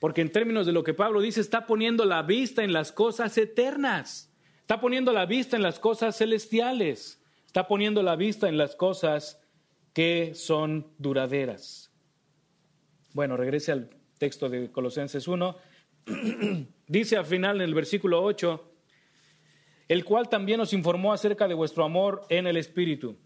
Porque 0.00 0.20
en 0.20 0.30
términos 0.30 0.66
de 0.66 0.72
lo 0.72 0.84
que 0.84 0.92
Pablo 0.92 1.22
dice, 1.22 1.40
está 1.40 1.66
poniendo 1.66 2.04
la 2.04 2.22
vista 2.22 2.62
en 2.62 2.74
las 2.74 2.92
cosas 2.92 3.38
eternas, 3.38 4.30
está 4.60 4.78
poniendo 4.78 5.12
la 5.12 5.24
vista 5.24 5.56
en 5.56 5.62
las 5.62 5.78
cosas 5.78 6.18
celestiales, 6.18 7.22
está 7.46 7.66
poniendo 7.66 8.02
la 8.02 8.16
vista 8.16 8.48
en 8.48 8.58
las 8.58 8.76
cosas 8.76 9.40
que 9.94 10.34
son 10.34 10.92
duraderas. 10.98 11.90
Bueno, 13.14 13.38
regrese 13.38 13.72
al 13.72 13.88
texto 14.24 14.48
de 14.48 14.72
Colosenses 14.72 15.28
1, 15.28 15.56
dice 16.86 17.18
al 17.18 17.26
final 17.26 17.56
en 17.56 17.62
el 17.68 17.74
versículo 17.74 18.22
8, 18.22 18.72
el 19.86 20.02
cual 20.02 20.30
también 20.30 20.56
nos 20.56 20.72
informó 20.72 21.12
acerca 21.12 21.46
de 21.46 21.52
vuestro 21.52 21.84
amor 21.84 22.22
en 22.30 22.46
el 22.46 22.56
Espíritu. 22.56 23.18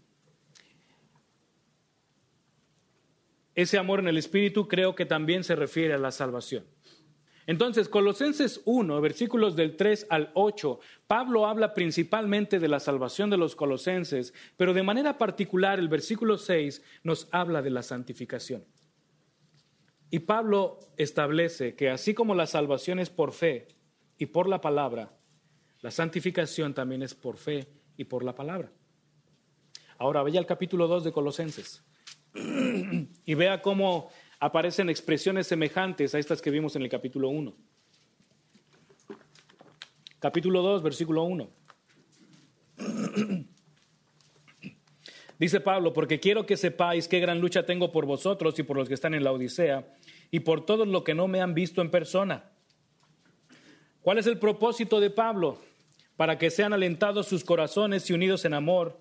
Ese 3.55 3.77
amor 3.77 4.01
en 4.01 4.09
el 4.09 4.17
Espíritu 4.17 4.67
creo 4.67 4.93
que 4.93 5.05
también 5.05 5.45
se 5.45 5.55
refiere 5.55 5.93
a 5.93 5.97
la 5.97 6.11
salvación. 6.11 6.65
Entonces, 7.47 7.87
Colosenses 7.87 8.61
1, 8.65 8.99
versículos 8.99 9.55
del 9.55 9.77
3 9.77 10.07
al 10.09 10.31
8, 10.33 10.81
Pablo 11.07 11.47
habla 11.47 11.73
principalmente 11.73 12.59
de 12.59 12.67
la 12.67 12.81
salvación 12.81 13.29
de 13.29 13.37
los 13.37 13.55
colosenses, 13.55 14.33
pero 14.57 14.73
de 14.73 14.83
manera 14.83 15.17
particular 15.17 15.79
el 15.79 15.87
versículo 15.87 16.37
6 16.37 16.81
nos 17.03 17.29
habla 17.31 17.61
de 17.61 17.69
la 17.69 17.83
santificación. 17.83 18.65
Y 20.11 20.19
Pablo 20.19 20.79
establece 20.97 21.75
que 21.75 21.89
así 21.89 22.13
como 22.13 22.33
la 22.35 22.47
salvación 22.47 22.99
es 22.99 23.09
por 23.09 23.31
fe 23.31 23.67
y 24.17 24.27
por 24.27 24.49
la 24.49 24.59
palabra, 24.59 25.13
la 25.81 25.91
santificación 25.91 26.73
también 26.73 27.03
es 27.03 27.13
por 27.13 27.37
fe 27.37 27.67
y 27.95 28.05
por 28.05 28.23
la 28.23 28.33
palabra. 28.33 28.71
Ahora 29.97 30.23
vaya 30.23 30.39
al 30.39 30.45
capítulo 30.45 30.87
2 30.87 31.03
de 31.03 31.11
Colosenses 31.11 31.83
y 33.25 33.33
vea 33.33 33.61
cómo 33.61 34.09
aparecen 34.39 34.89
expresiones 34.89 35.47
semejantes 35.47 36.15
a 36.15 36.19
estas 36.19 36.41
que 36.41 36.49
vimos 36.49 36.75
en 36.75 36.81
el 36.81 36.89
capítulo 36.89 37.29
1. 37.29 37.55
Capítulo 40.19 40.61
2, 40.61 40.83
versículo 40.83 41.23
1. 41.23 41.49
Dice 45.39 45.61
Pablo, 45.61 45.93
porque 45.93 46.19
quiero 46.19 46.45
que 46.45 46.57
sepáis 46.57 47.07
qué 47.07 47.21
gran 47.21 47.39
lucha 47.39 47.65
tengo 47.65 47.93
por 47.93 48.05
vosotros 48.05 48.59
y 48.59 48.63
por 48.63 48.75
los 48.75 48.89
que 48.89 48.93
están 48.93 49.13
en 49.13 49.23
la 49.23 49.31
Odisea 49.31 49.87
y 50.29 50.41
por 50.41 50.65
todos 50.65 50.85
los 50.85 51.03
que 51.03 51.15
no 51.15 51.29
me 51.29 51.41
han 51.41 51.53
visto 51.53 51.81
en 51.81 51.89
persona. 51.89 52.51
¿Cuál 54.01 54.17
es 54.17 54.27
el 54.27 54.37
propósito 54.37 54.99
de 54.99 55.09
Pablo? 55.09 55.61
Para 56.17 56.37
que 56.37 56.49
sean 56.49 56.73
alentados 56.73 57.27
sus 57.27 57.45
corazones 57.45 58.09
y 58.09 58.13
unidos 58.13 58.43
en 58.43 58.53
amor 58.53 58.99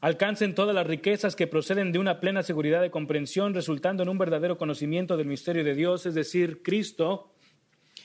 alcancen 0.00 0.54
todas 0.54 0.72
las 0.72 0.86
riquezas 0.86 1.34
que 1.34 1.48
proceden 1.48 1.90
de 1.90 1.98
una 1.98 2.20
plena 2.20 2.44
seguridad 2.44 2.80
de 2.80 2.92
comprensión, 2.92 3.54
resultando 3.54 4.04
en 4.04 4.08
un 4.08 4.18
verdadero 4.18 4.56
conocimiento 4.56 5.16
del 5.16 5.26
misterio 5.26 5.64
de 5.64 5.74
Dios, 5.74 6.06
es 6.06 6.14
decir, 6.14 6.62
Cristo, 6.62 7.34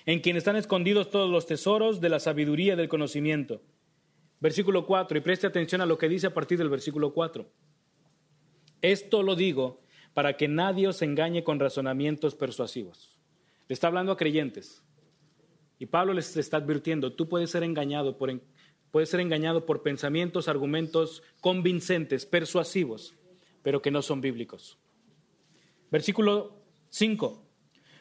en 0.08 0.20
quien 0.22 0.36
están 0.36 0.56
escondidos 0.56 1.12
todos 1.12 1.30
los 1.30 1.46
tesoros 1.46 2.02
de 2.02 2.10
la 2.10 2.20
sabiduría 2.20 2.74
y 2.74 2.78
del 2.78 2.90
conocimiento. 2.90 3.62
Versículo 4.42 4.88
4, 4.88 5.20
y 5.20 5.22
preste 5.22 5.46
atención 5.46 5.82
a 5.82 5.86
lo 5.86 6.00
que 6.00 6.10
dice 6.10 6.28
a 6.28 6.34
partir 6.34 6.58
del 6.58 6.70
versículo 6.70 7.14
4. 7.14 7.48
Esto 8.82 9.22
lo 9.22 9.36
digo 9.36 9.82
para 10.16 10.36
que 10.36 10.48
nadie 10.48 10.88
os 10.88 11.04
engañe 11.04 11.44
con 11.44 11.60
razonamientos 11.60 12.34
persuasivos. 12.34 13.16
Le 13.68 13.74
está 13.74 13.88
hablando 13.88 14.12
a 14.12 14.18
creyentes. 14.18 14.84
Y 15.78 15.86
Pablo 15.86 16.14
les 16.14 16.36
está 16.38 16.58
advirtiendo, 16.58 17.14
tú 17.14 17.30
puedes 17.30 17.52
ser 17.52 17.64
engañado 17.64 18.18
por, 18.18 18.42
puede 18.90 19.06
ser 19.06 19.20
engañado 19.20 19.66
por 19.66 19.84
pensamientos, 19.84 20.48
argumentos 20.48 21.24
convincentes, 21.40 22.26
persuasivos, 22.26 23.16
pero 23.62 23.82
que 23.82 23.92
no 23.92 24.02
son 24.02 24.22
bíblicos. 24.22 24.80
Versículo 25.92 26.56
5. 26.90 27.44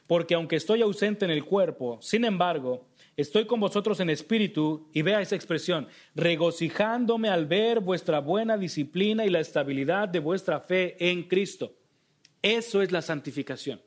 Porque 0.07 0.35
aunque 0.35 0.57
estoy 0.57 0.81
ausente 0.83 1.25
en 1.27 1.31
el 1.31 1.45
cuerpo, 1.45 1.99
sin 2.01 2.25
embargo, 2.25 2.90
estoy 3.21 3.47
con 3.47 3.61
vosotros 3.61 4.01
en 4.01 4.11
espíritu, 4.11 4.89
y 4.93 5.03
vea 5.03 5.21
esa 5.21 5.37
expresión, 5.37 5.89
regocijándome 6.15 7.29
al 7.29 7.47
ver 7.47 7.81
vuestra 7.81 8.21
buena 8.21 8.57
disciplina 8.57 9.25
y 9.25 9.31
la 9.31 9.41
estabilidad 9.41 10.09
de 10.09 10.21
vuestra 10.21 10.61
fe 10.61 10.97
en 11.11 11.25
Cristo. 11.25 11.77
Eso 12.43 12.83
es 12.83 12.91
la 12.93 13.03
santificación. 13.03 13.83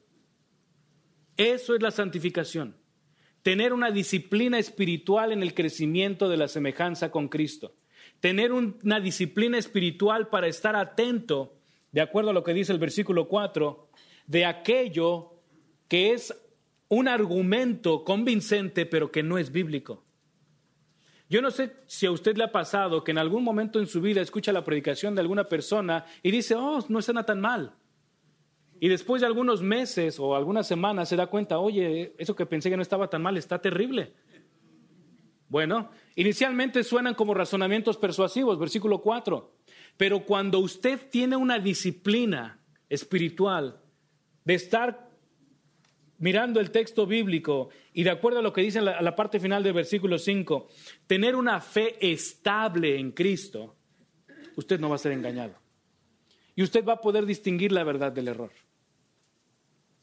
Eso 1.36 1.76
es 1.76 1.82
la 1.82 1.92
santificación 1.92 2.76
tener 3.44 3.74
una 3.74 3.92
disciplina 3.92 4.58
espiritual 4.58 5.32
en 5.32 5.44
el 5.44 5.54
crecimiento 5.54 6.30
de 6.30 6.38
la 6.38 6.48
semejanza 6.48 7.12
con 7.12 7.28
Cristo, 7.28 7.76
tener 8.20 8.54
una 8.54 9.00
disciplina 9.02 9.58
espiritual 9.58 10.30
para 10.30 10.48
estar 10.48 10.76
atento, 10.76 11.60
de 11.92 12.02
acuerdo 12.02 12.32
a 12.32 12.34
lo 12.34 12.44
que 12.44 12.54
dice 12.54 12.72
el 12.72 12.80
versículo 12.80 13.28
4, 13.28 13.90
de 14.26 14.46
aquello 14.46 15.42
que 15.90 16.14
es 16.14 16.34
un 16.94 17.08
argumento 17.08 18.04
convincente 18.04 18.86
pero 18.86 19.12
que 19.12 19.24
no 19.24 19.38
es 19.38 19.52
bíblico. 19.52 20.04
Yo 21.30 21.42
no 21.42 21.52
sé 21.52 21.78
si 21.88 22.06
a 22.06 22.12
usted 22.12 22.38
le 22.38 22.44
ha 22.44 22.52
pasado 22.52 23.04
que 23.04 23.12
en 23.12 23.18
algún 23.18 23.44
momento 23.44 23.80
en 23.80 23.88
su 23.88 24.02
vida 24.02 24.22
escucha 24.22 24.52
la 24.52 24.64
predicación 24.64 25.16
de 25.16 25.22
alguna 25.22 25.50
persona 25.50 26.06
y 26.22 26.32
dice, 26.32 26.56
oh, 26.56 26.86
no 26.90 27.02
suena 27.02 27.26
tan 27.26 27.42
mal. 27.42 27.74
Y 28.80 28.90
después 28.90 29.22
de 29.22 29.28
algunos 29.28 29.62
meses 29.62 30.20
o 30.20 30.36
algunas 30.36 30.68
semanas 30.68 31.10
se 31.10 31.16
da 31.16 31.28
cuenta, 31.28 31.58
oye, 31.58 32.14
eso 32.18 32.36
que 32.36 32.46
pensé 32.46 32.70
que 32.70 32.76
no 32.76 32.84
estaba 32.84 33.10
tan 33.10 33.22
mal 33.22 33.38
está 33.38 33.60
terrible. 33.60 34.14
Bueno, 35.48 35.90
inicialmente 36.16 36.84
suenan 36.84 37.16
como 37.16 37.34
razonamientos 37.34 37.98
persuasivos, 37.98 38.60
versículo 38.60 39.02
4. 39.02 39.56
Pero 39.98 40.26
cuando 40.26 40.60
usted 40.60 41.10
tiene 41.10 41.36
una 41.36 41.60
disciplina 41.60 42.60
espiritual 42.90 43.82
de 44.44 44.56
estar 44.56 45.13
mirando 46.24 46.62
el 46.62 46.72
texto 46.72 47.06
bíblico 47.06 47.68
y 47.92 48.04
de 48.04 48.10
acuerdo 48.10 48.40
a 48.40 48.42
lo 48.42 48.54
que 48.54 48.62
dice 48.62 48.80
la, 48.80 49.02
la 49.02 49.14
parte 49.14 49.42
final 49.42 49.62
del 49.62 49.74
versículo 49.74 50.18
5, 50.18 50.70
tener 51.06 51.36
una 51.36 51.60
fe 51.60 51.98
estable 52.00 52.98
en 52.98 53.12
Cristo, 53.12 53.76
usted 54.56 54.80
no 54.80 54.88
va 54.88 54.96
a 54.96 55.00
ser 55.00 55.12
engañado. 55.12 55.56
Y 56.56 56.64
usted 56.64 56.86
va 56.86 56.94
a 56.94 57.02
poder 57.02 57.26
distinguir 57.26 57.74
la 57.74 57.84
verdad 57.84 58.14
del 58.14 58.30
error. 58.30 58.52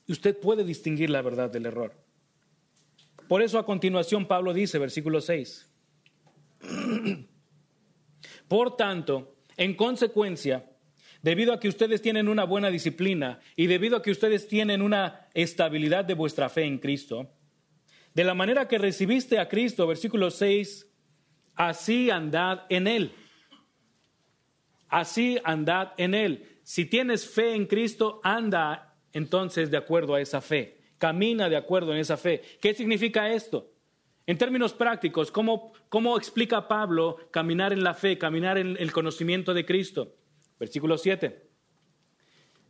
Y 0.07 0.12
usted 0.12 0.39
puede 0.39 0.62
distinguir 0.62 1.09
la 1.09 1.23
verdad 1.23 1.49
del 1.49 1.64
error. 1.64 1.95
Por 3.27 3.41
eso 3.41 3.59
a 3.59 3.64
continuación 3.64 4.27
Pablo 4.27 4.53
dice, 4.53 4.79
versículo 4.79 5.23
6, 5.23 5.73
por 8.47 8.77
tanto, 8.77 9.37
en 9.57 9.75
consecuencia, 9.75 10.70
debido 11.23 11.53
a 11.53 11.61
que 11.61 11.68
ustedes 11.68 12.03
tienen 12.03 12.29
una 12.29 12.45
buena 12.45 12.71
disciplina 12.71 13.41
y 13.57 13.66
debido 13.66 13.97
a 13.97 14.03
que 14.03 14.11
ustedes 14.11 14.49
tienen 14.49 14.83
una 14.83 15.29
estabilidad 15.35 16.05
de 16.05 16.14
vuestra 16.14 16.49
fe 16.49 16.64
en 16.64 16.79
Cristo, 16.79 17.31
de 18.14 18.25
la 18.25 18.35
manera 18.35 18.66
que 18.66 18.79
recibiste 18.79 19.39
a 19.39 19.49
Cristo, 19.49 19.87
versículo 19.87 20.31
6, 20.31 20.89
así 21.55 22.11
andad 22.11 22.62
en 22.68 22.87
Él. 22.87 23.12
Así 24.89 25.39
andad 25.45 25.93
en 25.97 26.14
Él. 26.14 26.61
Si 26.64 26.87
tienes 26.87 27.29
fe 27.29 27.55
en 27.55 27.66
Cristo, 27.66 28.21
anda 28.25 28.97
entonces 29.12 29.71
de 29.71 29.77
acuerdo 29.77 30.14
a 30.14 30.21
esa 30.21 30.41
fe, 30.41 30.81
camina 30.99 31.49
de 31.49 31.57
acuerdo 31.57 31.93
en 31.93 31.99
esa 31.99 32.16
fe. 32.16 32.43
¿Qué 32.61 32.75
significa 32.75 33.31
esto? 33.33 33.73
En 34.27 34.39
términos 34.39 34.73
prácticos, 34.73 35.31
¿cómo, 35.31 35.73
cómo 35.89 36.16
explica 36.16 36.68
Pablo 36.68 37.16
caminar 37.31 37.73
en 37.73 37.83
la 37.83 37.95
fe, 37.95 38.18
caminar 38.18 38.59
en 38.59 38.77
el 38.79 38.93
conocimiento 38.93 39.55
de 39.55 39.64
Cristo? 39.64 40.16
Versículo 40.61 40.98
7. 40.98 41.48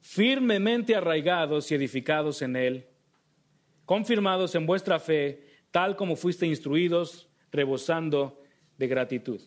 Firmemente 0.00 0.94
arraigados 0.94 1.70
y 1.70 1.74
edificados 1.74 2.40
en 2.40 2.54
Él, 2.54 2.86
confirmados 3.84 4.54
en 4.54 4.64
vuestra 4.64 5.00
fe, 5.00 5.44
tal 5.72 5.96
como 5.96 6.14
fuiste 6.14 6.46
instruidos, 6.46 7.28
rebosando 7.50 8.40
de 8.78 8.86
gratitud. 8.86 9.40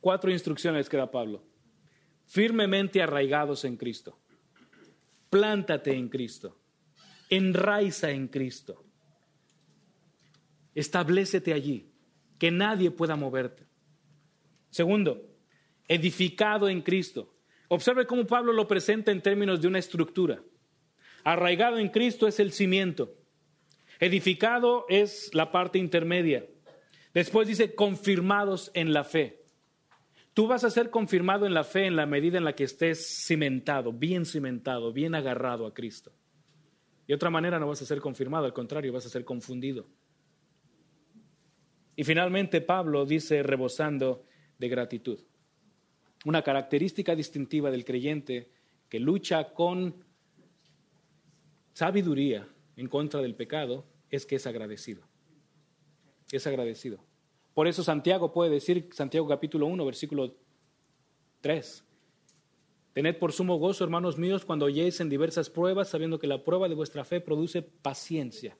Cuatro 0.00 0.30
instrucciones 0.32 0.88
que 0.88 0.96
da 0.96 1.10
Pablo. 1.10 1.44
Firmemente 2.26 3.02
arraigados 3.02 3.64
en 3.66 3.76
Cristo. 3.76 4.18
Plántate 5.28 5.92
en 5.94 6.08
Cristo. 6.08 6.58
Enraiza 7.28 8.10
en 8.10 8.26
Cristo. 8.26 8.84
Establecete 10.74 11.52
allí, 11.52 11.92
que 12.38 12.50
nadie 12.50 12.90
pueda 12.90 13.16
moverte. 13.16 13.66
Segundo, 14.70 15.31
edificado 15.92 16.70
en 16.70 16.80
Cristo. 16.80 17.34
Observe 17.68 18.06
cómo 18.06 18.26
Pablo 18.26 18.52
lo 18.52 18.66
presenta 18.66 19.12
en 19.12 19.20
términos 19.20 19.60
de 19.60 19.68
una 19.68 19.78
estructura. 19.78 20.42
Arraigado 21.22 21.78
en 21.78 21.90
Cristo 21.90 22.26
es 22.26 22.40
el 22.40 22.52
cimiento. 22.52 23.14
Edificado 24.00 24.86
es 24.88 25.30
la 25.34 25.52
parte 25.52 25.78
intermedia. 25.78 26.46
Después 27.12 27.46
dice 27.46 27.74
confirmados 27.74 28.70
en 28.74 28.94
la 28.94 29.04
fe. 29.04 29.44
Tú 30.32 30.46
vas 30.46 30.64
a 30.64 30.70
ser 30.70 30.88
confirmado 30.88 31.44
en 31.44 31.52
la 31.52 31.62
fe 31.62 31.84
en 31.84 31.94
la 31.94 32.06
medida 32.06 32.38
en 32.38 32.44
la 32.44 32.54
que 32.54 32.64
estés 32.64 33.26
cimentado, 33.26 33.92
bien 33.92 34.24
cimentado, 34.24 34.94
bien 34.94 35.14
agarrado 35.14 35.66
a 35.66 35.74
Cristo. 35.74 36.10
De 37.06 37.14
otra 37.14 37.28
manera 37.28 37.58
no 37.58 37.68
vas 37.68 37.82
a 37.82 37.86
ser 37.86 38.00
confirmado, 38.00 38.46
al 38.46 38.54
contrario, 38.54 38.94
vas 38.94 39.04
a 39.04 39.10
ser 39.10 39.26
confundido. 39.26 39.86
Y 41.96 42.04
finalmente 42.04 42.62
Pablo 42.62 43.04
dice 43.04 43.42
rebosando 43.42 44.24
de 44.58 44.68
gratitud. 44.70 45.18
Una 46.24 46.42
característica 46.42 47.14
distintiva 47.14 47.70
del 47.70 47.84
creyente 47.84 48.50
que 48.88 49.00
lucha 49.00 49.52
con 49.52 50.04
sabiduría 51.72 52.48
en 52.76 52.88
contra 52.88 53.20
del 53.20 53.34
pecado 53.34 53.84
es 54.10 54.26
que 54.26 54.36
es 54.36 54.46
agradecido. 54.46 55.02
Es 56.30 56.46
agradecido. 56.46 56.98
Por 57.54 57.66
eso 57.66 57.82
Santiago 57.82 58.32
puede 58.32 58.50
decir, 58.50 58.88
Santiago 58.92 59.26
capítulo 59.28 59.66
1, 59.66 59.84
versículo 59.84 60.36
3, 61.40 61.84
Tened 62.92 63.18
por 63.18 63.32
sumo 63.32 63.56
gozo, 63.56 63.84
hermanos 63.84 64.18
míos, 64.18 64.44
cuando 64.44 64.66
oyéis 64.66 65.00
en 65.00 65.08
diversas 65.08 65.48
pruebas, 65.48 65.88
sabiendo 65.88 66.18
que 66.18 66.26
la 66.26 66.44
prueba 66.44 66.68
de 66.68 66.74
vuestra 66.74 67.04
fe 67.04 67.20
produce 67.20 67.62
paciencia. 67.62 68.56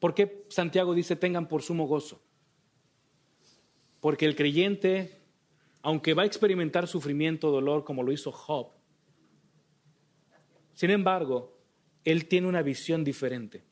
¿Por 0.00 0.14
qué 0.14 0.44
Santiago 0.48 0.94
dice 0.94 1.14
tengan 1.14 1.48
por 1.48 1.62
sumo 1.62 1.86
gozo? 1.86 2.20
Porque 4.00 4.26
el 4.26 4.34
creyente, 4.34 5.17
aunque 5.82 6.14
va 6.14 6.22
a 6.22 6.26
experimentar 6.26 6.86
sufrimiento, 6.86 7.50
dolor, 7.50 7.84
como 7.84 8.02
lo 8.02 8.12
hizo 8.12 8.32
Job, 8.32 8.72
sin 10.78 10.90
embargo, 10.90 11.58
él 12.04 12.28
tiene 12.28 12.46
una 12.46 12.62
visión 12.62 13.02
diferente. 13.02 13.64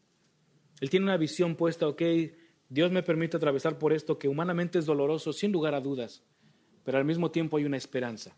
Él 0.81 0.91
tiene 0.91 1.07
una 1.07 1.17
visión 1.17 1.55
puesta, 1.55 1.87
ok, 1.87 2.03
Dios 2.69 2.91
me 2.91 3.05
permite 3.05 3.37
atravesar 3.37 3.79
por 3.79 3.93
esto 3.93 4.19
que 4.19 4.27
humanamente 4.27 4.81
es 4.81 4.87
doloroso, 4.87 5.33
sin 5.33 5.53
lugar 5.53 5.77
a 5.77 5.81
dudas, 5.81 6.25
pero 6.83 6.99
al 6.99 7.05
mismo 7.05 7.31
tiempo 7.31 7.59
hay 7.59 7.65
una 7.65 7.77
esperanza. 7.77 8.37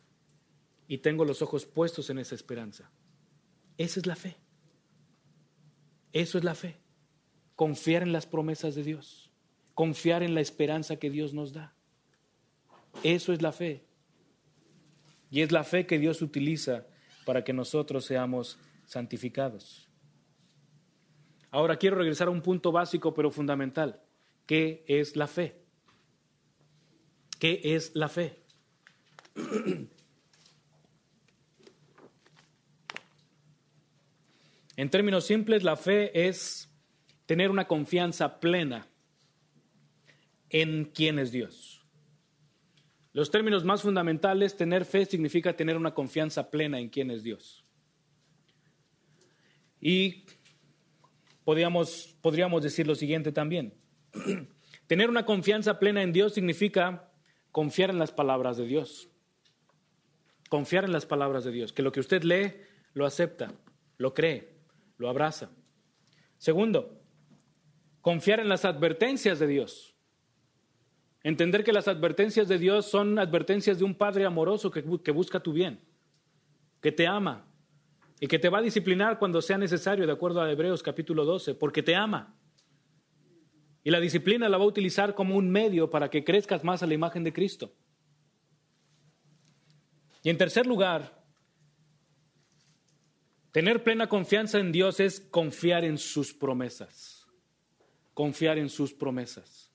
Y 0.87 0.99
tengo 0.99 1.25
los 1.25 1.41
ojos 1.41 1.65
puestos 1.65 2.11
en 2.11 2.19
esa 2.19 2.35
esperanza. 2.35 2.91
Esa 3.79 4.01
es 4.01 4.07
la 4.07 4.17
fe. 4.17 4.37
Eso 6.13 6.37
es 6.37 6.45
la 6.45 6.55
fe. 6.55 6.77
Confiar 7.57 8.03
en 8.03 8.13
las 8.13 8.27
promesas 8.27 8.75
de 8.75 8.83
Dios. 8.83 9.33
Confiar 9.73 10.23
en 10.23 10.35
la 10.35 10.43
esperanza 10.43 10.97
que 10.97 11.09
Dios 11.09 11.33
nos 11.33 11.55
da. 11.55 11.75
Eso 13.03 13.33
es 13.33 13.43
la 13.43 13.53
fe. 13.53 13.85
Y 15.31 15.43
es 15.43 15.53
la 15.53 15.65
fe 15.65 15.87
que 15.87 15.99
Dios 15.99 16.23
utiliza 16.23 16.87
para 17.25 17.45
que 17.45 17.53
nosotros 17.53 18.05
seamos 18.05 18.59
santificados. 18.87 19.89
Ahora 21.51 21.77
quiero 21.77 21.97
regresar 21.97 22.29
a 22.29 22.31
un 22.33 22.43
punto 22.43 22.73
básico 22.73 23.15
pero 23.15 23.31
fundamental. 23.31 24.01
¿Qué 24.47 24.85
es 24.87 25.17
la 25.17 25.27
fe? 25.27 25.57
¿Qué 27.39 27.61
es 27.63 27.95
la 27.95 28.09
fe? 28.09 28.37
En 34.79 34.91
términos 34.91 35.27
simples, 35.27 35.65
la 35.65 35.75
fe 35.75 36.29
es 36.29 36.71
tener 37.27 37.51
una 37.51 37.67
confianza 37.67 38.39
plena 38.39 38.87
en 40.51 40.85
quién 40.85 41.19
es 41.19 41.33
Dios. 41.33 41.78
Los 43.19 43.33
términos 43.33 43.65
más 43.65 43.83
fundamentales, 43.83 44.57
tener 44.57 44.85
fe 44.85 45.05
significa 45.05 45.53
tener 45.53 45.77
una 45.77 45.93
confianza 45.93 46.53
plena 46.53 46.79
en 46.79 46.89
quién 46.89 47.11
es 47.11 47.25
Dios. 47.25 47.65
Y 49.81 50.25
podríamos, 51.43 52.17
podríamos 52.23 52.63
decir 52.63 52.87
lo 52.87 52.95
siguiente 52.95 53.33
también. 53.33 53.75
Tener 54.87 55.11
una 55.11 55.27
confianza 55.27 55.81
plena 55.81 56.05
en 56.05 56.13
Dios 56.13 56.35
significa 56.35 57.11
confiar 57.51 57.91
en 57.91 57.99
las 57.99 58.13
palabras 58.13 58.57
de 58.57 58.67
Dios. 58.67 59.11
Confiar 60.49 60.85
en 60.85 60.93
las 60.93 61.05
palabras 61.05 61.43
de 61.43 61.51
Dios. 61.51 61.73
Que 61.73 61.83
lo 61.83 61.91
que 61.91 61.99
usted 61.99 62.23
lee, 62.23 62.55
lo 62.95 63.05
acepta, 63.05 63.53
lo 63.97 64.15
cree, 64.15 64.61
lo 64.97 65.09
abraza. 65.09 65.51
Segundo, 66.37 67.03
confiar 68.01 68.39
en 68.39 68.49
las 68.49 68.65
advertencias 68.65 69.41
de 69.41 69.49
Dios. 69.49 69.98
Entender 71.29 71.63
que 71.63 71.75
las 71.75 71.89
advertencias 71.89 72.49
de 72.49 72.57
Dios 72.57 72.87
son 72.87 73.19
advertencias 73.19 73.79
de 73.79 73.85
un 73.85 73.95
Padre 73.95 74.25
amoroso 74.25 74.71
que, 74.71 74.83
que 75.05 75.11
busca 75.11 75.41
tu 75.41 75.53
bien, 75.53 75.79
que 76.81 76.91
te 76.91 77.07
ama, 77.07 77.45
y 78.19 78.27
que 78.27 78.39
te 78.39 78.49
va 78.49 78.61
a 78.61 78.63
disciplinar 78.63 79.19
cuando 79.19 79.43
sea 79.43 79.59
necesario, 79.59 80.07
de 80.07 80.13
acuerdo 80.13 80.41
a 80.41 80.51
Hebreos 80.51 80.83
capítulo 80.83 81.27
12, 81.27 81.55
porque 81.55 81.83
te 81.83 81.95
ama. 81.95 82.35
Y 83.85 83.91
la 83.91 84.01
disciplina 84.01 84.49
la 84.49 84.57
va 84.57 84.65
a 84.65 84.69
utilizar 84.69 85.15
como 85.15 85.37
un 85.37 85.51
medio 85.51 85.91
para 85.91 86.09
que 86.09 86.25
crezcas 86.25 86.65
más 86.65 86.83
a 86.83 86.87
la 86.87 86.95
imagen 86.95 87.23
de 87.25 87.35
Cristo. 87.35 87.75
Y 90.23 90.31
en 90.31 90.39
tercer 90.39 90.67
lugar, 90.67 91.23
tener 93.53 93.85
plena 93.85 94.09
confianza 94.09 94.59
en 94.59 94.73
Dios 94.73 94.99
es 94.99 95.21
confiar 95.21 95.85
en 95.85 95.99
sus 95.99 96.33
promesas. 96.33 97.27
Confiar 98.15 98.57
en 98.57 98.71
sus 98.71 98.95
promesas. 98.95 99.68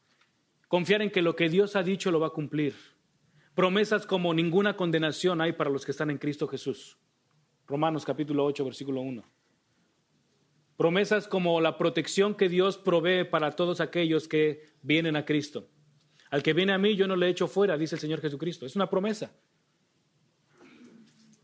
Confiar 0.74 1.04
en 1.04 1.12
que 1.12 1.22
lo 1.22 1.36
que 1.36 1.50
Dios 1.50 1.76
ha 1.76 1.84
dicho 1.84 2.10
lo 2.10 2.20
va 2.20 2.30
a 2.30 2.32
cumplir. 2.32 2.74
Promesas 3.54 4.08
como 4.08 4.34
ninguna 4.34 4.76
condenación 4.76 5.40
hay 5.40 5.54
para 5.54 5.70
los 5.70 5.86
que 5.86 5.92
están 5.92 6.10
en 6.10 6.18
Cristo 6.18 6.48
Jesús. 6.48 6.98
Romanos 7.68 8.04
capítulo 8.04 8.44
8, 8.44 8.66
versículo 8.66 9.02
1. 9.02 9.24
Promesas 10.76 11.28
como 11.28 11.62
la 11.62 11.78
protección 11.78 12.34
que 12.34 12.50
Dios 12.50 12.80
provee 12.80 13.24
para 13.24 13.52
todos 13.52 13.82
aquellos 13.82 14.28
que 14.28 14.74
vienen 14.82 15.16
a 15.16 15.26
Cristo. 15.26 15.70
Al 16.32 16.42
que 16.42 16.54
viene 16.54 16.74
a 16.74 16.80
mí 16.80 16.96
yo 16.96 17.08
no 17.08 17.18
le 17.18 17.30
echo 17.30 17.48
fuera, 17.48 17.78
dice 17.78 17.94
el 17.94 18.02
Señor 18.02 18.20
Jesucristo. 18.20 18.66
Es 18.66 18.76
una 18.76 18.90
promesa. 18.90 19.32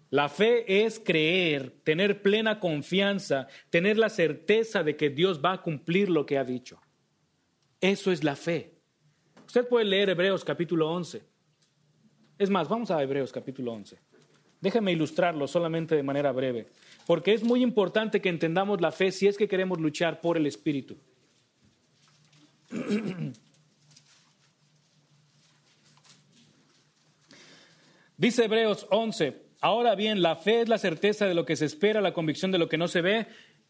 La 0.10 0.28
fe 0.28 0.86
es 0.88 1.00
creer, 1.00 1.82
tener 1.84 2.24
plena 2.24 2.60
confianza, 2.60 3.46
tener 3.70 4.00
la 4.00 4.10
certeza 4.10 4.82
de 4.82 4.96
que 4.96 5.12
Dios 5.12 5.40
va 5.40 5.54
a 5.54 5.62
cumplir 5.62 6.10
lo 6.10 6.26
que 6.26 6.40
ha 6.40 6.44
dicho. 6.44 6.82
Eso 7.80 8.12
es 8.12 8.24
la 8.24 8.36
fe. 8.36 8.79
Usted 9.50 9.68
puede 9.68 9.84
leer 9.86 10.10
Hebreos 10.10 10.46
capítulo 10.46 10.92
11. 10.92 11.24
Es 12.38 12.52
más, 12.52 12.70
vamos 12.70 12.92
a 12.92 13.02
Hebreos 13.02 13.32
capítulo 13.32 13.74
11. 13.74 13.98
Déjame 14.62 14.92
ilustrarlo 14.92 15.48
solamente 15.48 15.96
de 15.96 16.04
manera 16.04 16.32
breve, 16.32 16.68
porque 17.08 17.34
es 17.34 17.42
muy 17.44 17.64
importante 17.64 18.22
que 18.22 18.30
entendamos 18.30 18.80
la 18.80 18.92
fe 18.92 19.12
si 19.12 19.26
es 19.26 19.38
que 19.38 19.48
queremos 19.48 19.80
luchar 19.80 20.22
por 20.22 20.38
el 20.38 20.46
Espíritu. 20.46 20.98
Dice 28.18 28.46
Hebreos 28.46 28.86
11, 28.92 29.36
ahora 29.62 29.96
bien, 29.96 30.22
la 30.22 30.36
fe 30.36 30.62
es 30.62 30.70
la 30.70 30.78
certeza 30.78 31.26
de 31.26 31.34
lo 31.34 31.48
que 31.48 31.56
se 31.56 31.66
espera, 31.66 32.02
la 32.02 32.14
convicción 32.14 32.52
de 32.52 32.60
lo 32.60 32.70
que 32.70 32.78
no 32.78 32.88
se 32.88 33.02
ve. 33.02 33.26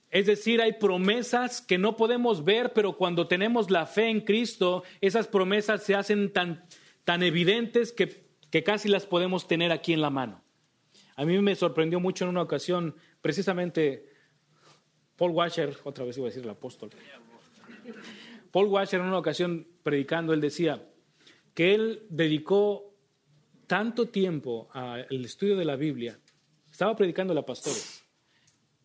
Es 0.10 0.26
decir, 0.26 0.62
hay 0.62 0.74
promesas 0.74 1.62
que 1.62 1.78
no 1.78 1.96
podemos 1.96 2.44
ver, 2.44 2.74
pero 2.74 2.98
cuando 2.98 3.28
tenemos 3.28 3.70
la 3.70 3.86
fe 3.86 4.10
en 4.10 4.22
Cristo, 4.22 4.84
esas 5.02 5.28
promesas 5.28 5.84
se 5.84 5.94
hacen 5.94 6.34
tan, 6.34 6.66
tan 7.04 7.22
evidentes 7.22 7.92
que, 7.92 8.26
que 8.50 8.64
casi 8.64 8.90
las 8.90 9.06
podemos 9.06 9.48
tener 9.48 9.72
aquí 9.72 9.94
en 9.94 10.02
la 10.02 10.10
mano. 10.10 10.44
A 11.16 11.26
mí 11.26 11.38
me 11.40 11.56
sorprendió 11.56 12.00
mucho 12.00 12.24
en 12.24 12.30
una 12.30 12.42
ocasión, 12.42 12.96
precisamente, 13.22 14.10
Paul 15.16 15.32
Washer, 15.32 15.78
otra 15.84 16.06
vez 16.06 16.18
iba 16.18 16.26
a 16.26 16.30
decir 16.30 16.44
el 16.44 16.50
apóstol, 16.50 16.90
Paul 18.52 18.68
Washer 18.68 19.00
en 19.00 19.08
una 19.08 19.18
ocasión 19.20 19.68
predicando, 19.84 20.34
él 20.34 20.42
decía 20.42 20.90
que 21.54 21.76
él 21.76 22.04
dedicó 22.10 22.96
tanto 23.68 24.08
tiempo 24.08 24.70
al 24.72 25.06
estudio 25.24 25.56
de 25.56 25.66
la 25.66 25.76
Biblia, 25.76 26.18
estaba 26.72 26.96
predicando 26.96 27.38
a 27.38 27.46
pastores, 27.46 28.04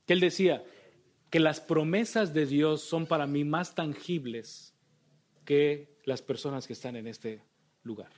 que 0.04 0.12
él 0.12 0.20
decía 0.20 0.62
que 1.30 1.40
las 1.40 1.60
promesas 1.60 2.32
de 2.32 2.46
Dios 2.46 2.82
son 2.82 3.06
para 3.06 3.26
mí 3.26 3.44
más 3.44 3.74
tangibles 3.74 4.74
que 5.44 5.98
las 6.04 6.22
personas 6.22 6.66
que 6.66 6.72
están 6.72 6.96
en 6.96 7.06
este 7.06 7.42
lugar. 7.82 8.10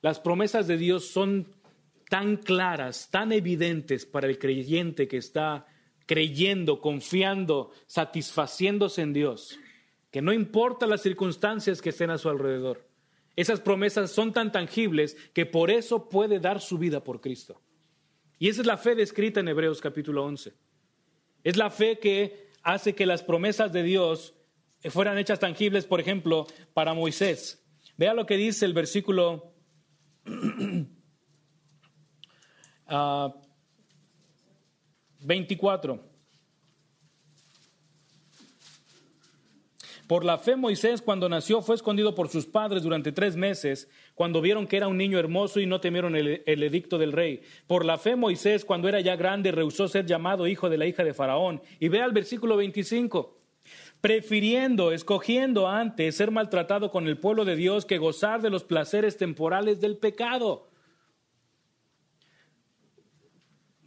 Las 0.00 0.20
promesas 0.20 0.66
de 0.66 0.76
Dios 0.76 1.06
son 1.06 1.54
tan 2.08 2.36
claras, 2.36 3.10
tan 3.10 3.32
evidentes 3.32 4.06
para 4.06 4.26
el 4.26 4.38
creyente 4.38 5.08
que 5.08 5.16
está 5.16 5.66
creyendo, 6.06 6.80
confiando, 6.80 7.70
satisfaciéndose 7.86 9.02
en 9.02 9.12
Dios, 9.12 9.58
que 10.10 10.22
no 10.22 10.32
importa 10.32 10.86
las 10.86 11.02
circunstancias 11.02 11.82
que 11.82 11.90
estén 11.90 12.10
a 12.10 12.18
su 12.18 12.30
alrededor. 12.30 12.88
Esas 13.36 13.60
promesas 13.60 14.10
son 14.10 14.32
tan 14.32 14.50
tangibles 14.50 15.16
que 15.32 15.46
por 15.46 15.70
eso 15.70 16.08
puede 16.08 16.40
dar 16.40 16.60
su 16.60 16.78
vida 16.78 17.04
por 17.04 17.20
Cristo. 17.20 17.60
Y 18.38 18.48
esa 18.48 18.62
es 18.62 18.66
la 18.66 18.78
fe 18.78 18.94
descrita 18.94 19.40
en 19.40 19.48
Hebreos 19.48 19.80
capítulo 19.80 20.24
11. 20.24 20.54
Es 21.48 21.56
la 21.56 21.70
fe 21.70 21.98
que 21.98 22.50
hace 22.62 22.94
que 22.94 23.06
las 23.06 23.22
promesas 23.22 23.72
de 23.72 23.82
Dios 23.82 24.34
fueran 24.90 25.16
hechas 25.16 25.38
tangibles, 25.38 25.86
por 25.86 25.98
ejemplo, 25.98 26.46
para 26.74 26.92
Moisés. 26.92 27.66
Vea 27.96 28.12
lo 28.12 28.26
que 28.26 28.36
dice 28.36 28.66
el 28.66 28.74
versículo 28.74 29.54
24. 35.20 36.07
Por 40.08 40.24
la 40.24 40.38
fe 40.38 40.56
Moisés 40.56 41.02
cuando 41.02 41.28
nació 41.28 41.60
fue 41.60 41.74
escondido 41.74 42.14
por 42.14 42.30
sus 42.30 42.46
padres 42.46 42.82
durante 42.82 43.12
tres 43.12 43.36
meses, 43.36 43.90
cuando 44.14 44.40
vieron 44.40 44.66
que 44.66 44.78
era 44.78 44.88
un 44.88 44.96
niño 44.96 45.18
hermoso 45.18 45.60
y 45.60 45.66
no 45.66 45.82
temieron 45.82 46.16
el, 46.16 46.42
edicto 46.46 46.96
del 46.96 47.12
rey. 47.12 47.42
Por 47.66 47.84
la 47.84 47.98
fe 47.98 48.16
Moisés 48.16 48.64
cuando 48.64 48.88
era 48.88 49.00
ya 49.00 49.16
grande 49.16 49.52
rehusó 49.52 49.86
ser 49.86 50.06
llamado 50.06 50.46
hijo 50.46 50.70
de 50.70 50.78
la 50.78 50.86
hija 50.86 51.04
de 51.04 51.12
Faraón. 51.12 51.60
Y 51.78 51.88
vea 51.88 52.06
el 52.06 52.12
versículo 52.12 52.56
25. 52.56 53.36
Prefiriendo, 54.00 54.92
escogiendo 54.92 55.68
antes 55.68 56.16
ser 56.16 56.30
maltratado 56.30 56.90
con 56.90 57.06
el 57.06 57.18
pueblo 57.18 57.44
de 57.44 57.56
Dios 57.56 57.84
que 57.84 57.98
gozar 57.98 58.40
de 58.40 58.48
los 58.48 58.64
placeres 58.64 59.18
temporales 59.18 59.78
del 59.78 59.98
pecado. 59.98 60.70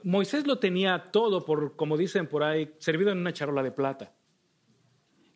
Moisés 0.03 0.45
lo 0.45 0.59
tenía 0.59 1.09
todo, 1.11 1.45
por, 1.45 1.76
como 1.76 1.97
dicen 1.97 2.28
por 2.28 2.43
ahí, 2.43 2.72
servido 2.78 3.11
en 3.11 3.17
una 3.17 3.34
charola 3.34 3.63
de 3.63 3.72
plata. 3.72 4.13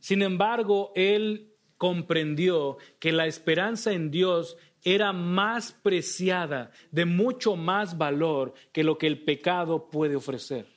Sin 0.05 0.21
embargo, 0.21 0.91
él 0.93 1.55
comprendió 1.77 2.77
que 2.99 3.11
la 3.11 3.25
esperanza 3.25 3.91
en 3.91 4.11
Dios 4.11 4.55
era 4.83 5.13
más 5.13 5.71
preciada, 5.71 6.69
de 6.91 7.05
mucho 7.05 7.55
más 7.55 7.97
valor 7.97 8.53
que 8.71 8.83
lo 8.83 8.99
que 8.99 9.07
el 9.07 9.23
pecado 9.23 9.89
puede 9.89 10.15
ofrecer. 10.15 10.67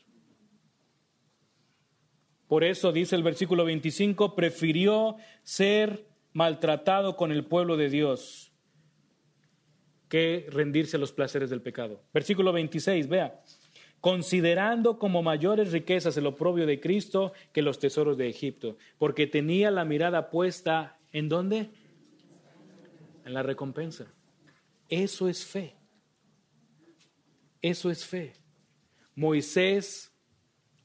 Por 2.46 2.64
eso 2.64 2.90
dice 2.90 3.16
el 3.16 3.22
versículo 3.22 3.66
25, 3.66 4.34
prefirió 4.34 5.16
ser 5.42 6.08
maltratado 6.32 7.14
con 7.14 7.30
el 7.30 7.44
pueblo 7.44 7.76
de 7.76 7.90
Dios 7.90 8.50
que 10.08 10.46
rendirse 10.48 10.96
a 10.96 11.00
los 11.00 11.12
placeres 11.12 11.50
del 11.50 11.60
pecado. 11.60 12.02
Versículo 12.14 12.50
26, 12.54 13.08
vea, 13.08 13.42
considerando 14.00 14.98
como 14.98 15.22
mayores 15.22 15.72
riquezas 15.72 16.16
el 16.16 16.26
oprobio 16.26 16.66
de 16.66 16.80
Cristo 16.80 17.32
que 17.52 17.62
los 17.62 17.78
tesoros 17.78 18.16
de 18.16 18.28
Egipto, 18.28 18.76
porque 18.98 19.26
tenía 19.26 19.70
la 19.70 19.84
mirada 19.84 20.30
puesta 20.30 20.98
en 21.12 21.28
dónde? 21.28 21.70
En 23.24 23.34
la 23.34 23.42
recompensa. 23.42 24.06
Eso 24.88 25.28
es 25.28 25.44
fe. 25.44 25.74
Eso 27.60 27.90
es 27.90 28.04
fe. 28.04 28.34
Moisés, 29.14 30.12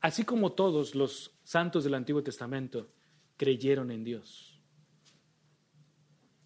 así 0.01 0.23
como 0.23 0.53
todos 0.53 0.95
los 0.95 1.37
santos 1.43 1.83
del 1.83 1.93
Antiguo 1.93 2.23
Testamento, 2.23 2.89
creyeron 3.37 3.91
en 3.91 4.03
Dios. 4.03 4.59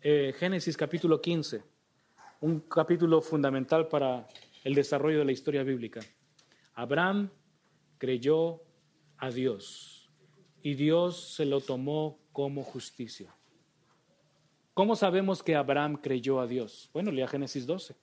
Eh, 0.01 0.34
Génesis 0.38 0.76
capítulo 0.76 1.22
15, 1.22 1.63
un 2.41 2.59
capítulo 2.61 3.22
fundamental 3.22 3.88
para 3.88 4.28
el 4.63 4.76
desarrollo 4.76 5.20
de 5.20 5.26
la 5.26 5.32
historia 5.32 5.63
bíblica. 5.63 6.01
Abraham 6.78 7.32
creyó 7.97 8.61
a 9.17 9.32
Dios 9.32 10.11
y 10.61 10.75
Dios 10.75 11.34
se 11.34 11.43
lo 11.43 11.59
tomó 11.59 12.19
como 12.32 12.61
justicia. 12.61 13.36
¿Cómo 14.75 14.95
sabemos 14.95 15.41
que 15.41 15.55
Abraham 15.55 15.95
creyó 15.95 16.39
a 16.39 16.45
Dios? 16.45 16.91
Bueno, 16.93 17.09
lea 17.09 17.28
Génesis 17.28 17.65
12. 17.65 17.95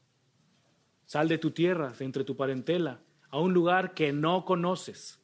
Sal 1.06 1.28
de 1.28 1.38
tu 1.38 1.52
tierra, 1.52 1.90
de 1.96 2.04
entre 2.04 2.24
tu 2.24 2.36
parentela, 2.36 3.00
a 3.30 3.38
un 3.38 3.54
lugar 3.54 3.94
que 3.94 4.12
no 4.12 4.44
conoces, 4.44 5.22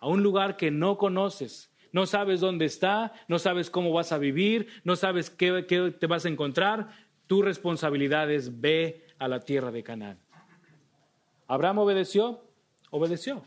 a 0.00 0.08
un 0.08 0.24
lugar 0.24 0.56
que 0.56 0.72
no 0.72 0.98
conoces. 0.98 1.72
No 1.92 2.04
sabes 2.04 2.40
dónde 2.40 2.64
está, 2.64 3.12
no 3.28 3.38
sabes 3.38 3.70
cómo 3.70 3.92
vas 3.92 4.10
a 4.10 4.18
vivir, 4.18 4.66
no 4.82 4.96
sabes 4.96 5.30
qué, 5.30 5.66
qué 5.68 5.92
te 5.92 6.08
vas 6.08 6.24
a 6.24 6.30
encontrar. 6.30 6.88
Tu 7.28 7.42
responsabilidad 7.42 8.28
es 8.28 8.60
ve 8.60 9.06
a 9.20 9.28
la 9.28 9.38
tierra 9.38 9.70
de 9.70 9.84
Canaán. 9.84 10.18
Abraham 11.46 11.78
obedeció, 11.78 12.47
obedeció. 12.90 13.44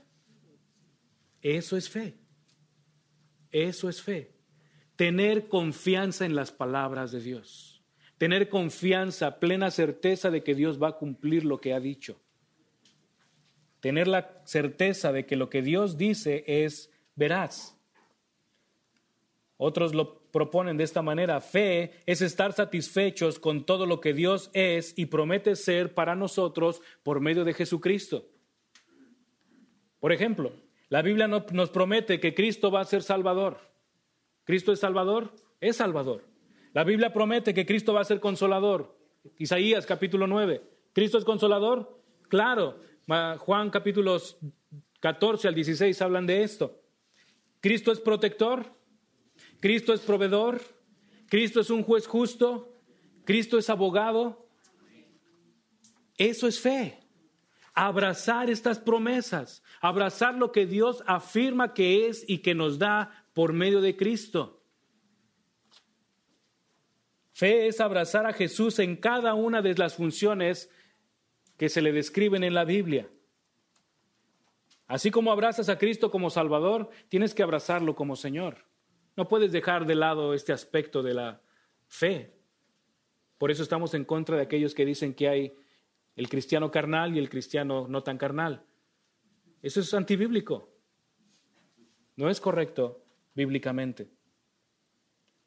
Eso 1.42 1.78
es 1.78 1.90
fe. 1.90 2.18
Eso 3.52 3.90
es 3.90 4.02
fe 4.02 4.42
tener 5.02 5.48
confianza 5.48 6.28
en 6.28 6.36
las 6.36 6.52
palabras 6.52 7.12
de 7.12 7.22
Dios, 7.22 7.82
tener 8.20 8.50
confianza, 8.50 9.40
plena 9.40 9.72
certeza 9.72 10.30
de 10.30 10.44
que 10.44 10.54
Dios 10.54 10.80
va 10.80 10.90
a 10.90 10.98
cumplir 10.98 11.44
lo 11.44 11.60
que 11.60 11.74
ha 11.74 11.80
dicho, 11.80 12.22
tener 13.80 14.08
la 14.08 14.44
certeza 14.46 15.12
de 15.12 15.26
que 15.26 15.36
lo 15.36 15.50
que 15.50 15.64
Dios 15.64 15.98
dice 15.98 16.44
es 16.46 16.92
veraz. 17.16 17.76
Otros 19.58 19.96
lo 19.96 20.22
proponen 20.32 20.78
de 20.78 20.84
esta 20.84 21.02
manera. 21.02 21.42
Fe 21.42 21.94
es 22.06 22.22
estar 22.22 22.54
satisfechos 22.54 23.40
con 23.40 23.66
todo 23.66 23.88
lo 23.88 24.02
que 24.02 24.14
Dios 24.14 24.52
es 24.54 24.94
y 24.96 25.08
promete 25.08 25.56
ser 25.56 25.96
para 25.96 26.16
nosotros 26.16 26.80
por 27.02 27.22
medio 27.22 27.44
de 27.44 27.56
Jesucristo. 27.56 28.30
Por 30.02 30.12
ejemplo, 30.12 30.52
la 30.90 31.02
Biblia 31.02 31.28
nos 31.28 31.70
promete 31.70 32.20
que 32.20 32.34
Cristo 32.34 32.72
va 32.72 32.82
a 32.82 32.86
ser 32.86 33.04
Salvador. 33.04 33.60
¿Cristo 34.44 34.74
es 34.74 34.80
Salvador? 34.80 35.34
Es 35.62 35.78
Salvador. 35.78 36.26
La 36.74 36.84
Biblia 36.84 37.14
promete 37.14 37.54
que 37.54 37.66
Cristo 37.68 37.94
va 37.94 38.02
a 38.02 38.06
ser 38.06 38.20
consolador. 38.20 38.98
Isaías 39.38 39.86
capítulo 39.86 40.26
9. 40.26 40.62
¿Cristo 40.92 41.20
es 41.20 41.24
consolador? 41.24 42.02
Claro. 42.28 42.80
Juan 43.38 43.70
capítulos 43.70 44.38
14 45.02 45.48
al 45.48 45.56
16 45.56 46.02
hablan 46.02 46.26
de 46.26 46.44
esto. 46.44 46.82
¿Cristo 47.60 47.92
es 47.92 48.00
protector? 48.00 48.74
¿Cristo 49.60 49.94
es 49.94 50.02
proveedor? 50.02 50.62
¿Cristo 51.30 51.60
es 51.60 51.70
un 51.70 51.84
juez 51.84 52.08
justo? 52.08 52.76
¿Cristo 53.24 53.60
es 53.60 53.70
abogado? 53.70 54.48
Eso 56.18 56.48
es 56.48 56.60
fe. 56.60 56.98
Abrazar 57.74 58.50
estas 58.50 58.80
promesas, 58.80 59.64
abrazar 59.80 60.36
lo 60.36 60.52
que 60.52 60.66
Dios 60.66 61.04
afirma 61.08 61.74
que 61.74 62.08
es 62.08 62.24
y 62.28 62.40
que 62.40 62.54
nos 62.54 62.80
da 62.80 63.26
por 63.34 63.54
medio 63.54 63.82
de 63.82 63.96
Cristo. 63.96 64.62
Fe 67.32 67.68
es 67.68 67.80
abrazar 67.80 68.26
a 68.26 68.34
Jesús 68.34 68.78
en 68.80 68.98
cada 68.98 69.34
una 69.34 69.62
de 69.62 69.74
las 69.76 69.96
funciones 69.96 70.70
que 71.58 71.70
se 71.70 71.82
le 71.82 71.92
describen 71.92 72.44
en 72.44 72.54
la 72.54 72.66
Biblia. 72.66 73.10
Así 74.88 75.10
como 75.10 75.32
abrazas 75.32 75.70
a 75.70 75.78
Cristo 75.78 76.12
como 76.12 76.30
Salvador, 76.30 76.90
tienes 77.08 77.34
que 77.34 77.44
abrazarlo 77.44 77.96
como 77.96 78.16
Señor. 78.16 78.66
No 79.16 79.28
puedes 79.28 79.52
dejar 79.52 79.86
de 79.86 79.96
lado 79.96 80.34
este 80.34 80.54
aspecto 80.54 81.02
de 81.02 81.14
la 81.14 81.42
fe. 81.88 82.34
Por 83.38 83.52
eso 83.52 83.64
estamos 83.64 83.94
en 83.94 84.06
contra 84.06 84.36
de 84.36 84.44
aquellos 84.44 84.76
que 84.76 84.86
dicen 84.86 85.14
que 85.14 85.30
hay 85.30 85.56
el 86.16 86.30
cristiano 86.30 86.72
carnal 86.72 87.16
y 87.16 87.20
el 87.20 87.30
cristiano 87.30 87.88
no 87.88 88.04
tan 88.04 88.18
carnal. 88.18 88.66
Eso 89.62 89.80
es 89.80 89.94
antibíblico. 89.94 90.72
No 92.16 92.30
es 92.30 92.40
correcto 92.40 93.04
bíblicamente. 93.34 94.10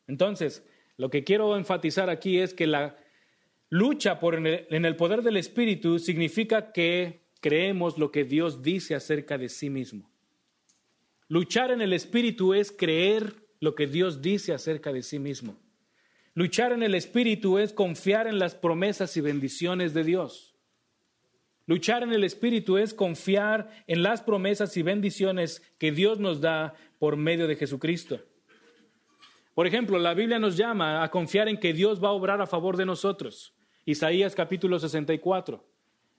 Entonces, 0.07 0.67
lo 0.97 1.11
que 1.11 1.25
quiero 1.25 1.57
enfatizar 1.57 2.11
aquí 2.11 2.39
es 2.39 2.55
que 2.55 2.67
la 2.67 2.97
lucha 3.69 4.21
por 4.21 4.35
en 4.37 4.85
el 4.85 4.97
poder 4.97 5.23
del 5.23 5.37
Espíritu 5.37 5.99
significa 5.99 6.73
que 6.73 7.25
creemos 7.41 7.99
lo 7.99 8.11
que 8.11 8.25
Dios 8.25 8.62
dice 8.62 8.95
acerca 8.95 9.37
de 9.37 9.49
sí 9.49 9.71
mismo. 9.71 10.11
Luchar 11.29 11.71
en 11.71 11.81
el 11.81 11.93
Espíritu 11.93 12.55
es 12.55 12.71
creer 12.71 13.35
lo 13.61 13.75
que 13.75 13.87
Dios 13.87 14.23
dice 14.23 14.53
acerca 14.53 14.93
de 14.93 15.03
sí 15.03 15.19
mismo. 15.19 15.59
Luchar 16.35 16.73
en 16.73 16.83
el 16.83 16.95
Espíritu 16.95 17.59
es 17.59 17.73
confiar 17.73 18.27
en 18.27 18.39
las 18.39 18.55
promesas 18.55 19.17
y 19.17 19.21
bendiciones 19.21 19.95
de 19.95 20.05
Dios. 20.05 20.53
Luchar 21.67 22.03
en 22.03 22.12
el 22.12 22.25
Espíritu 22.25 22.77
es 22.77 22.93
confiar 22.93 23.71
en 23.87 24.03
las 24.03 24.23
promesas 24.23 24.77
y 24.77 24.83
bendiciones 24.83 25.62
que 25.79 25.93
Dios 25.93 26.19
nos 26.19 26.41
da 26.41 26.75
por 26.99 27.17
medio 27.17 27.47
de 27.47 27.57
Jesucristo. 27.57 28.21
Por 29.55 29.67
ejemplo, 29.67 29.99
la 29.99 30.15
Biblia 30.15 30.39
nos 30.39 30.57
llama 30.57 31.03
a 31.03 31.11
confiar 31.11 31.49
en 31.49 31.59
que 31.59 31.73
Dios 31.73 32.03
va 32.03 32.09
a 32.09 32.12
obrar 32.12 32.41
a 32.43 32.47
favor 32.47 32.77
de 32.77 32.85
nosotros. 32.85 33.55
Isaías 33.87 34.35
capítulo 34.35 34.79
64. 34.79 35.65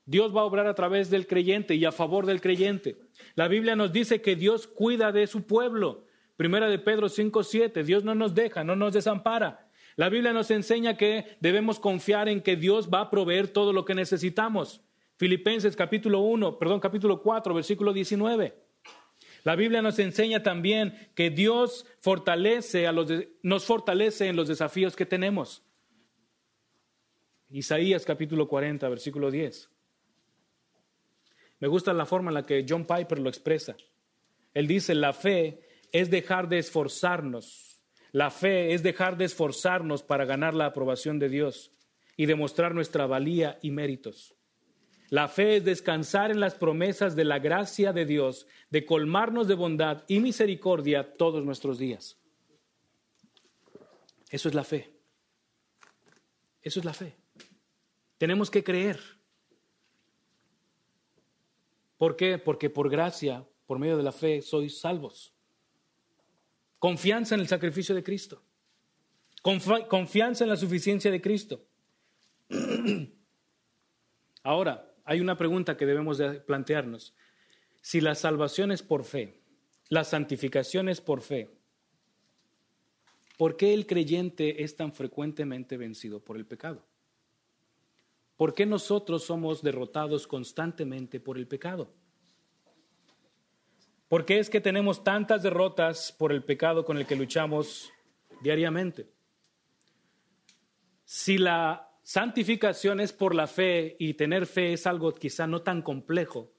Dios 0.05 0.35
va 0.35 0.41
a 0.41 0.45
obrar 0.45 0.67
a 0.67 0.75
través 0.75 1.09
del 1.09 1.27
creyente 1.27 1.75
y 1.75 1.85
a 1.85 1.91
favor 1.91 2.25
del 2.25 2.41
creyente. 2.41 2.97
La 3.35 3.47
Biblia 3.47 3.75
nos 3.75 3.91
dice 3.91 4.21
que 4.21 4.35
Dios 4.35 4.67
cuida 4.67 5.11
de 5.11 5.27
su 5.27 5.43
pueblo. 5.45 6.05
Primera 6.37 6.69
de 6.69 6.79
Pedro 6.79 7.07
5:7. 7.07 7.83
Dios 7.83 8.03
no 8.03 8.15
nos 8.15 8.33
deja, 8.33 8.63
no 8.63 8.75
nos 8.75 8.93
desampara. 8.93 9.67
La 9.95 10.09
Biblia 10.09 10.33
nos 10.33 10.49
enseña 10.51 10.97
que 10.97 11.37
debemos 11.39 11.79
confiar 11.79 12.29
en 12.29 12.41
que 12.41 12.55
Dios 12.55 12.89
va 12.93 13.01
a 13.01 13.09
proveer 13.09 13.47
todo 13.47 13.73
lo 13.73 13.85
que 13.85 13.95
necesitamos. 13.95 14.81
Filipenses 15.17 15.75
capítulo 15.75 16.19
1, 16.19 16.59
perdón, 16.59 16.79
capítulo 16.79 17.21
4, 17.21 17.53
versículo 17.53 17.93
19. 17.93 18.53
La 19.43 19.55
Biblia 19.55 19.81
nos 19.81 19.99
enseña 19.99 20.43
también 20.43 21.09
que 21.15 21.29
Dios 21.29 21.85
fortalece 22.01 22.87
a 22.87 22.91
los 22.91 23.09
nos 23.43 23.63
fortalece 23.65 24.27
en 24.27 24.35
los 24.35 24.47
desafíos 24.47 24.95
que 24.95 25.05
tenemos. 25.05 25.63
Isaías 27.49 28.03
capítulo 28.03 28.47
40, 28.47 28.89
versículo 28.89 29.31
10. 29.31 29.69
Me 31.59 31.67
gusta 31.67 31.93
la 31.93 32.05
forma 32.05 32.31
en 32.31 32.35
la 32.35 32.45
que 32.45 32.65
John 32.67 32.85
Piper 32.85 33.19
lo 33.19 33.29
expresa. 33.29 33.77
Él 34.53 34.67
dice, 34.67 34.95
la 34.95 35.13
fe 35.13 35.61
es 35.91 36.09
dejar 36.09 36.49
de 36.49 36.57
esforzarnos. 36.57 37.81
La 38.11 38.31
fe 38.31 38.73
es 38.73 38.83
dejar 38.83 39.15
de 39.15 39.25
esforzarnos 39.25 40.03
para 40.03 40.25
ganar 40.25 40.53
la 40.53 40.65
aprobación 40.65 41.19
de 41.19 41.29
Dios 41.29 41.71
y 42.17 42.25
demostrar 42.25 42.73
nuestra 42.73 43.05
valía 43.05 43.59
y 43.61 43.71
méritos. 43.71 44.34
La 45.09 45.27
fe 45.27 45.57
es 45.57 45.65
descansar 45.65 46.31
en 46.31 46.39
las 46.39 46.55
promesas 46.55 47.15
de 47.15 47.25
la 47.25 47.39
gracia 47.39 47.93
de 47.93 48.05
Dios, 48.05 48.47
de 48.69 48.85
colmarnos 48.85 49.47
de 49.47 49.53
bondad 49.53 50.03
y 50.07 50.19
misericordia 50.19 51.15
todos 51.15 51.43
nuestros 51.43 51.77
días. 51.77 52.17
Eso 54.29 54.49
es 54.49 54.55
la 54.55 54.63
fe. 54.63 54.91
Eso 56.61 56.79
es 56.79 56.85
la 56.85 56.93
fe. 56.93 57.15
Tenemos 58.17 58.49
que 58.49 58.63
creer. 58.63 58.99
¿Por 61.97 62.15
qué? 62.15 62.37
Porque 62.37 62.69
por 62.69 62.89
gracia, 62.89 63.45
por 63.67 63.77
medio 63.77 63.97
de 63.97 64.03
la 64.03 64.11
fe, 64.11 64.41
sois 64.41 64.79
salvos. 64.79 65.33
Confianza 66.79 67.35
en 67.35 67.41
el 67.41 67.47
sacrificio 67.47 67.93
de 67.93 68.03
Cristo. 68.03 68.41
Confianza 69.41 70.43
en 70.43 70.49
la 70.49 70.57
suficiencia 70.57 71.11
de 71.11 71.21
Cristo. 71.21 71.63
Ahora, 74.43 74.94
hay 75.05 75.21
una 75.21 75.37
pregunta 75.37 75.77
que 75.77 75.85
debemos 75.85 76.17
de 76.17 76.41
plantearnos. 76.41 77.13
Si 77.81 78.01
la 78.01 78.15
salvación 78.15 78.71
es 78.71 78.81
por 78.81 79.05
fe, 79.05 79.39
la 79.89 80.03
santificación 80.03 80.89
es 80.89 80.99
por 80.99 81.21
fe, 81.21 81.51
¿por 83.37 83.55
qué 83.55 83.73
el 83.73 83.85
creyente 83.85 84.63
es 84.63 84.75
tan 84.75 84.91
frecuentemente 84.91 85.77
vencido 85.77 86.19
por 86.19 86.37
el 86.37 86.45
pecado? 86.45 86.83
¿Por 88.35 88.53
qué 88.53 88.65
nosotros 88.65 89.23
somos 89.23 89.61
derrotados 89.61 90.27
constantemente 90.27 91.19
por 91.19 91.37
el 91.37 91.47
pecado? 91.47 91.93
¿Por 94.09 94.25
qué 94.25 94.39
es 94.39 94.49
que 94.49 94.61
tenemos 94.61 95.03
tantas 95.03 95.43
derrotas 95.43 96.11
por 96.11 96.31
el 96.31 96.43
pecado 96.43 96.83
con 96.83 96.97
el 96.97 97.05
que 97.05 97.15
luchamos 97.15 97.91
diariamente? 98.41 99.07
Si 101.05 101.37
la 101.37 101.94
santificación 102.05 102.99
es 102.99 103.11
por 103.11 103.33
la 103.33 103.47
fe 103.47 103.95
y 103.97 104.13
tener 104.13 104.45
fe 104.45 104.73
es 104.73 104.85
algo 104.85 105.13
quizá 105.15 105.47
no 105.47 105.63
tan 105.63 105.81
complejo, 105.81 106.53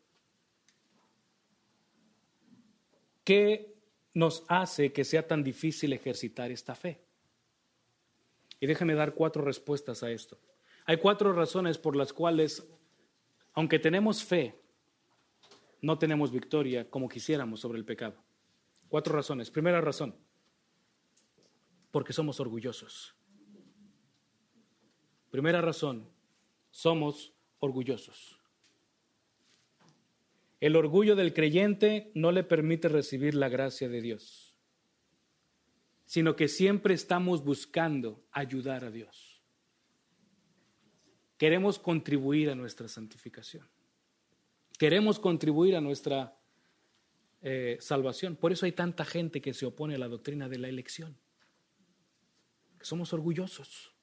¿qué 3.23 3.77
nos 4.13 4.45
hace 4.49 4.93
que 4.93 5.05
sea 5.05 5.27
tan 5.27 5.45
difícil 5.45 5.93
ejercitar 5.93 6.51
esta 6.51 6.75
fe? 6.75 7.01
Y 8.59 8.67
déjame 8.67 8.97
dar 8.97 9.15
cuatro 9.15 9.43
respuestas 9.43 10.03
a 10.03 10.11
esto. 10.11 10.37
Hay 10.85 10.97
cuatro 10.97 11.33
razones 11.33 11.79
por 11.79 11.95
las 11.95 12.13
cuales, 12.13 12.67
aunque 13.53 13.79
tenemos 13.79 14.25
fe, 14.25 14.59
no 15.81 15.97
tenemos 15.97 16.33
victoria 16.33 16.91
como 16.91 17.09
quisiéramos 17.09 17.61
sobre 17.61 17.79
el 17.79 17.85
pecado. 17.85 18.17
Cuatro 18.89 19.15
razones. 19.15 19.51
Primera 19.51 19.81
razón, 19.81 20.17
porque 21.93 22.13
somos 22.13 22.41
orgullosos. 22.41 23.16
Primera 25.37 25.61
razón, 25.61 26.09
somos 26.71 27.35
orgullosos. 27.59 28.41
El 30.61 30.77
orgullo 30.77 31.15
del 31.15 31.35
creyente 31.35 32.11
no 32.15 32.33
le 32.33 32.43
permite 32.43 32.89
recibir 32.89 33.35
la 33.35 33.51
gracia 33.51 33.91
de 33.91 34.01
Dios, 34.01 34.55
sino 36.07 36.37
que 36.37 36.49
siempre 36.49 36.95
estamos 36.95 37.45
buscando 37.45 38.25
ayudar 38.33 38.83
a 38.83 38.91
Dios. 38.91 39.43
Queremos 41.37 41.79
contribuir 41.79 42.49
a 42.49 42.55
nuestra 42.55 42.89
santificación. 42.89 43.69
Queremos 44.79 45.19
contribuir 45.19 45.77
a 45.77 45.83
nuestra 45.83 46.41
eh, 47.43 47.77
salvación. 47.79 48.37
Por 48.37 48.53
eso 48.53 48.65
hay 48.65 48.73
tanta 48.73 49.05
gente 49.05 49.43
que 49.43 49.53
se 49.53 49.67
opone 49.67 49.97
a 49.97 49.99
la 49.99 50.09
doctrina 50.09 50.49
de 50.49 50.59
la 50.61 50.71
elección. 50.71 51.15
Somos 52.81 53.13
orgullosos. 53.13 53.96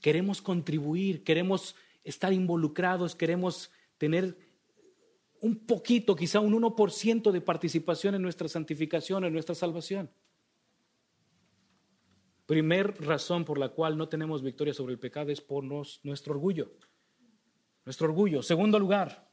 Queremos 0.00 0.40
contribuir, 0.40 1.24
queremos 1.24 1.74
estar 2.04 2.32
involucrados, 2.32 3.14
queremos 3.14 3.70
tener 3.98 4.36
un 5.40 5.66
poquito, 5.66 6.16
quizá 6.16 6.40
un 6.40 6.54
1% 6.54 7.30
de 7.30 7.40
participación 7.40 8.14
en 8.14 8.22
nuestra 8.22 8.48
santificación, 8.48 9.24
en 9.24 9.32
nuestra 9.32 9.54
salvación. 9.54 10.10
Primer 12.46 13.04
razón 13.04 13.44
por 13.44 13.58
la 13.58 13.68
cual 13.68 13.98
no 13.98 14.08
tenemos 14.08 14.42
victoria 14.42 14.72
sobre 14.72 14.94
el 14.94 14.98
pecado 14.98 15.30
es 15.30 15.40
por 15.40 15.64
nuestro 15.64 16.32
orgullo. 16.32 16.72
Nuestro 17.84 18.06
orgullo. 18.06 18.42
Segundo 18.42 18.78
lugar, 18.78 19.28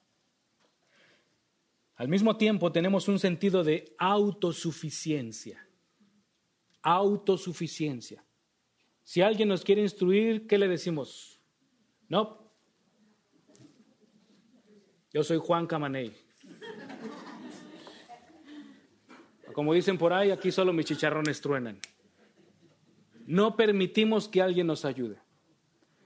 al 1.96 2.10
mismo 2.10 2.36
tiempo 2.36 2.74
tenemos 2.74 3.08
un 3.08 3.20
sentido 3.20 3.64
de 3.64 3.96
autosuficiencia. 3.98 5.66
Autosuficiencia. 6.82 8.25
Si 9.06 9.22
alguien 9.22 9.50
nos 9.50 9.64
quiere 9.64 9.84
instruir, 9.84 10.48
¿qué 10.48 10.58
le 10.58 10.68
decimos? 10.68 11.40
No. 12.10 12.52
Yo 15.14 15.24
soy 15.24 15.38
Juan 15.38 15.68
Camaney. 15.68 16.12
Como 19.54 19.74
dicen 19.76 20.00
por 20.00 20.12
ahí, 20.12 20.32
aquí 20.32 20.52
solo 20.52 20.74
mis 20.74 20.88
chicharrones 20.88 21.40
truenan. 21.40 21.80
No 23.28 23.56
permitimos 23.56 24.28
que 24.28 24.42
alguien 24.42 24.66
nos 24.66 24.86
ayude. 24.86 25.20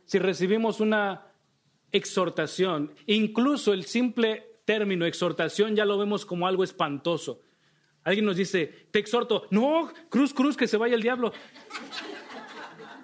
Si 0.03 0.19
recibimos 0.19 0.81
una 0.81 1.25
exhortación, 1.93 2.93
incluso 3.07 3.71
el 3.71 3.85
simple 3.85 4.61
término 4.65 5.05
exhortación 5.05 5.73
ya 5.73 5.85
lo 5.85 5.97
vemos 5.97 6.25
como 6.25 6.47
algo 6.47 6.65
espantoso. 6.65 7.41
Alguien 8.03 8.25
nos 8.25 8.37
dice, 8.37 8.67
te 8.91 8.99
exhorto, 8.99 9.47
no, 9.51 9.91
cruz, 10.09 10.33
cruz, 10.33 10.57
que 10.57 10.67
se 10.67 10.77
vaya 10.77 10.95
el 10.95 11.01
diablo. 11.01 11.31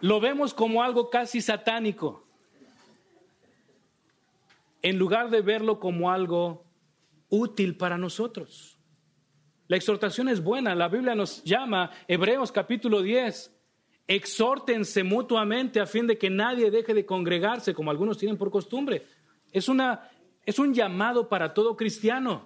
Lo 0.05 0.19
vemos 0.19 0.53
como 0.53 0.83
algo 0.83 1.09
casi 1.09 1.41
satánico, 1.41 2.27
en 4.83 4.99
lugar 4.99 5.31
de 5.31 5.41
verlo 5.41 5.79
como 5.79 6.11
algo 6.11 6.63
útil 7.29 7.75
para 7.75 7.97
nosotros. 7.97 8.77
La 9.67 9.77
exhortación 9.77 10.29
es 10.29 10.43
buena, 10.43 10.75
la 10.75 10.89
Biblia 10.89 11.15
nos 11.15 11.43
llama, 11.43 11.89
Hebreos 12.07 12.51
capítulo 12.51 13.01
10, 13.01 13.51
exhórtense 14.05 15.03
mutuamente 15.03 15.79
a 15.79 15.87
fin 15.87 16.05
de 16.05 16.19
que 16.19 16.29
nadie 16.29 16.69
deje 16.69 16.93
de 16.93 17.03
congregarse 17.03 17.73
como 17.73 17.89
algunos 17.89 18.19
tienen 18.19 18.37
por 18.37 18.51
costumbre. 18.51 19.07
Es, 19.51 19.67
una, 19.67 20.11
es 20.45 20.59
un 20.59 20.71
llamado 20.71 21.27
para 21.27 21.51
todo 21.51 21.75
cristiano. 21.75 22.45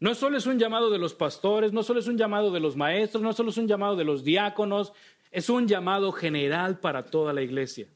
No 0.00 0.14
solo 0.14 0.36
es 0.36 0.44
un 0.44 0.58
llamado 0.58 0.90
de 0.90 0.98
los 0.98 1.14
pastores, 1.14 1.72
no 1.72 1.82
solo 1.82 1.98
es 2.00 2.08
un 2.08 2.18
llamado 2.18 2.50
de 2.50 2.60
los 2.60 2.76
maestros, 2.76 3.22
no 3.22 3.32
solo 3.32 3.48
es 3.48 3.56
un 3.56 3.66
llamado 3.68 3.96
de 3.96 4.04
los 4.04 4.22
diáconos, 4.22 4.92
es 5.30 5.48
un 5.50 5.66
llamado 5.66 6.12
general 6.12 6.80
para 6.80 7.04
toda 7.06 7.32
la 7.32 7.42
iglesia. 7.42 7.88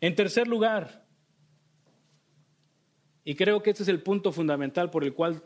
En 0.00 0.14
tercer 0.14 0.46
lugar, 0.48 1.06
y 3.24 3.34
creo 3.34 3.62
que 3.62 3.70
este 3.70 3.82
es 3.82 3.88
el 3.88 4.02
punto 4.02 4.32
fundamental 4.32 4.90
por 4.90 5.04
el 5.04 5.14
cual 5.14 5.42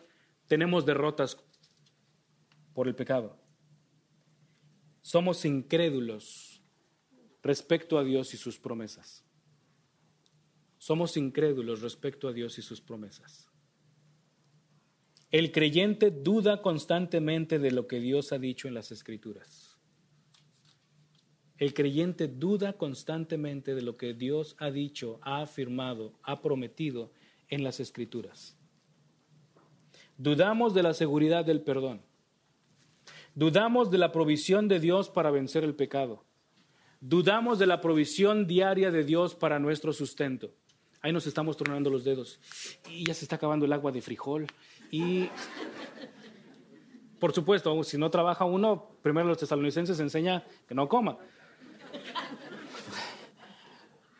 tenemos 0.46 0.84
derrotas 0.84 1.36
por 2.74 2.88
el 2.88 2.94
pecado 2.94 3.38
somos 5.08 5.46
incrédulos 5.46 6.62
respecto 7.42 7.96
a 7.96 8.04
Dios 8.04 8.34
y 8.34 8.36
sus 8.36 8.58
promesas. 8.58 9.24
Somos 10.76 11.16
incrédulos 11.16 11.80
respecto 11.80 12.28
a 12.28 12.32
Dios 12.34 12.58
y 12.58 12.62
sus 12.62 12.82
promesas. 12.82 13.48
El 15.30 15.50
creyente 15.50 16.10
duda 16.10 16.60
constantemente 16.60 17.58
de 17.58 17.70
lo 17.70 17.86
que 17.86 18.00
Dios 18.00 18.32
ha 18.32 18.38
dicho 18.38 18.68
en 18.68 18.74
las 18.74 18.92
Escrituras. 18.92 19.67
El 21.58 21.74
creyente 21.74 22.28
duda 22.28 22.74
constantemente 22.74 23.74
de 23.74 23.82
lo 23.82 23.96
que 23.96 24.14
Dios 24.14 24.54
ha 24.58 24.70
dicho, 24.70 25.18
ha 25.22 25.42
afirmado, 25.42 26.12
ha 26.22 26.40
prometido 26.40 27.10
en 27.48 27.64
las 27.64 27.80
Escrituras. 27.80 28.56
Dudamos 30.16 30.72
de 30.74 30.82
la 30.82 30.94
seguridad 30.94 31.44
del 31.44 31.60
perdón. 31.60 32.02
Dudamos 33.34 33.90
de 33.90 33.98
la 33.98 34.12
provisión 34.12 34.68
de 34.68 34.80
Dios 34.80 35.10
para 35.10 35.30
vencer 35.30 35.64
el 35.64 35.74
pecado. 35.74 36.24
Dudamos 37.00 37.58
de 37.58 37.66
la 37.66 37.80
provisión 37.80 38.46
diaria 38.46 38.90
de 38.90 39.04
Dios 39.04 39.34
para 39.34 39.58
nuestro 39.58 39.92
sustento. 39.92 40.52
Ahí 41.00 41.12
nos 41.12 41.26
estamos 41.26 41.56
tronando 41.56 41.90
los 41.90 42.04
dedos. 42.04 42.40
Y 42.90 43.04
ya 43.04 43.14
se 43.14 43.24
está 43.24 43.36
acabando 43.36 43.66
el 43.66 43.72
agua 43.72 43.92
de 43.92 44.02
frijol. 44.02 44.46
Y, 44.90 45.28
por 47.20 47.32
supuesto, 47.32 47.82
si 47.84 47.96
no 47.98 48.10
trabaja 48.10 48.44
uno, 48.44 48.90
primero 49.02 49.28
los 49.28 49.38
tesalonicenses 49.38 50.00
enseña 50.00 50.44
que 50.66 50.74
no 50.74 50.88
coma. 50.88 51.18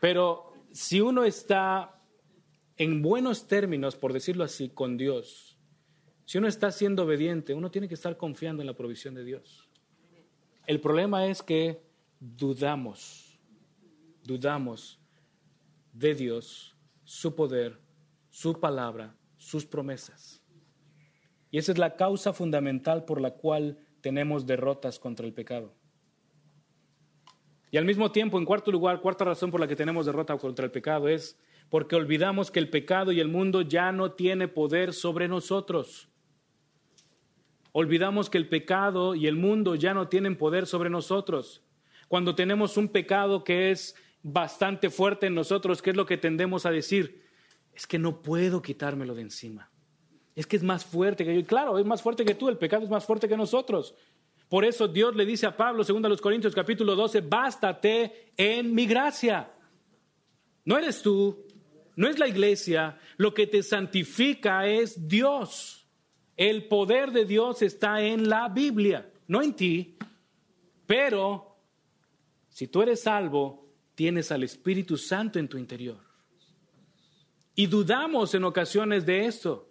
Pero 0.00 0.52
si 0.72 1.00
uno 1.00 1.24
está 1.24 2.00
en 2.76 3.02
buenos 3.02 3.48
términos, 3.48 3.96
por 3.96 4.12
decirlo 4.12 4.44
así, 4.44 4.68
con 4.68 4.96
Dios, 4.96 5.58
si 6.24 6.38
uno 6.38 6.46
está 6.46 6.70
siendo 6.70 7.04
obediente, 7.04 7.54
uno 7.54 7.70
tiene 7.70 7.88
que 7.88 7.94
estar 7.94 8.16
confiando 8.16 8.62
en 8.62 8.66
la 8.66 8.76
provisión 8.76 9.14
de 9.14 9.24
Dios. 9.24 9.68
El 10.66 10.80
problema 10.80 11.26
es 11.26 11.42
que 11.42 11.82
dudamos, 12.20 13.40
dudamos 14.24 15.00
de 15.92 16.14
Dios, 16.14 16.76
su 17.04 17.34
poder, 17.34 17.80
su 18.28 18.60
palabra, 18.60 19.16
sus 19.38 19.64
promesas. 19.64 20.42
Y 21.50 21.58
esa 21.58 21.72
es 21.72 21.78
la 21.78 21.96
causa 21.96 22.32
fundamental 22.32 23.06
por 23.06 23.20
la 23.20 23.30
cual 23.30 23.78
tenemos 24.02 24.46
derrotas 24.46 24.98
contra 24.98 25.26
el 25.26 25.32
pecado. 25.32 25.77
Y 27.70 27.76
al 27.76 27.84
mismo 27.84 28.10
tiempo, 28.10 28.38
en 28.38 28.44
cuarto 28.44 28.72
lugar, 28.72 29.00
cuarta 29.00 29.24
razón 29.24 29.50
por 29.50 29.60
la 29.60 29.68
que 29.68 29.76
tenemos 29.76 30.06
derrota 30.06 30.36
contra 30.38 30.64
el 30.64 30.70
pecado 30.70 31.08
es 31.08 31.38
porque 31.68 31.96
olvidamos 31.96 32.50
que 32.50 32.60
el 32.60 32.70
pecado 32.70 33.12
y 33.12 33.20
el 33.20 33.28
mundo 33.28 33.60
ya 33.62 33.92
no 33.92 34.12
tiene 34.12 34.48
poder 34.48 34.94
sobre 34.94 35.28
nosotros. 35.28 36.08
Olvidamos 37.72 38.30
que 38.30 38.38
el 38.38 38.48
pecado 38.48 39.14
y 39.14 39.26
el 39.26 39.36
mundo 39.36 39.74
ya 39.74 39.92
no 39.92 40.08
tienen 40.08 40.36
poder 40.36 40.66
sobre 40.66 40.88
nosotros. 40.88 41.62
Cuando 42.08 42.34
tenemos 42.34 42.78
un 42.78 42.88
pecado 42.88 43.44
que 43.44 43.70
es 43.70 43.94
bastante 44.22 44.88
fuerte 44.88 45.26
en 45.26 45.34
nosotros, 45.34 45.82
¿qué 45.82 45.90
es 45.90 45.96
lo 45.96 46.06
que 46.06 46.16
tendemos 46.16 46.64
a 46.64 46.70
decir? 46.70 47.22
Es 47.74 47.86
que 47.86 47.98
no 47.98 48.22
puedo 48.22 48.62
quitármelo 48.62 49.14
de 49.14 49.22
encima. 49.22 49.70
Es 50.34 50.46
que 50.46 50.56
es 50.56 50.62
más 50.62 50.84
fuerte 50.84 51.24
que 51.24 51.34
yo. 51.34 51.46
claro, 51.46 51.78
es 51.78 51.84
más 51.84 52.00
fuerte 52.00 52.24
que 52.24 52.34
tú, 52.34 52.48
el 52.48 52.56
pecado 52.56 52.84
es 52.84 52.90
más 52.90 53.04
fuerte 53.04 53.28
que 53.28 53.36
nosotros. 53.36 53.94
Por 54.48 54.64
eso 54.64 54.88
Dios 54.88 55.14
le 55.14 55.26
dice 55.26 55.46
a 55.46 55.56
Pablo, 55.56 55.84
segundo 55.84 56.06
a 56.06 56.10
los 56.10 56.20
Corintios 56.20 56.54
capítulo 56.54 56.96
12, 56.96 57.20
bástate 57.20 58.32
en 58.36 58.74
mi 58.74 58.86
gracia. 58.86 59.52
No 60.64 60.78
eres 60.78 61.02
tú, 61.02 61.46
no 61.96 62.08
es 62.08 62.18
la 62.18 62.28
iglesia, 62.28 62.98
lo 63.16 63.34
que 63.34 63.46
te 63.46 63.62
santifica 63.62 64.66
es 64.66 65.06
Dios. 65.06 65.86
El 66.36 66.66
poder 66.66 67.10
de 67.10 67.24
Dios 67.24 67.62
está 67.62 68.00
en 68.00 68.28
la 68.28 68.48
Biblia, 68.48 69.10
no 69.26 69.42
en 69.42 69.54
ti. 69.54 69.98
Pero 70.86 71.56
si 72.48 72.68
tú 72.68 72.80
eres 72.80 73.02
salvo, 73.02 73.68
tienes 73.94 74.32
al 74.32 74.44
Espíritu 74.44 74.96
Santo 74.96 75.38
en 75.38 75.48
tu 75.48 75.58
interior. 75.58 75.98
Y 77.54 77.66
dudamos 77.66 78.32
en 78.34 78.44
ocasiones 78.44 79.04
de 79.04 79.26
esto. 79.26 79.67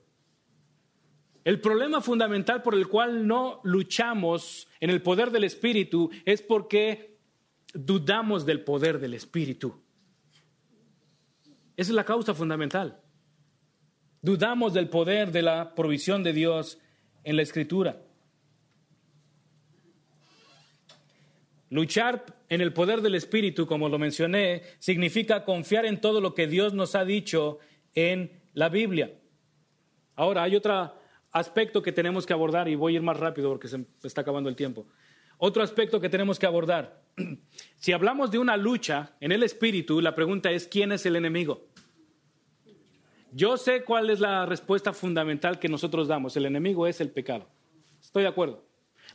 El 1.47 1.61
problema 1.61 2.01
fundamental 2.01 2.61
por 2.61 2.75
el 2.75 2.89
cual 2.89 3.25
no 3.25 3.61
luchamos 3.63 4.67
en 4.81 4.89
el 4.89 5.01
poder 5.01 5.31
del 5.31 5.45
Espíritu 5.45 6.11
es 6.25 6.41
porque 6.41 7.19
dudamos 7.73 8.45
del 8.45 8.65
poder 8.65 8.99
del 8.99 9.13
Espíritu. 9.13 9.81
Esa 11.77 11.91
es 11.91 11.95
la 11.95 12.03
causa 12.03 12.33
fundamental. 12.33 12.99
Dudamos 14.21 14.73
del 14.73 14.89
poder 14.89 15.31
de 15.31 15.41
la 15.41 15.73
provisión 15.73 16.21
de 16.21 16.33
Dios 16.33 16.79
en 17.23 17.37
la 17.37 17.43
Escritura. 17.43 18.01
Luchar 21.69 22.25
en 22.49 22.59
el 22.59 22.73
poder 22.73 22.99
del 22.99 23.15
Espíritu, 23.15 23.67
como 23.67 23.87
lo 23.87 23.97
mencioné, 23.97 24.63
significa 24.79 25.45
confiar 25.45 25.85
en 25.85 26.01
todo 26.01 26.19
lo 26.19 26.35
que 26.35 26.47
Dios 26.47 26.73
nos 26.73 26.93
ha 26.93 27.05
dicho 27.05 27.59
en 27.95 28.33
la 28.53 28.67
Biblia. 28.67 29.17
Ahora, 30.17 30.43
hay 30.43 30.57
otro 30.57 31.06
aspecto 31.38 31.81
que 31.81 31.91
tenemos 31.91 32.25
que 32.25 32.33
abordar 32.33 32.67
y 32.67 32.75
voy 32.75 32.93
a 32.93 32.95
ir 32.97 33.01
más 33.01 33.17
rápido 33.17 33.49
porque 33.49 33.67
se 33.67 33.85
está 34.03 34.21
acabando 34.21 34.49
el 34.49 34.55
tiempo. 34.55 34.85
Otro 35.38 35.61
aspecto 35.61 35.99
que 35.99 36.09
tenemos 36.09 36.39
que 36.39 36.45
abordar. 36.45 37.01
Si 37.79 37.91
hablamos 37.91 38.31
de 38.31 38.39
una 38.39 38.57
lucha 38.57 39.15
en 39.19 39.31
el 39.31 39.43
Espíritu, 39.43 40.01
la 40.01 40.15
pregunta 40.15 40.51
es, 40.51 40.67
¿quién 40.67 40.91
es 40.91 41.05
el 41.05 41.15
enemigo? 41.15 41.67
Yo 43.31 43.55
sé 43.57 43.83
cuál 43.83 44.09
es 44.09 44.19
la 44.19 44.47
respuesta 44.47 44.93
fundamental 44.93 45.59
que 45.59 45.69
nosotros 45.69 46.07
damos. 46.07 46.35
El 46.35 46.47
enemigo 46.47 46.88
es 46.88 46.99
el 47.01 47.11
pecado. 47.11 47.47
Estoy 48.01 48.23
de 48.23 48.29
acuerdo. 48.29 48.65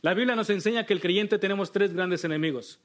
La 0.01 0.13
Biblia 0.13 0.35
nos 0.35 0.49
enseña 0.49 0.85
que 0.85 0.93
el 0.93 1.01
creyente 1.01 1.37
tenemos 1.39 1.73
tres 1.73 1.93
grandes 1.93 2.23
enemigos. 2.23 2.79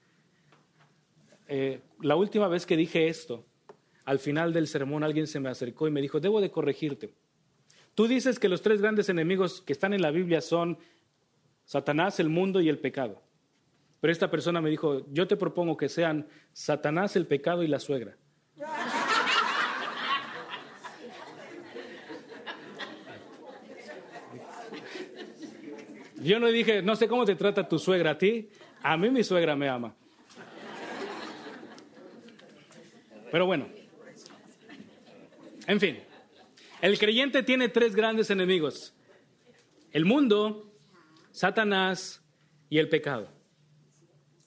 Eh, 1.47 1.80
la 2.01 2.16
última 2.16 2.49
vez 2.49 2.66
que 2.66 2.76
dije 2.76 3.07
esto, 3.09 3.47
al 4.05 4.18
final 4.18 4.53
del 4.53 4.66
sermón 4.66 5.05
alguien 5.05 5.26
se 5.26 5.39
me 5.39 5.49
acercó 5.49 5.86
y 5.86 5.91
me 5.91 6.01
dijo, 6.01 6.18
debo 6.18 6.41
de 6.41 6.51
corregirte. 6.51 7.14
Tú 7.99 8.07
dices 8.07 8.38
que 8.38 8.49
los 8.49 8.62
tres 8.62 8.80
grandes 8.80 9.09
enemigos 9.09 9.61
que 9.61 9.72
están 9.72 9.92
en 9.92 10.01
la 10.01 10.12
Biblia 10.12 10.40
son 10.40 10.78
Satanás, 11.64 12.20
el 12.20 12.28
mundo 12.28 12.61
y 12.61 12.68
el 12.68 12.78
pecado. 12.78 13.20
Pero 14.01 14.12
esta 14.12 14.30
persona 14.30 14.61
me 14.61 14.70
dijo, 14.70 15.05
yo 15.11 15.26
te 15.26 15.36
propongo 15.36 15.76
que 15.76 15.88
sean 15.88 16.28
Satanás, 16.53 17.16
el 17.16 17.26
pecado 17.26 17.64
y 17.64 17.66
la 17.66 17.80
suegra. 17.80 18.16
Yo 26.22 26.38
no 26.38 26.46
dije, 26.46 26.82
no 26.82 26.94
sé 26.94 27.09
cómo 27.09 27.24
te 27.24 27.34
trata 27.34 27.68
tu 27.68 27.80
suegra 27.80 28.12
a 28.12 28.18
ti, 28.18 28.49
a 28.80 28.96
mí 28.96 29.11
mi 29.11 29.24
suegra 29.24 29.57
me 29.57 29.68
ama. 29.68 29.92
Pero 33.32 33.46
bueno, 33.46 33.66
en 35.66 35.80
fin, 35.80 35.99
el 36.81 36.99
creyente 36.99 37.43
tiene 37.43 37.68
tres 37.68 37.95
grandes 37.95 38.31
enemigos, 38.31 38.95
el 39.93 40.05
mundo, 40.05 40.72
Satanás 41.31 42.22
y 42.68 42.79
el 42.79 42.89
pecado. 42.89 43.29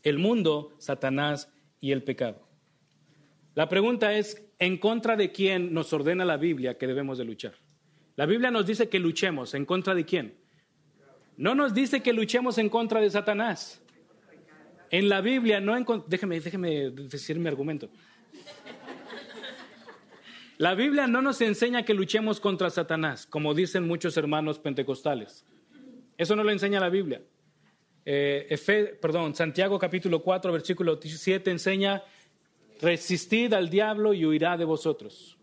El 0.03 0.17
mundo, 0.17 0.73
Satanás 0.77 1.51
y 1.79 1.91
el 1.91 2.03
pecado. 2.03 2.47
La 3.53 3.69
pregunta 3.69 4.13
es, 4.13 4.43
¿en 4.59 4.77
contra 4.77 5.15
de 5.15 5.31
quién 5.31 5.73
nos 5.73 5.91
ordena 5.93 6.25
la 6.25 6.37
Biblia 6.37 6.77
que 6.77 6.87
debemos 6.87 7.17
de 7.17 7.25
luchar? 7.25 7.55
La 8.15 8.25
Biblia 8.25 8.51
nos 8.51 8.65
dice 8.65 8.89
que 8.89 8.99
luchemos, 8.99 9.53
¿en 9.53 9.65
contra 9.65 9.93
de 9.93 10.05
quién? 10.05 10.35
No 11.37 11.55
nos 11.55 11.73
dice 11.73 12.01
que 12.01 12.13
luchemos 12.13 12.57
en 12.57 12.69
contra 12.69 13.01
de 13.01 13.09
Satanás. 13.09 13.81
En 14.89 15.07
la 15.07 15.21
Biblia 15.21 15.59
no 15.59 15.73
déjeme, 16.07 16.39
déjeme 16.39 16.91
decir 16.91 17.39
mi 17.39 17.47
argumento. 17.47 17.89
La 20.61 20.75
Biblia 20.75 21.07
no 21.07 21.23
nos 21.23 21.41
enseña 21.41 21.81
que 21.81 21.95
luchemos 21.95 22.39
contra 22.39 22.69
Satanás, 22.69 23.25
como 23.25 23.55
dicen 23.55 23.87
muchos 23.87 24.15
hermanos 24.15 24.59
pentecostales. 24.59 25.43
Eso 26.15 26.35
no 26.35 26.43
lo 26.43 26.51
enseña 26.51 26.79
la 26.79 26.89
Biblia. 26.89 27.23
Eh, 28.05 28.95
perdón, 29.01 29.33
Santiago 29.33 29.79
capítulo 29.79 30.21
4, 30.21 30.51
versículo 30.51 30.99
7 31.01 31.49
enseña, 31.49 32.03
resistid 32.79 33.51
al 33.53 33.71
diablo 33.71 34.13
y 34.13 34.23
huirá 34.23 34.55
de 34.55 34.65
vosotros. 34.65 35.35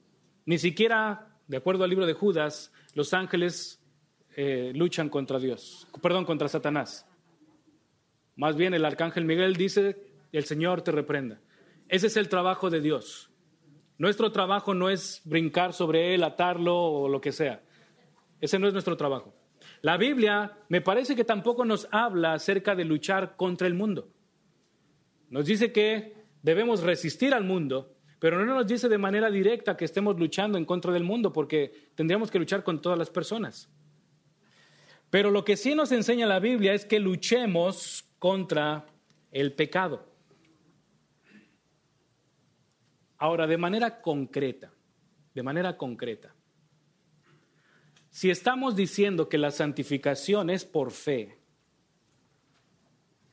Ni 0.46 0.56
siquiera, 0.56 1.26
de 1.48 1.56
acuerdo 1.56 1.82
al 1.82 1.90
libro 1.90 2.06
de 2.06 2.12
Judas, 2.12 2.70
los 2.94 3.12
ángeles 3.12 3.82
eh, 4.36 4.70
luchan 4.72 5.08
contra 5.08 5.40
Dios, 5.40 5.88
perdón, 6.00 6.26
contra 6.26 6.46
Satanás. 6.46 7.08
Más 8.36 8.54
bien 8.54 8.72
el 8.72 8.84
arcángel 8.84 9.24
Miguel 9.24 9.56
dice, 9.56 9.96
el 10.30 10.44
Señor 10.44 10.82
te 10.82 10.92
reprenda. 10.92 11.40
Ese 11.88 12.06
es 12.06 12.16
el 12.16 12.28
trabajo 12.28 12.70
de 12.70 12.80
Dios. 12.80 13.27
Nuestro 13.98 14.30
trabajo 14.30 14.74
no 14.74 14.88
es 14.88 15.20
brincar 15.24 15.72
sobre 15.72 16.14
él, 16.14 16.22
atarlo 16.22 16.76
o 16.80 17.08
lo 17.08 17.20
que 17.20 17.32
sea. 17.32 17.60
Ese 18.40 18.58
no 18.58 18.68
es 18.68 18.72
nuestro 18.72 18.96
trabajo. 18.96 19.34
La 19.82 19.96
Biblia 19.96 20.56
me 20.68 20.80
parece 20.80 21.16
que 21.16 21.24
tampoco 21.24 21.64
nos 21.64 21.88
habla 21.90 22.34
acerca 22.34 22.76
de 22.76 22.84
luchar 22.84 23.36
contra 23.36 23.66
el 23.66 23.74
mundo. 23.74 24.08
Nos 25.30 25.46
dice 25.46 25.72
que 25.72 26.14
debemos 26.42 26.82
resistir 26.82 27.34
al 27.34 27.44
mundo, 27.44 27.96
pero 28.20 28.44
no 28.44 28.54
nos 28.54 28.66
dice 28.66 28.88
de 28.88 28.98
manera 28.98 29.30
directa 29.30 29.76
que 29.76 29.84
estemos 29.84 30.18
luchando 30.18 30.58
en 30.58 30.64
contra 30.64 30.92
del 30.92 31.04
mundo, 31.04 31.32
porque 31.32 31.90
tendríamos 31.94 32.30
que 32.30 32.38
luchar 32.38 32.62
con 32.62 32.80
todas 32.80 32.98
las 32.98 33.10
personas. 33.10 33.68
Pero 35.10 35.30
lo 35.30 35.44
que 35.44 35.56
sí 35.56 35.74
nos 35.74 35.90
enseña 35.92 36.26
la 36.26 36.38
Biblia 36.38 36.72
es 36.72 36.84
que 36.84 37.00
luchemos 37.00 38.04
contra 38.18 38.86
el 39.32 39.52
pecado. 39.52 40.06
Ahora, 43.18 43.46
de 43.46 43.58
manera 43.58 44.00
concreta, 44.00 44.72
de 45.34 45.42
manera 45.42 45.76
concreta, 45.76 46.34
si 48.10 48.30
estamos 48.30 48.74
diciendo 48.74 49.28
que 49.28 49.38
la 49.38 49.50
santificación 49.50 50.50
es 50.50 50.64
por 50.64 50.92
fe, 50.92 51.38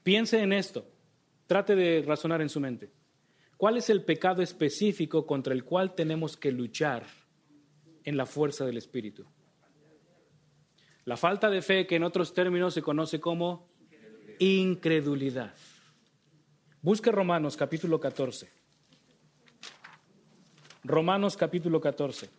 piense 0.03 0.41
en 0.41 0.53
esto, 0.53 0.87
trate 1.47 1.75
de 1.75 2.03
razonar 2.05 2.41
en 2.41 2.49
su 2.49 2.59
mente. 2.59 2.91
¿Cuál 3.57 3.77
es 3.77 3.89
el 3.89 4.03
pecado 4.03 4.41
específico 4.41 5.25
contra 5.25 5.53
el 5.53 5.63
cual 5.63 5.95
tenemos 5.95 6.35
que 6.35 6.51
luchar 6.51 7.05
en 8.03 8.17
la 8.17 8.25
fuerza 8.25 8.65
del 8.65 8.77
Espíritu? 8.77 9.25
La 11.05 11.15
falta 11.15 11.49
de 11.49 11.61
fe, 11.61 11.87
que 11.87 11.95
en 11.95 12.03
otros 12.03 12.33
términos 12.33 12.73
se 12.73 12.81
conoce 12.81 13.19
como 13.19 13.69
incredulidad. 14.39 15.53
Busque 16.81 17.11
Romanos 17.11 17.55
capítulo 17.55 17.99
14. 17.99 18.64
Romanos 20.85 21.35
capítulo 21.35 21.81
14. 21.81 22.29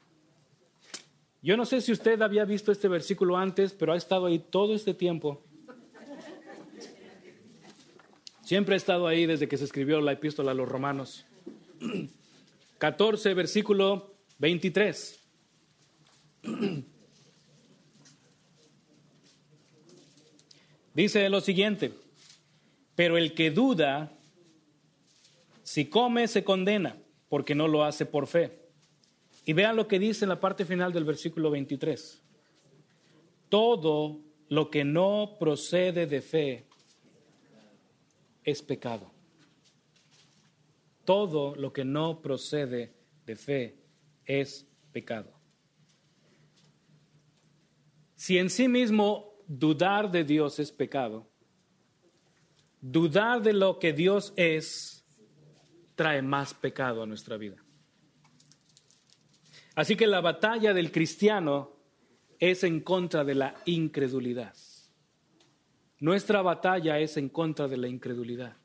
Yo 1.42 1.56
no 1.56 1.66
sé 1.66 1.80
si 1.80 1.90
usted 1.90 2.22
había 2.22 2.44
visto 2.44 2.70
este 2.70 2.86
versículo 2.86 3.36
antes, 3.36 3.72
pero 3.72 3.92
ha 3.92 3.96
estado 3.96 4.26
ahí 4.26 4.38
todo 4.38 4.72
este 4.72 4.94
tiempo. 4.94 5.42
Siempre 8.44 8.74
ha 8.74 8.76
estado 8.76 9.08
ahí 9.08 9.26
desde 9.26 9.48
que 9.48 9.56
se 9.56 9.64
escribió 9.64 10.00
la 10.00 10.12
epístola 10.12 10.52
a 10.52 10.54
los 10.54 10.68
romanos. 10.68 11.26
14, 12.78 13.34
versículo 13.34 14.14
23. 14.38 15.20
Dice 20.94 21.28
lo 21.28 21.40
siguiente, 21.40 21.92
pero 22.94 23.18
el 23.18 23.34
que 23.34 23.50
duda, 23.50 24.16
si 25.64 25.86
come, 25.86 26.28
se 26.28 26.44
condena, 26.44 26.96
porque 27.28 27.54
no 27.54 27.68
lo 27.68 27.84
hace 27.84 28.06
por 28.06 28.26
fe. 28.26 28.66
Y 29.44 29.52
vean 29.52 29.76
lo 29.76 29.86
que 29.86 29.98
dice 29.98 30.24
en 30.24 30.30
la 30.30 30.40
parte 30.40 30.64
final 30.64 30.92
del 30.92 31.04
versículo 31.04 31.50
23. 31.50 32.22
Todo 33.48 34.20
lo 34.48 34.70
que 34.70 34.84
no 34.84 35.36
procede 35.38 36.06
de 36.06 36.20
fe 36.20 36.66
es 38.44 38.62
pecado. 38.62 39.12
Todo 41.04 41.54
lo 41.54 41.72
que 41.72 41.84
no 41.84 42.20
procede 42.20 42.92
de 43.24 43.36
fe 43.36 43.76
es 44.24 44.66
pecado. 44.92 45.32
Si 48.16 48.38
en 48.38 48.50
sí 48.50 48.66
mismo 48.66 49.36
dudar 49.46 50.10
de 50.10 50.24
Dios 50.24 50.58
es 50.58 50.72
pecado. 50.72 51.28
Dudar 52.80 53.42
de 53.42 53.52
lo 53.52 53.78
que 53.78 53.92
Dios 53.92 54.32
es 54.36 54.95
trae 55.96 56.22
más 56.22 56.54
pecado 56.54 57.02
a 57.02 57.06
nuestra 57.06 57.36
vida. 57.36 57.56
Así 59.74 59.96
que 59.96 60.06
la 60.06 60.20
batalla 60.20 60.72
del 60.72 60.92
cristiano 60.92 61.76
es 62.38 62.64
en 62.64 62.80
contra 62.80 63.24
de 63.24 63.34
la 63.34 63.56
incredulidad. 63.64 64.54
Nuestra 65.98 66.42
batalla 66.42 66.98
es 66.98 67.16
en 67.16 67.28
contra 67.28 67.66
de 67.68 67.78
la 67.78 67.88
incredulidad. 67.88 68.56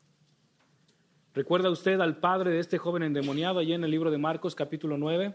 ¿Recuerda 1.34 1.69
usted 1.69 1.99
al 2.01 2.17
padre 2.17 2.51
de 2.51 2.59
este 2.59 2.77
joven 2.77 3.03
endemoniado 3.03 3.59
allí 3.59 3.73
en 3.73 3.86
el 3.86 3.91
libro 3.91 4.11
de 4.11 4.17
Marcos 4.17 4.53
capítulo 4.53 4.97
9? 4.97 5.34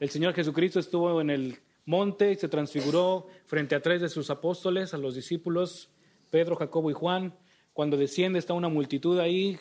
El 0.00 0.10
Señor 0.10 0.34
Jesucristo 0.34 0.80
estuvo 0.80 1.20
en 1.20 1.30
el 1.30 1.58
monte, 1.84 2.34
se 2.34 2.48
transfiguró 2.48 3.28
frente 3.46 3.76
a 3.76 3.82
tres 3.82 4.00
de 4.00 4.08
sus 4.08 4.30
apóstoles, 4.30 4.92
a 4.92 4.98
los 4.98 5.14
discípulos, 5.14 5.90
Pedro, 6.30 6.56
Jacobo 6.56 6.90
y 6.90 6.94
Juan. 6.94 7.36
cuando 7.72 7.96
desciende 7.96 8.38
está 8.38 8.52
una 8.52 8.68
multitud 8.68 9.18
ahí 9.20 9.58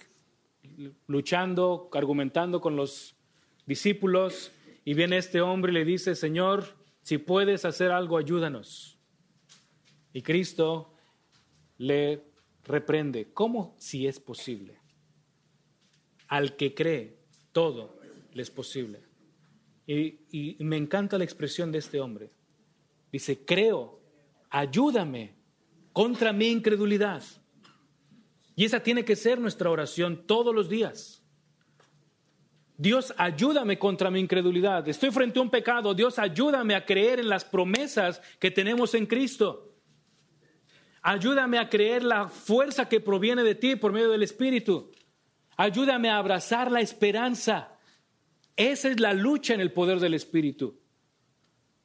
luchando, 1.07 1.89
argumentando 1.93 2.62
con 2.62 2.76
los 2.76 3.16
discípulos 3.66 4.51
y 4.86 4.93
viene 4.93 5.18
este 5.18 5.41
hombre 5.41 5.72
y 5.72 5.76
le 5.76 5.86
dice, 5.86 6.16
Señor, 6.16 6.66
si 7.01 7.18
puedes 7.18 7.66
hacer 7.66 7.91
algo, 7.91 8.18
ayúdanos. 8.18 8.97
Y 10.14 10.22
Cristo 10.22 10.93
le 11.78 12.24
reprende, 12.66 13.32
¿cómo 13.34 13.76
si 13.78 14.07
es 14.07 14.20
posible? 14.20 14.78
Al 16.28 16.55
que 16.55 16.74
cree, 16.74 17.18
todo 17.51 17.99
le 18.34 18.41
es 18.41 18.51
posible. 18.51 19.01
Y, 19.88 20.20
y 20.32 20.64
me 20.64 20.78
encanta 20.78 21.18
la 21.18 21.24
expresión 21.24 21.72
de 21.72 21.80
este 21.80 21.99
hombre. 21.99 22.32
Dice, 23.12 23.43
creo, 23.43 23.99
ayúdame 24.49 25.34
contra 25.93 26.32
mi 26.32 26.47
incredulidad. 26.47 27.24
Y 28.60 28.66
esa 28.66 28.84
tiene 28.84 29.05
que 29.05 29.16
ser 29.16 29.39
nuestra 29.39 29.70
oración 29.70 30.28
todos 30.28 30.53
los 30.53 30.68
días. 30.68 31.24
Dios, 32.76 33.14
ayúdame 33.16 33.80
contra 33.80 34.12
mi 34.12 34.20
incredulidad. 34.20 34.86
Estoy 34.86 35.12
frente 35.12 35.39
a 35.39 35.43
un 35.43 35.49
pecado. 35.49 35.93
Dios, 35.93 36.20
ayúdame 36.20 36.76
a 36.76 36.86
creer 36.86 37.22
en 37.22 37.30
las 37.30 37.45
promesas 37.45 38.22
que 38.38 38.51
tenemos 38.51 38.93
en 38.95 39.05
Cristo. 39.05 39.78
Ayúdame 41.01 41.57
a 41.57 41.70
creer 41.70 42.03
la 42.03 42.28
fuerza 42.28 42.89
que 42.89 42.99
proviene 42.99 43.43
de 43.43 43.55
ti 43.55 43.78
por 43.78 43.93
medio 43.93 44.10
del 44.10 44.24
Espíritu. 44.24 44.91
Ayúdame 45.55 46.10
a 46.10 46.18
abrazar 46.18 46.70
la 46.70 46.82
esperanza. 46.82 47.80
Esa 48.57 48.89
es 48.89 48.99
la 48.99 49.14
lucha 49.14 49.53
en 49.53 49.62
el 49.62 49.72
poder 49.72 50.01
del 50.01 50.16
Espíritu 50.16 50.78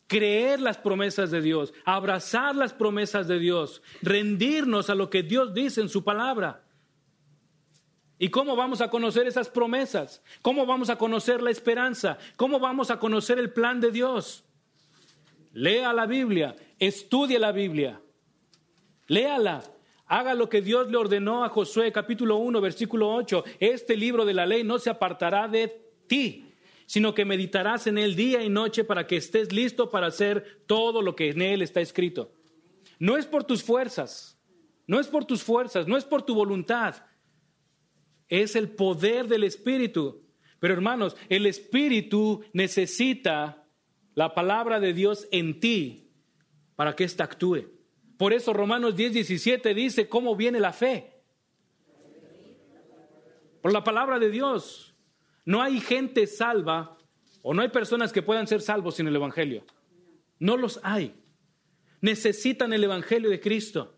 creer 0.06 0.60
las 0.60 0.78
promesas 0.78 1.30
de 1.30 1.40
Dios, 1.40 1.72
abrazar 1.84 2.54
las 2.54 2.72
promesas 2.72 3.26
de 3.26 3.38
Dios, 3.38 3.82
rendirnos 4.02 4.90
a 4.90 4.94
lo 4.94 5.10
que 5.10 5.22
Dios 5.22 5.54
dice 5.54 5.80
en 5.80 5.88
su 5.88 6.04
palabra. 6.04 6.63
¿Y 8.18 8.28
cómo 8.28 8.56
vamos 8.56 8.80
a 8.80 8.90
conocer 8.90 9.26
esas 9.26 9.48
promesas? 9.48 10.22
¿Cómo 10.42 10.66
vamos 10.66 10.90
a 10.90 10.96
conocer 10.96 11.42
la 11.42 11.50
esperanza? 11.50 12.18
¿Cómo 12.36 12.60
vamos 12.60 12.90
a 12.90 12.98
conocer 12.98 13.38
el 13.38 13.52
plan 13.52 13.80
de 13.80 13.90
Dios? 13.90 14.44
Lea 15.52 15.92
la 15.92 16.06
Biblia, 16.06 16.56
estudie 16.78 17.38
la 17.38 17.52
Biblia, 17.52 18.00
léala, 19.06 19.62
haga 20.06 20.34
lo 20.34 20.48
que 20.48 20.62
Dios 20.62 20.90
le 20.90 20.96
ordenó 20.96 21.44
a 21.44 21.48
Josué 21.48 21.92
capítulo 21.92 22.36
1 22.38 22.60
versículo 22.60 23.14
8. 23.14 23.44
Este 23.60 23.96
libro 23.96 24.24
de 24.24 24.34
la 24.34 24.46
ley 24.46 24.64
no 24.64 24.78
se 24.78 24.90
apartará 24.90 25.46
de 25.46 25.68
ti 26.08 26.44
sino 26.86 27.14
que 27.14 27.24
meditarás 27.24 27.86
en 27.86 27.98
él 27.98 28.14
día 28.14 28.42
y 28.42 28.48
noche 28.48 28.84
para 28.84 29.06
que 29.06 29.16
estés 29.16 29.52
listo 29.52 29.90
para 29.90 30.08
hacer 30.08 30.62
todo 30.66 31.02
lo 31.02 31.16
que 31.16 31.30
en 31.30 31.42
él 31.42 31.62
está 31.62 31.80
escrito. 31.80 32.32
No 32.98 33.16
es 33.16 33.26
por 33.26 33.44
tus 33.44 33.62
fuerzas, 33.62 34.38
no 34.86 35.00
es 35.00 35.06
por 35.08 35.24
tus 35.24 35.42
fuerzas, 35.42 35.86
no 35.86 35.96
es 35.96 36.04
por 36.04 36.22
tu 36.22 36.34
voluntad, 36.34 36.96
es 38.28 38.56
el 38.56 38.70
poder 38.70 39.28
del 39.28 39.44
Espíritu. 39.44 40.22
Pero 40.60 40.74
hermanos, 40.74 41.16
el 41.28 41.46
Espíritu 41.46 42.44
necesita 42.52 43.66
la 44.14 44.34
palabra 44.34 44.80
de 44.80 44.92
Dios 44.92 45.28
en 45.30 45.60
ti 45.60 46.10
para 46.76 46.94
que 46.96 47.04
ésta 47.04 47.24
actúe. 47.24 47.70
Por 48.16 48.32
eso 48.32 48.52
Romanos 48.52 48.96
10, 48.96 49.12
17 49.12 49.74
dice 49.74 50.08
cómo 50.08 50.36
viene 50.36 50.60
la 50.60 50.72
fe. 50.72 51.12
Por 53.60 53.72
la 53.72 53.82
palabra 53.82 54.18
de 54.18 54.30
Dios. 54.30 54.94
No 55.44 55.62
hay 55.62 55.80
gente 55.80 56.26
salva 56.26 56.96
o 57.42 57.52
no 57.52 57.62
hay 57.62 57.68
personas 57.68 58.12
que 58.12 58.22
puedan 58.22 58.46
ser 58.46 58.62
salvos 58.62 58.96
sin 58.96 59.06
el 59.06 59.16
Evangelio. 59.16 59.64
No 60.38 60.56
los 60.56 60.80
hay. 60.82 61.14
Necesitan 62.00 62.72
el 62.72 62.84
Evangelio 62.84 63.30
de 63.30 63.40
Cristo. 63.40 63.93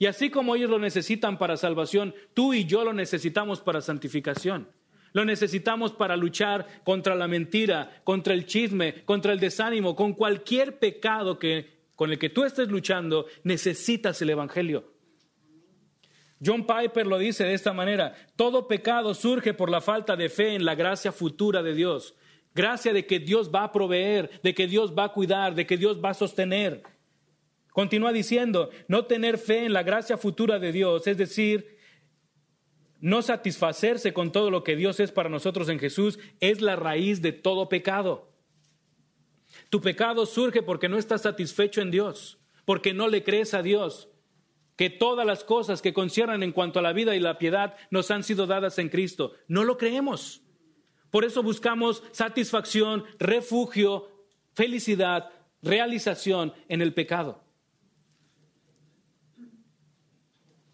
Y 0.00 0.06
así 0.06 0.30
como 0.30 0.56
ellos 0.56 0.70
lo 0.70 0.78
necesitan 0.78 1.36
para 1.36 1.58
salvación, 1.58 2.14
tú 2.32 2.54
y 2.54 2.64
yo 2.64 2.84
lo 2.84 2.94
necesitamos 2.94 3.60
para 3.60 3.82
santificación. 3.82 4.66
Lo 5.12 5.26
necesitamos 5.26 5.92
para 5.92 6.16
luchar 6.16 6.66
contra 6.84 7.14
la 7.14 7.28
mentira, 7.28 8.00
contra 8.02 8.32
el 8.32 8.46
chisme, 8.46 9.04
contra 9.04 9.34
el 9.34 9.38
desánimo, 9.38 9.94
con 9.94 10.14
cualquier 10.14 10.78
pecado 10.78 11.38
que, 11.38 11.82
con 11.96 12.10
el 12.10 12.18
que 12.18 12.30
tú 12.30 12.44
estés 12.44 12.68
luchando, 12.68 13.26
necesitas 13.44 14.22
el 14.22 14.30
Evangelio. 14.30 14.90
John 16.42 16.66
Piper 16.66 17.06
lo 17.06 17.18
dice 17.18 17.44
de 17.44 17.52
esta 17.52 17.74
manera, 17.74 18.14
todo 18.36 18.68
pecado 18.68 19.12
surge 19.12 19.52
por 19.52 19.68
la 19.68 19.82
falta 19.82 20.16
de 20.16 20.30
fe 20.30 20.54
en 20.54 20.64
la 20.64 20.76
gracia 20.76 21.12
futura 21.12 21.62
de 21.62 21.74
Dios. 21.74 22.14
Gracia 22.54 22.94
de 22.94 23.04
que 23.04 23.18
Dios 23.18 23.50
va 23.54 23.64
a 23.64 23.72
proveer, 23.72 24.30
de 24.42 24.54
que 24.54 24.66
Dios 24.66 24.94
va 24.98 25.04
a 25.04 25.12
cuidar, 25.12 25.54
de 25.54 25.66
que 25.66 25.76
Dios 25.76 26.00
va 26.02 26.10
a 26.10 26.14
sostener. 26.14 26.82
Continúa 27.72 28.12
diciendo, 28.12 28.70
no 28.88 29.06
tener 29.06 29.38
fe 29.38 29.64
en 29.64 29.72
la 29.72 29.82
gracia 29.82 30.18
futura 30.18 30.58
de 30.58 30.72
Dios, 30.72 31.06
es 31.06 31.16
decir, 31.16 31.78
no 33.00 33.22
satisfacerse 33.22 34.12
con 34.12 34.32
todo 34.32 34.50
lo 34.50 34.62
que 34.62 34.76
Dios 34.76 35.00
es 35.00 35.12
para 35.12 35.28
nosotros 35.28 35.68
en 35.68 35.78
Jesús, 35.78 36.18
es 36.40 36.60
la 36.60 36.76
raíz 36.76 37.22
de 37.22 37.32
todo 37.32 37.68
pecado. 37.68 38.30
Tu 39.68 39.80
pecado 39.80 40.26
surge 40.26 40.62
porque 40.62 40.88
no 40.88 40.98
estás 40.98 41.22
satisfecho 41.22 41.80
en 41.80 41.90
Dios, 41.90 42.38
porque 42.64 42.92
no 42.92 43.08
le 43.08 43.24
crees 43.24 43.54
a 43.54 43.62
Dios, 43.62 44.08
que 44.76 44.90
todas 44.90 45.26
las 45.26 45.44
cosas 45.44 45.82
que 45.82 45.92
conciernan 45.92 46.42
en 46.42 46.52
cuanto 46.52 46.78
a 46.78 46.82
la 46.82 46.92
vida 46.92 47.14
y 47.14 47.20
la 47.20 47.38
piedad 47.38 47.76
nos 47.90 48.10
han 48.10 48.22
sido 48.22 48.46
dadas 48.46 48.78
en 48.78 48.88
Cristo. 48.88 49.34
No 49.46 49.64
lo 49.64 49.76
creemos. 49.76 50.42
Por 51.10 51.24
eso 51.24 51.42
buscamos 51.42 52.02
satisfacción, 52.12 53.04
refugio, 53.18 54.08
felicidad, 54.54 55.30
realización 55.62 56.54
en 56.68 56.80
el 56.80 56.94
pecado. 56.94 57.42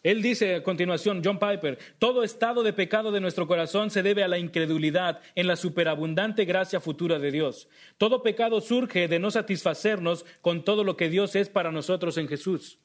Él 0.06 0.22
dice 0.22 0.54
a 0.54 0.62
continuación, 0.62 1.20
John 1.24 1.40
Piper, 1.40 1.80
todo 1.98 2.22
estado 2.22 2.62
de 2.62 2.72
pecado 2.72 3.10
de 3.10 3.20
nuestro 3.20 3.48
corazón 3.48 3.90
se 3.90 4.04
debe 4.04 4.22
a 4.22 4.28
la 4.28 4.38
incredulidad 4.38 5.20
en 5.34 5.48
la 5.48 5.56
superabundante 5.56 6.44
gracia 6.44 6.78
futura 6.78 7.18
de 7.18 7.32
Dios. 7.32 7.68
Todo 7.98 8.22
pecado 8.22 8.60
surge 8.60 9.08
de 9.08 9.18
no 9.18 9.32
satisfacernos 9.32 10.24
con 10.42 10.64
todo 10.64 10.84
lo 10.84 10.96
que 10.96 11.08
Dios 11.08 11.34
es 11.34 11.48
para 11.48 11.72
nosotros 11.72 12.18
en 12.18 12.28
Jesús. 12.28 12.78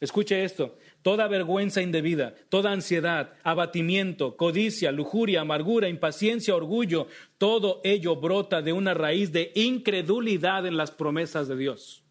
Escuche 0.00 0.42
esto, 0.42 0.76
toda 1.02 1.28
vergüenza 1.28 1.80
indebida, 1.80 2.34
toda 2.48 2.72
ansiedad, 2.72 3.34
abatimiento, 3.44 4.36
codicia, 4.36 4.90
lujuria, 4.90 5.42
amargura, 5.42 5.88
impaciencia, 5.88 6.56
orgullo, 6.56 7.06
todo 7.38 7.80
ello 7.84 8.16
brota 8.16 8.62
de 8.62 8.72
una 8.72 8.94
raíz 8.94 9.30
de 9.30 9.52
incredulidad 9.54 10.66
en 10.66 10.76
las 10.76 10.90
promesas 10.90 11.46
de 11.46 11.56
Dios. 11.56 12.02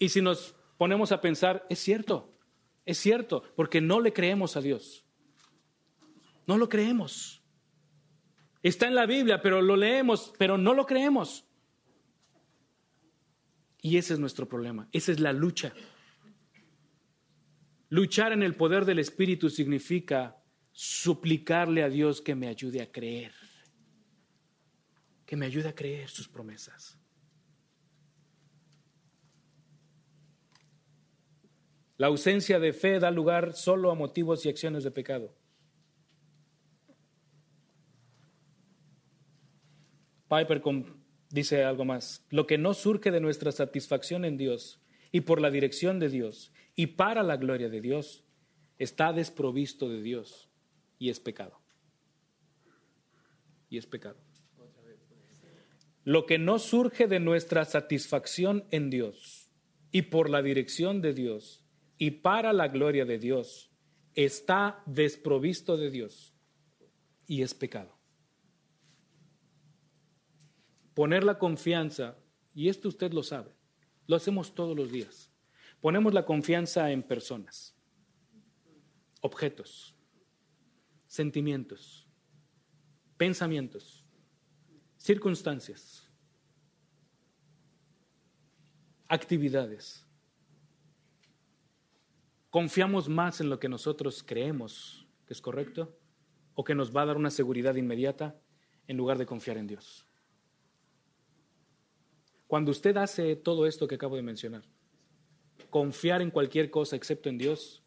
Y 0.00 0.08
si 0.08 0.20
nos 0.20 0.56
ponemos 0.82 1.12
a 1.12 1.20
pensar, 1.20 1.64
es 1.70 1.78
cierto, 1.78 2.36
es 2.84 2.98
cierto, 2.98 3.44
porque 3.54 3.80
no 3.80 4.00
le 4.00 4.12
creemos 4.12 4.56
a 4.56 4.60
Dios. 4.60 5.04
No 6.44 6.58
lo 6.58 6.68
creemos. 6.68 7.40
Está 8.64 8.88
en 8.88 8.96
la 8.96 9.06
Biblia, 9.06 9.40
pero 9.40 9.62
lo 9.62 9.76
leemos, 9.76 10.32
pero 10.38 10.58
no 10.58 10.74
lo 10.74 10.84
creemos. 10.84 11.46
Y 13.80 13.96
ese 13.96 14.14
es 14.14 14.18
nuestro 14.18 14.48
problema, 14.48 14.88
esa 14.90 15.12
es 15.12 15.20
la 15.20 15.32
lucha. 15.32 15.72
Luchar 17.88 18.32
en 18.32 18.42
el 18.42 18.56
poder 18.56 18.84
del 18.84 18.98
Espíritu 18.98 19.50
significa 19.50 20.42
suplicarle 20.72 21.84
a 21.84 21.88
Dios 21.88 22.20
que 22.20 22.34
me 22.34 22.48
ayude 22.48 22.82
a 22.82 22.90
creer, 22.90 23.32
que 25.24 25.36
me 25.36 25.46
ayude 25.46 25.68
a 25.68 25.76
creer 25.76 26.08
sus 26.08 26.26
promesas. 26.26 26.98
La 32.02 32.08
ausencia 32.08 32.58
de 32.58 32.72
fe 32.72 32.98
da 32.98 33.12
lugar 33.12 33.52
solo 33.52 33.88
a 33.88 33.94
motivos 33.94 34.44
y 34.44 34.48
acciones 34.48 34.82
de 34.82 34.90
pecado. 34.90 35.32
Piper 40.28 40.60
dice 41.30 41.62
algo 41.62 41.84
más. 41.84 42.26
Lo 42.28 42.48
que 42.48 42.58
no 42.58 42.74
surge 42.74 43.12
de 43.12 43.20
nuestra 43.20 43.52
satisfacción 43.52 44.24
en 44.24 44.36
Dios 44.36 44.82
y 45.12 45.20
por 45.20 45.40
la 45.40 45.52
dirección 45.52 46.00
de 46.00 46.08
Dios 46.08 46.52
y 46.74 46.88
para 46.88 47.22
la 47.22 47.36
gloria 47.36 47.68
de 47.68 47.80
Dios 47.80 48.24
está 48.80 49.12
desprovisto 49.12 49.88
de 49.88 50.02
Dios 50.02 50.50
y 50.98 51.08
es 51.08 51.20
pecado. 51.20 51.60
Y 53.70 53.78
es 53.78 53.86
pecado. 53.86 54.18
Lo 56.02 56.26
que 56.26 56.38
no 56.38 56.58
surge 56.58 57.06
de 57.06 57.20
nuestra 57.20 57.64
satisfacción 57.64 58.64
en 58.72 58.90
Dios 58.90 59.52
y 59.92 60.02
por 60.02 60.30
la 60.30 60.42
dirección 60.42 61.00
de 61.00 61.12
Dios 61.12 61.61
y 62.02 62.10
para 62.10 62.52
la 62.52 62.66
gloria 62.66 63.04
de 63.04 63.18
Dios 63.18 63.70
está 64.14 64.82
desprovisto 64.86 65.76
de 65.76 65.90
Dios 65.90 66.34
y 67.26 67.42
es 67.42 67.54
pecado 67.54 68.02
poner 70.94 71.24
la 71.24 71.38
confianza, 71.38 72.16
y 72.54 72.68
esto 72.68 72.88
usted 72.88 73.12
lo 73.12 73.22
sabe, 73.22 73.54
lo 74.06 74.16
hacemos 74.16 74.54
todos 74.54 74.76
los 74.76 74.90
días. 74.90 75.30
Ponemos 75.80 76.12
la 76.12 76.24
confianza 76.24 76.90
en 76.90 77.02
personas, 77.02 77.74
objetos, 79.20 79.94
sentimientos, 81.06 82.06
pensamientos, 83.16 84.04
circunstancias, 84.96 86.10
actividades. 89.08 90.06
Confiamos 92.52 93.08
más 93.08 93.40
en 93.40 93.48
lo 93.48 93.58
que 93.58 93.70
nosotros 93.70 94.22
creemos 94.22 95.06
que 95.26 95.32
es 95.32 95.40
correcto 95.40 95.98
o 96.54 96.62
que 96.62 96.74
nos 96.74 96.94
va 96.94 97.00
a 97.00 97.06
dar 97.06 97.16
una 97.16 97.30
seguridad 97.30 97.76
inmediata 97.76 98.38
en 98.86 98.98
lugar 98.98 99.16
de 99.16 99.24
confiar 99.24 99.56
en 99.56 99.66
Dios. 99.66 100.06
Cuando 102.46 102.70
usted 102.70 102.94
hace 102.98 103.36
todo 103.36 103.66
esto 103.66 103.88
que 103.88 103.94
acabo 103.94 104.16
de 104.16 104.22
mencionar, 104.22 104.64
confiar 105.70 106.20
en 106.20 106.30
cualquier 106.30 106.70
cosa 106.70 106.94
excepto 106.94 107.30
en 107.30 107.38
Dios, 107.38 107.82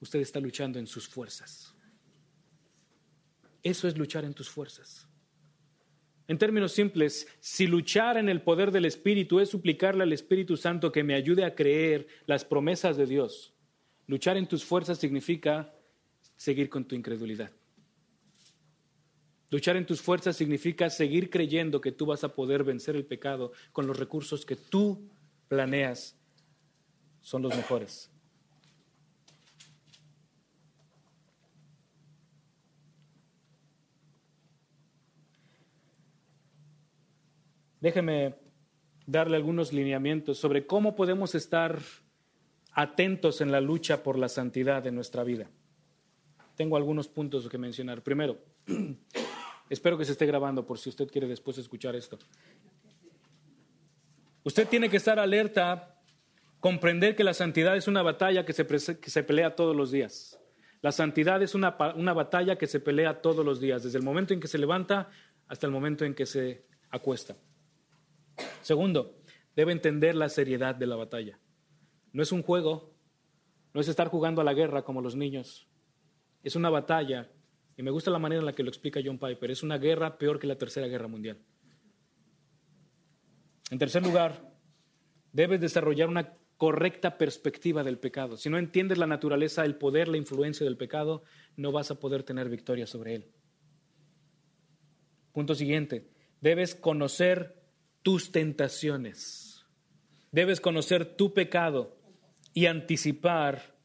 usted 0.00 0.18
está 0.18 0.40
luchando 0.40 0.80
en 0.80 0.88
sus 0.88 1.06
fuerzas. 1.06 1.76
Eso 3.62 3.86
es 3.86 3.96
luchar 3.96 4.24
en 4.24 4.34
tus 4.34 4.48
fuerzas. 4.48 5.08
En 6.26 6.38
términos 6.38 6.72
simples, 6.72 7.28
si 7.38 7.68
luchar 7.68 8.16
en 8.16 8.28
el 8.28 8.42
poder 8.42 8.72
del 8.72 8.86
Espíritu 8.86 9.38
es 9.38 9.48
suplicarle 9.48 10.02
al 10.02 10.12
Espíritu 10.12 10.56
Santo 10.56 10.90
que 10.90 11.04
me 11.04 11.14
ayude 11.14 11.44
a 11.44 11.54
creer 11.54 12.08
las 12.26 12.44
promesas 12.44 12.96
de 12.96 13.06
Dios, 13.06 13.54
luchar 14.08 14.36
en 14.36 14.48
tus 14.48 14.64
fuerzas 14.64 14.98
significa 14.98 15.72
seguir 16.34 16.68
con 16.68 16.84
tu 16.84 16.96
incredulidad. 16.96 17.52
Luchar 19.50 19.76
en 19.76 19.86
tus 19.86 20.02
fuerzas 20.02 20.36
significa 20.36 20.90
seguir 20.90 21.30
creyendo 21.30 21.80
que 21.80 21.92
tú 21.92 22.04
vas 22.06 22.24
a 22.24 22.34
poder 22.34 22.64
vencer 22.64 22.96
el 22.96 23.06
pecado 23.06 23.52
con 23.72 23.86
los 23.86 23.98
recursos 23.98 24.44
que 24.44 24.56
tú 24.56 25.08
planeas 25.46 26.18
son 27.20 27.42
los 27.42 27.54
mejores. 27.54 28.10
Déjeme 37.80 38.34
darle 39.06 39.36
algunos 39.36 39.72
lineamientos 39.72 40.38
sobre 40.38 40.66
cómo 40.66 40.96
podemos 40.96 41.34
estar 41.34 41.80
atentos 42.80 43.40
en 43.40 43.50
la 43.50 43.60
lucha 43.60 44.02
por 44.02 44.18
la 44.18 44.28
santidad 44.28 44.82
de 44.82 44.92
nuestra 44.92 45.24
vida. 45.24 45.50
Tengo 46.56 46.76
algunos 46.76 47.08
puntos 47.08 47.48
que 47.48 47.58
mencionar. 47.58 48.02
Primero, 48.02 48.38
Espero 49.70 49.98
que 49.98 50.04
se 50.04 50.12
esté 50.12 50.26
grabando 50.26 50.66
por 50.66 50.78
si 50.78 50.88
usted 50.88 51.08
quiere 51.08 51.26
después 51.26 51.58
escuchar 51.58 51.94
esto. 51.94 52.18
Usted 54.44 54.66
tiene 54.66 54.88
que 54.88 54.96
estar 54.96 55.18
alerta, 55.18 56.00
comprender 56.58 57.14
que 57.14 57.24
la 57.24 57.34
santidad 57.34 57.76
es 57.76 57.86
una 57.86 58.02
batalla 58.02 58.46
que 58.46 58.54
se, 58.54 58.66
que 58.66 59.10
se 59.10 59.22
pelea 59.22 59.54
todos 59.54 59.76
los 59.76 59.90
días. 59.90 60.38
La 60.80 60.92
santidad 60.92 61.42
es 61.42 61.54
una, 61.54 61.76
una 61.96 62.14
batalla 62.14 62.56
que 62.56 62.66
se 62.66 62.80
pelea 62.80 63.20
todos 63.20 63.44
los 63.44 63.60
días, 63.60 63.82
desde 63.82 63.98
el 63.98 64.04
momento 64.04 64.32
en 64.32 64.40
que 64.40 64.48
se 64.48 64.58
levanta 64.58 65.10
hasta 65.48 65.66
el 65.66 65.72
momento 65.72 66.04
en 66.04 66.14
que 66.14 66.24
se 66.24 66.64
acuesta. 66.88 67.36
Segundo, 68.62 69.18
debe 69.54 69.72
entender 69.72 70.14
la 70.14 70.28
seriedad 70.28 70.74
de 70.74 70.86
la 70.86 70.96
batalla. 70.96 71.38
No 72.12 72.22
es 72.22 72.32
un 72.32 72.42
juego, 72.42 72.94
no 73.74 73.80
es 73.80 73.88
estar 73.88 74.08
jugando 74.08 74.40
a 74.40 74.44
la 74.44 74.54
guerra 74.54 74.82
como 74.82 75.00
los 75.00 75.14
niños. 75.14 75.68
Es 76.42 76.56
una 76.56 76.70
batalla 76.70 77.30
y 77.76 77.82
me 77.82 77.90
gusta 77.90 78.10
la 78.10 78.18
manera 78.18 78.40
en 78.40 78.46
la 78.46 78.54
que 78.54 78.62
lo 78.62 78.70
explica 78.70 79.00
John 79.04 79.18
Piper. 79.18 79.50
Es 79.50 79.62
una 79.62 79.78
guerra 79.78 80.18
peor 80.18 80.38
que 80.38 80.46
la 80.46 80.56
Tercera 80.56 80.86
Guerra 80.86 81.08
Mundial. 81.08 81.38
En 83.70 83.78
tercer 83.78 84.02
lugar, 84.02 84.52
debes 85.32 85.60
desarrollar 85.60 86.08
una 86.08 86.36
correcta 86.56 87.18
perspectiva 87.18 87.84
del 87.84 87.98
pecado. 87.98 88.36
Si 88.36 88.50
no 88.50 88.58
entiendes 88.58 88.98
la 88.98 89.06
naturaleza, 89.06 89.64
el 89.64 89.76
poder, 89.76 90.08
la 90.08 90.16
influencia 90.16 90.64
del 90.64 90.76
pecado, 90.76 91.22
no 91.56 91.70
vas 91.70 91.90
a 91.90 92.00
poder 92.00 92.24
tener 92.24 92.48
victoria 92.48 92.86
sobre 92.86 93.14
él. 93.14 93.30
Punto 95.32 95.54
siguiente, 95.54 96.10
debes 96.40 96.74
conocer 96.74 97.62
tus 98.02 98.32
tentaciones. 98.32 99.66
Debes 100.32 100.60
conocer 100.60 101.16
tu 101.16 101.32
pecado 101.32 101.97
y 102.58 102.66
anticipar 102.66 103.76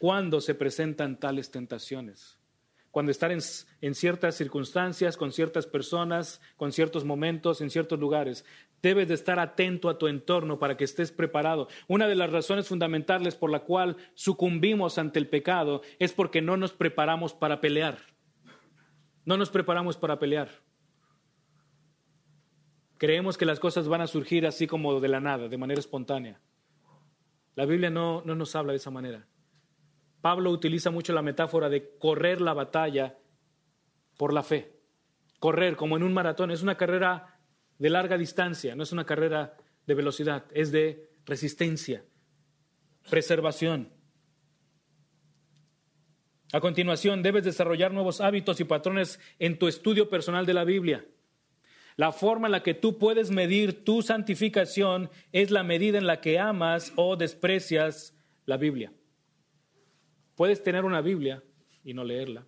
cuándo 0.00 0.40
se 0.40 0.56
presentan 0.56 1.20
tales 1.20 1.52
tentaciones 1.52 2.40
cuando 2.90 3.12
estar 3.12 3.30
en, 3.30 3.38
en, 3.82 3.94
ciertas 3.94 4.34
circunstancias, 4.34 5.16
con 5.16 5.30
ciertas 5.30 5.66
personas, 5.66 6.40
con 6.56 6.72
ciertos 6.72 7.04
momentos, 7.04 7.60
en 7.60 7.70
ciertos 7.70 8.00
lugares. 8.00 8.44
Debes 8.82 9.06
de 9.06 9.14
estar 9.14 9.38
atento 9.38 9.90
a 9.90 9.98
tu 9.98 10.08
entorno 10.08 10.58
para 10.58 10.76
que 10.76 10.84
estés 10.84 11.12
preparado. 11.12 11.68
Una 11.86 12.08
de 12.08 12.16
las 12.16 12.32
razones 12.32 12.66
fundamentales 12.66 13.36
por 13.36 13.50
la 13.50 13.60
cual 13.60 13.96
sucumbimos 14.14 14.98
ante 14.98 15.20
el 15.20 15.28
pecado 15.28 15.82
es 16.00 16.12
porque 16.12 16.42
no 16.42 16.56
nos 16.56 16.72
preparamos 16.72 17.32
para 17.32 17.60
pelear. 17.60 17.98
No 19.24 19.36
nos 19.36 19.50
preparamos 19.50 19.98
para 19.98 20.18
pelear. 20.18 20.48
Creemos 22.96 23.36
que 23.38 23.44
las 23.44 23.60
cosas 23.60 23.86
van 23.86 24.00
a 24.00 24.08
surgir 24.08 24.46
así 24.46 24.66
como 24.66 24.98
de 25.00 25.08
la 25.08 25.20
nada, 25.20 25.48
de 25.48 25.58
manera 25.58 25.78
espontánea. 25.78 26.40
La 27.56 27.64
Biblia 27.66 27.90
no, 27.90 28.22
no 28.24 28.34
nos 28.34 28.54
habla 28.54 28.72
de 28.72 28.76
esa 28.76 28.90
manera. 28.90 29.26
Pablo 30.20 30.50
utiliza 30.50 30.90
mucho 30.90 31.12
la 31.12 31.22
metáfora 31.22 31.68
de 31.68 31.96
correr 31.98 32.40
la 32.40 32.54
batalla 32.54 33.18
por 34.16 34.32
la 34.32 34.42
fe. 34.42 34.76
Correr 35.40 35.76
como 35.76 35.96
en 35.96 36.02
un 36.02 36.14
maratón 36.14 36.50
es 36.50 36.62
una 36.62 36.76
carrera 36.76 37.40
de 37.78 37.90
larga 37.90 38.16
distancia, 38.16 38.74
no 38.74 38.82
es 38.82 38.92
una 38.92 39.04
carrera 39.04 39.56
de 39.86 39.94
velocidad, 39.94 40.46
es 40.52 40.72
de 40.72 41.10
resistencia, 41.24 42.04
preservación. 43.08 43.92
A 46.52 46.60
continuación, 46.60 47.22
debes 47.22 47.44
desarrollar 47.44 47.92
nuevos 47.92 48.20
hábitos 48.20 48.60
y 48.60 48.64
patrones 48.64 49.18
en 49.38 49.58
tu 49.58 49.66
estudio 49.66 50.08
personal 50.08 50.46
de 50.46 50.54
la 50.54 50.64
Biblia. 50.64 51.04
La 51.96 52.12
forma 52.12 52.46
en 52.48 52.52
la 52.52 52.62
que 52.62 52.74
tú 52.74 52.98
puedes 52.98 53.30
medir 53.30 53.84
tu 53.84 54.02
santificación 54.02 55.10
es 55.32 55.50
la 55.50 55.62
medida 55.62 55.96
en 55.96 56.06
la 56.06 56.20
que 56.20 56.38
amas 56.38 56.92
o 56.96 57.16
desprecias 57.16 58.14
la 58.44 58.58
Biblia. 58.58 58.92
Puedes 60.34 60.62
tener 60.62 60.84
una 60.84 61.00
Biblia 61.00 61.42
y 61.82 61.94
no 61.94 62.04
leerla. 62.04 62.46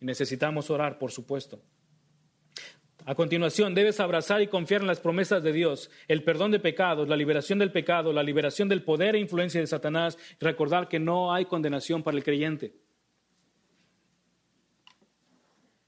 Y 0.00 0.04
necesitamos 0.04 0.70
orar, 0.70 0.98
por 0.98 1.10
supuesto. 1.10 1.60
A 3.04 3.14
continuación, 3.14 3.74
debes 3.74 3.98
abrazar 3.98 4.42
y 4.42 4.48
confiar 4.48 4.80
en 4.80 4.86
las 4.86 5.00
promesas 5.00 5.42
de 5.42 5.52
Dios, 5.52 5.90
el 6.08 6.22
perdón 6.22 6.52
de 6.52 6.60
pecados, 6.60 7.08
la 7.08 7.16
liberación 7.16 7.58
del 7.58 7.72
pecado, 7.72 8.12
la 8.12 8.22
liberación 8.22 8.68
del 8.68 8.82
poder 8.82 9.14
e 9.16 9.20
influencia 9.20 9.60
de 9.60 9.66
Satanás, 9.66 10.18
y 10.40 10.44
recordar 10.44 10.88
que 10.88 10.98
no 10.98 11.32
hay 11.32 11.44
condenación 11.44 12.02
para 12.02 12.16
el 12.16 12.24
creyente. 12.24 12.74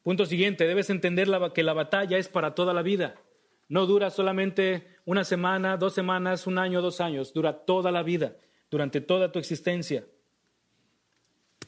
Punto 0.08 0.24
siguiente, 0.24 0.66
debes 0.66 0.88
entender 0.88 1.28
que 1.52 1.62
la 1.62 1.74
batalla 1.74 2.16
es 2.16 2.30
para 2.30 2.54
toda 2.54 2.72
la 2.72 2.80
vida. 2.80 3.20
No 3.68 3.84
dura 3.84 4.08
solamente 4.08 4.86
una 5.04 5.22
semana, 5.22 5.76
dos 5.76 5.92
semanas, 5.92 6.46
un 6.46 6.56
año, 6.56 6.80
dos 6.80 7.02
años, 7.02 7.34
dura 7.34 7.66
toda 7.66 7.92
la 7.92 8.02
vida 8.02 8.38
durante 8.70 9.02
toda 9.02 9.30
tu 9.30 9.38
existencia. 9.38 10.06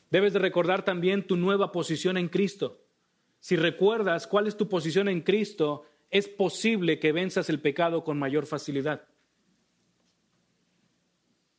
Debes 0.09 0.33
de 0.33 0.39
recordar 0.39 0.87
también 0.87 1.27
tu 1.27 1.37
nueva 1.37 1.71
posición 1.71 2.17
en 2.17 2.31
Cristo. 2.31 2.83
Si 3.41 3.57
recuerdas 3.57 4.27
cuál 4.27 4.47
es 4.47 4.57
tu 4.57 4.71
posición 4.71 5.11
en 5.11 5.21
Cristo, 5.21 5.85
es 6.09 6.27
posible 6.27 6.99
que 6.99 7.13
venzas 7.13 7.51
el 7.51 7.61
pecado 7.61 8.05
con 8.05 8.19
mayor 8.19 8.47
facilidad. 8.47 9.07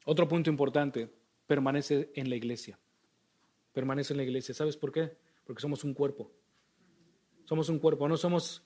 Otro 0.05 0.27
punto 0.27 0.49
importante, 0.49 1.13
permanece 1.45 2.11
en 2.15 2.27
la 2.27 2.37
iglesia. 2.37 2.79
Permanece 3.71 4.13
en 4.13 4.17
la 4.17 4.23
iglesia. 4.23 4.55
¿Sabes 4.55 4.77
por 4.77 4.91
qué? 4.91 5.15
Porque 5.45 5.61
somos 5.61 5.83
un 5.83 5.93
cuerpo. 5.93 6.40
Somos 7.51 7.67
un 7.67 7.79
cuerpo, 7.79 8.07
no 8.07 8.15
somos 8.15 8.63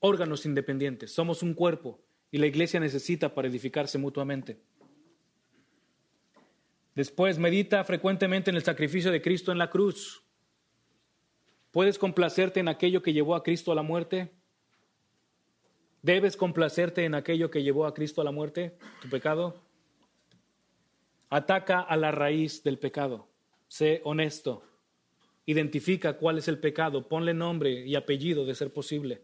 órganos 0.00 0.44
independientes, 0.44 1.10
somos 1.10 1.42
un 1.42 1.54
cuerpo 1.54 2.02
y 2.30 2.36
la 2.36 2.44
iglesia 2.44 2.78
necesita 2.78 3.34
para 3.34 3.48
edificarse 3.48 3.96
mutuamente. 3.96 4.60
Después, 6.94 7.38
medita 7.38 7.82
frecuentemente 7.82 8.50
en 8.50 8.56
el 8.56 8.62
sacrificio 8.62 9.10
de 9.10 9.22
Cristo 9.22 9.52
en 9.52 9.56
la 9.56 9.70
cruz. 9.70 10.22
¿Puedes 11.70 11.98
complacerte 11.98 12.60
en 12.60 12.68
aquello 12.68 13.00
que 13.00 13.14
llevó 13.14 13.36
a 13.36 13.42
Cristo 13.42 13.72
a 13.72 13.74
la 13.74 13.80
muerte? 13.80 14.30
¿Debes 16.02 16.36
complacerte 16.36 17.06
en 17.06 17.14
aquello 17.14 17.50
que 17.50 17.62
llevó 17.62 17.86
a 17.86 17.94
Cristo 17.94 18.20
a 18.20 18.24
la 18.24 18.32
muerte, 18.32 18.76
tu 19.00 19.08
pecado? 19.08 19.62
Ataca 21.30 21.80
a 21.80 21.96
la 21.96 22.10
raíz 22.10 22.62
del 22.62 22.78
pecado. 22.78 23.30
Sé 23.66 24.02
honesto. 24.04 24.73
Identifica 25.46 26.14
cuál 26.16 26.38
es 26.38 26.48
el 26.48 26.58
pecado. 26.58 27.08
Ponle 27.08 27.34
nombre 27.34 27.86
y 27.86 27.94
apellido 27.94 28.46
de 28.46 28.54
ser 28.54 28.72
posible. 28.72 29.22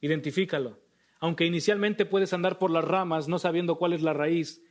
Identifícalo. 0.00 0.78
Aunque 1.20 1.46
inicialmente 1.46 2.04
puedes 2.04 2.32
andar 2.32 2.58
por 2.58 2.70
las 2.70 2.84
ramas 2.84 3.28
no 3.28 3.38
sabiendo 3.38 3.76
cuál 3.76 3.92
es 3.92 4.02
la 4.02 4.12
raíz, 4.12 4.62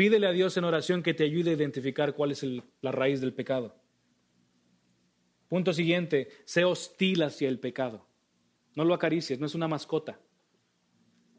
Pídele 0.00 0.26
a 0.26 0.32
Dios 0.32 0.56
en 0.56 0.64
oración 0.64 1.02
que 1.02 1.12
te 1.12 1.24
ayude 1.24 1.50
a 1.50 1.52
identificar 1.52 2.14
cuál 2.14 2.30
es 2.30 2.42
la 2.80 2.90
raíz 2.90 3.20
del 3.20 3.34
pecado. 3.34 3.76
Punto 5.46 5.74
siguiente, 5.74 6.30
sé 6.46 6.64
hostil 6.64 7.22
hacia 7.22 7.50
el 7.50 7.58
pecado. 7.58 8.06
No 8.76 8.86
lo 8.86 8.94
acaricies, 8.94 9.40
no 9.40 9.44
es 9.44 9.54
una 9.54 9.68
mascota. 9.68 10.18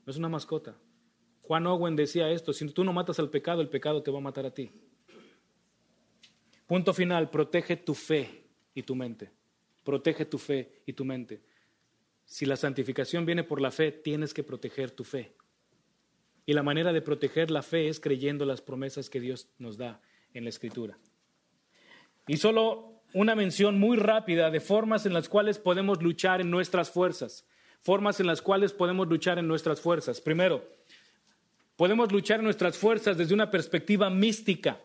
No 0.05 0.11
es 0.11 0.17
una 0.17 0.29
mascota. 0.29 0.77
Juan 1.41 1.65
Owen 1.65 1.95
decía 1.95 2.29
esto, 2.29 2.53
si 2.53 2.67
tú 2.69 2.83
no 2.83 2.93
matas 2.93 3.17
al 3.17 3.31
pecado, 3.31 3.61
el 3.61 3.69
pecado 3.69 4.03
te 4.03 4.11
va 4.11 4.19
a 4.19 4.21
matar 4.21 4.45
a 4.45 4.53
ti. 4.53 4.71
Punto 6.71 6.93
final, 6.93 7.29
protege 7.29 7.75
tu 7.75 7.93
fe 7.93 8.45
y 8.73 8.83
tu 8.83 8.95
mente. 8.95 9.29
Protege 9.83 10.23
tu 10.23 10.37
fe 10.37 10.81
y 10.85 10.93
tu 10.93 11.03
mente. 11.03 11.41
Si 12.23 12.45
la 12.45 12.55
santificación 12.55 13.25
viene 13.25 13.43
por 13.43 13.59
la 13.59 13.71
fe, 13.71 13.91
tienes 13.91 14.33
que 14.33 14.41
proteger 14.41 14.89
tu 14.89 15.03
fe. 15.03 15.33
Y 16.45 16.53
la 16.53 16.63
manera 16.63 16.93
de 16.93 17.01
proteger 17.01 17.51
la 17.51 17.61
fe 17.61 17.89
es 17.89 17.99
creyendo 17.99 18.45
las 18.45 18.61
promesas 18.61 19.09
que 19.09 19.19
Dios 19.19 19.49
nos 19.57 19.75
da 19.75 19.99
en 20.33 20.45
la 20.45 20.49
Escritura. 20.49 20.97
Y 22.25 22.37
solo 22.37 23.01
una 23.13 23.35
mención 23.35 23.77
muy 23.77 23.97
rápida 23.97 24.49
de 24.49 24.61
formas 24.61 25.05
en 25.05 25.11
las 25.11 25.27
cuales 25.27 25.59
podemos 25.59 26.01
luchar 26.01 26.39
en 26.39 26.49
nuestras 26.49 26.89
fuerzas. 26.89 27.45
Formas 27.81 28.21
en 28.21 28.27
las 28.27 28.41
cuales 28.41 28.71
podemos 28.71 29.09
luchar 29.09 29.39
en 29.39 29.47
nuestras 29.49 29.81
fuerzas. 29.81 30.21
Primero, 30.21 30.65
podemos 31.75 32.13
luchar 32.13 32.39
en 32.39 32.45
nuestras 32.45 32.77
fuerzas 32.77 33.17
desde 33.17 33.33
una 33.33 33.51
perspectiva 33.51 34.09
mística. 34.09 34.79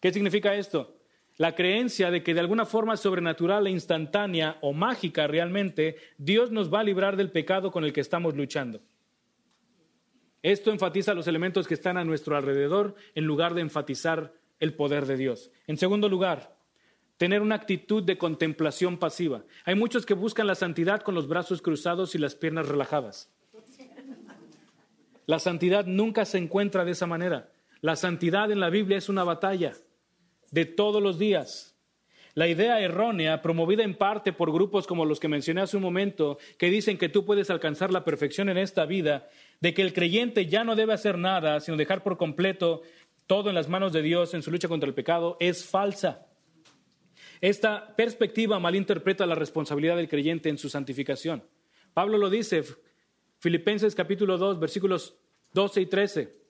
¿Qué 0.00 0.12
significa 0.12 0.52
esto? 0.56 0.95
La 1.38 1.54
creencia 1.54 2.10
de 2.10 2.22
que 2.22 2.32
de 2.32 2.40
alguna 2.40 2.64
forma 2.64 2.96
sobrenatural 2.96 3.66
e 3.66 3.70
instantánea 3.70 4.56
o 4.62 4.72
mágica 4.72 5.26
realmente, 5.26 5.96
Dios 6.16 6.50
nos 6.50 6.72
va 6.72 6.80
a 6.80 6.84
librar 6.84 7.16
del 7.16 7.30
pecado 7.30 7.70
con 7.70 7.84
el 7.84 7.92
que 7.92 8.00
estamos 8.00 8.34
luchando. 8.34 8.80
Esto 10.42 10.70
enfatiza 10.70 11.12
los 11.12 11.26
elementos 11.26 11.66
que 11.66 11.74
están 11.74 11.98
a 11.98 12.04
nuestro 12.04 12.36
alrededor 12.36 12.94
en 13.14 13.24
lugar 13.24 13.52
de 13.52 13.60
enfatizar 13.60 14.32
el 14.60 14.74
poder 14.74 15.04
de 15.04 15.16
Dios. 15.16 15.50
En 15.66 15.76
segundo 15.76 16.08
lugar, 16.08 16.56
tener 17.18 17.42
una 17.42 17.56
actitud 17.56 18.02
de 18.02 18.16
contemplación 18.16 18.96
pasiva. 18.98 19.44
Hay 19.64 19.74
muchos 19.74 20.06
que 20.06 20.14
buscan 20.14 20.46
la 20.46 20.54
santidad 20.54 21.02
con 21.02 21.14
los 21.14 21.28
brazos 21.28 21.60
cruzados 21.60 22.14
y 22.14 22.18
las 22.18 22.34
piernas 22.34 22.68
relajadas. 22.68 23.30
La 25.26 25.38
santidad 25.38 25.84
nunca 25.84 26.24
se 26.24 26.38
encuentra 26.38 26.84
de 26.84 26.92
esa 26.92 27.06
manera. 27.06 27.50
La 27.82 27.96
santidad 27.96 28.50
en 28.50 28.60
la 28.60 28.70
Biblia 28.70 28.96
es 28.96 29.08
una 29.08 29.24
batalla 29.24 29.74
de 30.50 30.64
todos 30.64 31.02
los 31.02 31.18
días. 31.18 31.76
La 32.34 32.48
idea 32.48 32.80
errónea, 32.80 33.40
promovida 33.40 33.82
en 33.82 33.94
parte 33.94 34.32
por 34.32 34.52
grupos 34.52 34.86
como 34.86 35.06
los 35.06 35.18
que 35.18 35.26
mencioné 35.26 35.62
hace 35.62 35.78
un 35.78 35.82
momento, 35.82 36.36
que 36.58 36.68
dicen 36.68 36.98
que 36.98 37.08
tú 37.08 37.24
puedes 37.24 37.48
alcanzar 37.48 37.90
la 37.90 38.04
perfección 38.04 38.50
en 38.50 38.58
esta 38.58 38.84
vida, 38.84 39.30
de 39.60 39.72
que 39.72 39.80
el 39.80 39.94
creyente 39.94 40.44
ya 40.44 40.62
no 40.62 40.76
debe 40.76 40.92
hacer 40.92 41.16
nada, 41.16 41.60
sino 41.60 41.78
dejar 41.78 42.02
por 42.02 42.18
completo 42.18 42.82
todo 43.26 43.48
en 43.48 43.54
las 43.54 43.70
manos 43.70 43.94
de 43.94 44.02
Dios 44.02 44.34
en 44.34 44.42
su 44.42 44.50
lucha 44.50 44.68
contra 44.68 44.86
el 44.86 44.94
pecado, 44.94 45.38
es 45.40 45.64
falsa. 45.64 46.26
Esta 47.40 47.96
perspectiva 47.96 48.58
malinterpreta 48.58 49.24
la 49.24 49.34
responsabilidad 49.34 49.96
del 49.96 50.08
creyente 50.08 50.50
en 50.50 50.58
su 50.58 50.68
santificación. 50.68 51.42
Pablo 51.94 52.18
lo 52.18 52.28
dice, 52.28 52.64
Filipenses 53.38 53.94
capítulo 53.94 54.36
2, 54.36 54.60
versículos 54.60 55.16
12 55.54 55.80
y 55.80 55.86
13. 55.86 56.45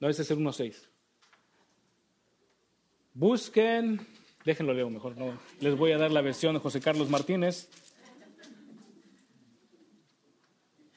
No, 0.00 0.08
ese 0.08 0.22
es 0.22 0.30
el 0.30 0.38
1.6. 0.38 0.88
Busquen, 3.12 4.00
déjenlo 4.44 4.72
leo 4.72 4.88
mejor, 4.88 5.16
no, 5.16 5.38
les 5.60 5.76
voy 5.76 5.92
a 5.92 5.98
dar 5.98 6.10
la 6.10 6.22
versión 6.22 6.54
de 6.54 6.60
José 6.60 6.80
Carlos 6.80 7.10
Martínez. 7.10 7.68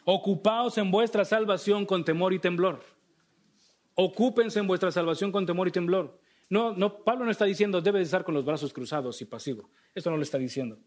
Ocupaos 0.05 0.77
en 0.77 0.89
vuestra 0.89 1.25
salvación 1.25 1.85
con 1.85 2.05
temor 2.05 2.33
y 2.33 2.39
temblor. 2.39 2.83
Ocúpense 3.95 4.59
en 4.59 4.67
vuestra 4.67 4.91
salvación 4.91 5.31
con 5.31 5.45
temor 5.45 5.67
y 5.67 5.71
temblor. 5.71 6.19
No, 6.49 6.73
no, 6.73 7.03
Pablo 7.03 7.25
no 7.25 7.31
está 7.31 7.45
diciendo 7.45 7.81
debe 7.81 7.99
de 7.99 8.05
estar 8.05 8.23
con 8.23 8.33
los 8.33 8.45
brazos 8.45 8.73
cruzados 8.73 9.21
y 9.21 9.25
pasivo. 9.25 9.69
Esto 9.93 10.11
no 10.11 10.17
lo 10.17 10.23
está 10.23 10.37
diciendo. 10.37 10.77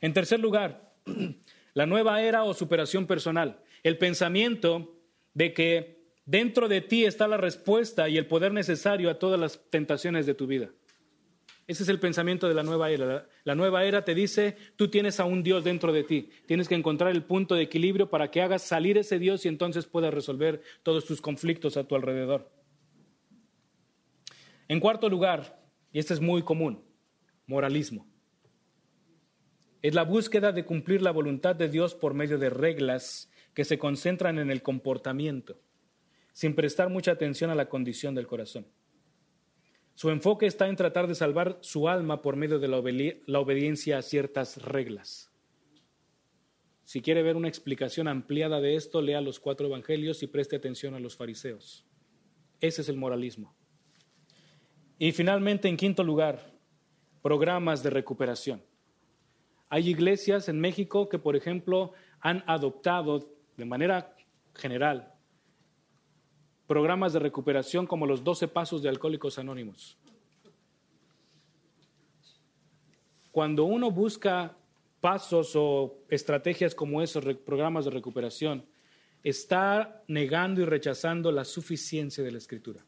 En 0.00 0.12
tercer 0.12 0.40
lugar, 0.40 0.94
la 1.74 1.86
nueva 1.86 2.22
era 2.22 2.44
o 2.44 2.54
superación 2.54 3.06
personal. 3.06 3.62
El 3.82 3.98
pensamiento 3.98 4.96
de 5.34 5.52
que 5.52 5.97
Dentro 6.28 6.68
de 6.68 6.82
ti 6.82 7.06
está 7.06 7.26
la 7.26 7.38
respuesta 7.38 8.06
y 8.10 8.18
el 8.18 8.26
poder 8.26 8.52
necesario 8.52 9.08
a 9.08 9.18
todas 9.18 9.40
las 9.40 9.62
tentaciones 9.70 10.26
de 10.26 10.34
tu 10.34 10.46
vida. 10.46 10.68
Ese 11.66 11.84
es 11.84 11.88
el 11.88 11.98
pensamiento 11.98 12.48
de 12.48 12.54
la 12.54 12.62
nueva 12.62 12.90
era. 12.90 13.26
La 13.44 13.54
nueva 13.54 13.86
era 13.86 14.04
te 14.04 14.14
dice, 14.14 14.54
tú 14.76 14.88
tienes 14.88 15.20
a 15.20 15.24
un 15.24 15.42
Dios 15.42 15.64
dentro 15.64 15.90
de 15.90 16.04
ti. 16.04 16.28
Tienes 16.44 16.68
que 16.68 16.74
encontrar 16.74 17.12
el 17.12 17.22
punto 17.22 17.54
de 17.54 17.62
equilibrio 17.62 18.10
para 18.10 18.30
que 18.30 18.42
hagas 18.42 18.60
salir 18.60 18.98
ese 18.98 19.18
Dios 19.18 19.46
y 19.46 19.48
entonces 19.48 19.86
puedas 19.86 20.12
resolver 20.12 20.60
todos 20.82 21.06
tus 21.06 21.22
conflictos 21.22 21.78
a 21.78 21.84
tu 21.84 21.94
alrededor. 21.94 22.52
En 24.68 24.80
cuarto 24.80 25.08
lugar, 25.08 25.62
y 25.92 25.98
este 25.98 26.12
es 26.12 26.20
muy 26.20 26.42
común, 26.42 26.84
moralismo. 27.46 28.06
Es 29.80 29.94
la 29.94 30.04
búsqueda 30.04 30.52
de 30.52 30.66
cumplir 30.66 31.00
la 31.00 31.10
voluntad 31.10 31.56
de 31.56 31.70
Dios 31.70 31.94
por 31.94 32.12
medio 32.12 32.36
de 32.36 32.50
reglas 32.50 33.30
que 33.54 33.64
se 33.64 33.78
concentran 33.78 34.38
en 34.38 34.50
el 34.50 34.60
comportamiento 34.60 35.58
sin 36.38 36.54
prestar 36.54 36.88
mucha 36.88 37.10
atención 37.10 37.50
a 37.50 37.56
la 37.56 37.68
condición 37.68 38.14
del 38.14 38.28
corazón. 38.28 38.64
Su 39.96 40.08
enfoque 40.10 40.46
está 40.46 40.68
en 40.68 40.76
tratar 40.76 41.08
de 41.08 41.16
salvar 41.16 41.58
su 41.62 41.88
alma 41.88 42.22
por 42.22 42.36
medio 42.36 42.60
de 42.60 42.68
la, 42.68 43.40
obediencia 43.40 43.98
a 43.98 44.02
ciertas 44.02 44.62
reglas. 44.62 45.32
Si 46.84 47.02
quiere 47.02 47.24
ver 47.24 47.34
una 47.34 47.48
explicación 47.48 48.06
ampliada 48.06 48.60
de 48.60 48.76
esto, 48.76 49.02
lea 49.02 49.20
los 49.20 49.40
cuatro 49.40 49.66
evangelios 49.66 50.22
y 50.22 50.28
preste 50.28 50.54
atención 50.54 50.94
a 50.94 51.00
los 51.00 51.16
fariseos. 51.16 51.84
Ese 52.60 52.82
es 52.82 52.88
el 52.88 52.98
moralismo. 52.98 53.56
Y 54.96 55.10
finalmente, 55.10 55.66
en 55.66 55.76
quinto 55.76 56.04
lugar, 56.04 56.52
programas 57.20 57.82
de 57.82 57.90
recuperación. 57.90 58.62
Hay 59.68 59.88
iglesias 59.88 60.48
en 60.48 60.60
México 60.60 61.08
que, 61.08 61.18
por 61.18 61.34
ejemplo, 61.34 61.94
han 62.20 62.44
adoptado 62.46 63.28
de 63.56 63.64
manera 63.64 64.14
general 64.54 65.17
programas 66.68 67.14
de 67.14 67.18
recuperación 67.18 67.86
como 67.86 68.06
los 68.06 68.22
12 68.22 68.46
pasos 68.46 68.82
de 68.82 68.90
Alcohólicos 68.90 69.38
Anónimos. 69.38 69.96
Cuando 73.32 73.64
uno 73.64 73.90
busca 73.90 74.54
pasos 75.00 75.52
o 75.56 75.96
estrategias 76.10 76.74
como 76.74 77.02
esos 77.02 77.24
programas 77.36 77.86
de 77.86 77.90
recuperación, 77.90 78.64
está 79.24 80.02
negando 80.08 80.60
y 80.60 80.64
rechazando 80.66 81.32
la 81.32 81.44
suficiencia 81.44 82.22
de 82.22 82.32
la 82.32 82.38
escritura. 82.38 82.84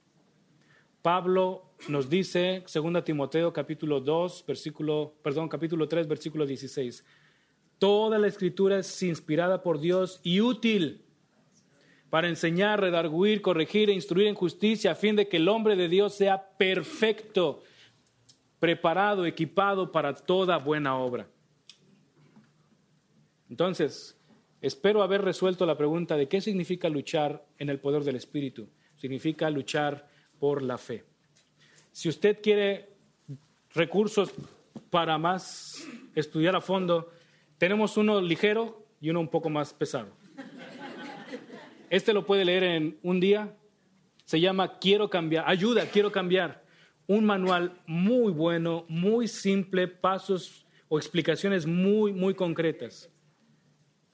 Pablo 1.02 1.70
nos 1.88 2.10
dice, 2.10 2.62
2 2.72 3.04
Timoteo 3.04 3.52
capítulo 3.52 4.00
2, 4.00 4.44
versículo, 4.46 5.14
perdón, 5.22 5.48
capítulo 5.48 5.88
3, 5.88 6.06
versículo 6.06 6.44
16, 6.44 7.02
toda 7.78 8.18
la 8.18 8.28
escritura 8.28 8.78
es 8.78 9.02
inspirada 9.02 9.62
por 9.62 9.80
Dios 9.80 10.20
y 10.22 10.40
útil 10.40 11.06
para 12.10 12.28
enseñar, 12.28 12.80
redarguir, 12.80 13.40
corregir 13.40 13.88
e 13.88 13.94
instruir 13.94 14.26
en 14.26 14.34
justicia, 14.34 14.92
a 14.92 14.96
fin 14.96 15.14
de 15.14 15.28
que 15.28 15.36
el 15.36 15.48
hombre 15.48 15.76
de 15.76 15.88
Dios 15.88 16.16
sea 16.16 16.50
perfecto, 16.58 17.62
preparado, 18.58 19.24
equipado 19.24 19.92
para 19.92 20.14
toda 20.14 20.58
buena 20.58 20.96
obra. 20.96 21.28
Entonces, 23.48 24.18
espero 24.60 25.02
haber 25.02 25.22
resuelto 25.22 25.64
la 25.66 25.78
pregunta 25.78 26.16
de 26.16 26.28
qué 26.28 26.40
significa 26.40 26.88
luchar 26.88 27.46
en 27.58 27.70
el 27.70 27.78
poder 27.78 28.02
del 28.02 28.16
Espíritu. 28.16 28.68
Significa 28.96 29.48
luchar 29.48 30.08
por 30.38 30.62
la 30.62 30.78
fe. 30.78 31.04
Si 31.92 32.08
usted 32.08 32.40
quiere 32.42 32.90
recursos 33.72 34.32
para 34.90 35.16
más 35.16 35.86
estudiar 36.14 36.56
a 36.56 36.60
fondo, 36.60 37.12
tenemos 37.56 37.96
uno 37.96 38.20
ligero 38.20 38.84
y 39.00 39.10
uno 39.10 39.20
un 39.20 39.28
poco 39.28 39.48
más 39.48 39.72
pesado. 39.72 40.19
Este 41.90 42.14
lo 42.14 42.24
puede 42.24 42.44
leer 42.44 42.62
en 42.62 42.98
un 43.02 43.18
día. 43.18 43.54
Se 44.24 44.40
llama 44.40 44.78
Quiero 44.78 45.10
cambiar. 45.10 45.44
Ayuda, 45.48 45.86
quiero 45.86 46.12
cambiar. 46.12 46.64
Un 47.08 47.24
manual 47.24 47.82
muy 47.84 48.32
bueno, 48.32 48.84
muy 48.88 49.26
simple, 49.26 49.88
pasos 49.88 50.64
o 50.88 50.98
explicaciones 50.98 51.66
muy, 51.66 52.12
muy 52.12 52.34
concretas. 52.34 53.10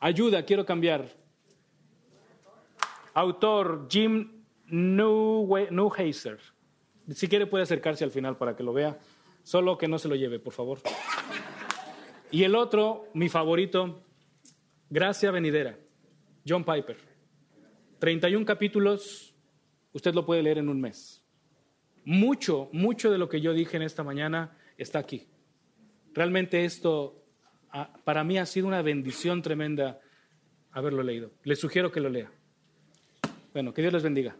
Ayuda, 0.00 0.42
quiero 0.42 0.64
cambiar. 0.64 1.06
Autor 3.12 3.88
Jim 3.90 4.42
Neuheiser. 4.68 6.38
Si 7.10 7.28
quiere 7.28 7.46
puede 7.46 7.64
acercarse 7.64 8.02
al 8.02 8.10
final 8.10 8.38
para 8.38 8.56
que 8.56 8.62
lo 8.62 8.72
vea. 8.72 8.98
Solo 9.42 9.76
que 9.76 9.86
no 9.86 9.98
se 9.98 10.08
lo 10.08 10.16
lleve, 10.16 10.38
por 10.38 10.54
favor. 10.54 10.80
Y 12.30 12.42
el 12.42 12.54
otro, 12.56 13.08
mi 13.12 13.28
favorito, 13.28 14.02
Gracia 14.88 15.30
Venidera, 15.30 15.78
John 16.46 16.64
Piper. 16.64 17.15
31 17.98 18.44
capítulos, 18.44 19.34
usted 19.92 20.14
lo 20.14 20.26
puede 20.26 20.42
leer 20.42 20.58
en 20.58 20.68
un 20.68 20.80
mes. 20.80 21.22
Mucho, 22.04 22.68
mucho 22.72 23.10
de 23.10 23.18
lo 23.18 23.28
que 23.28 23.40
yo 23.40 23.52
dije 23.52 23.76
en 23.76 23.82
esta 23.82 24.04
mañana 24.04 24.56
está 24.76 24.98
aquí. 24.98 25.26
Realmente 26.14 26.64
esto 26.64 27.24
ah, 27.70 27.92
para 28.04 28.24
mí 28.24 28.38
ha 28.38 28.46
sido 28.46 28.66
una 28.66 28.82
bendición 28.82 29.42
tremenda 29.42 30.00
haberlo 30.70 31.02
leído. 31.02 31.32
Les 31.44 31.58
sugiero 31.58 31.90
que 31.90 32.00
lo 32.00 32.08
lea. 32.08 32.30
Bueno, 33.52 33.72
que 33.72 33.82
Dios 33.82 33.94
les 33.94 34.02
bendiga. 34.02 34.36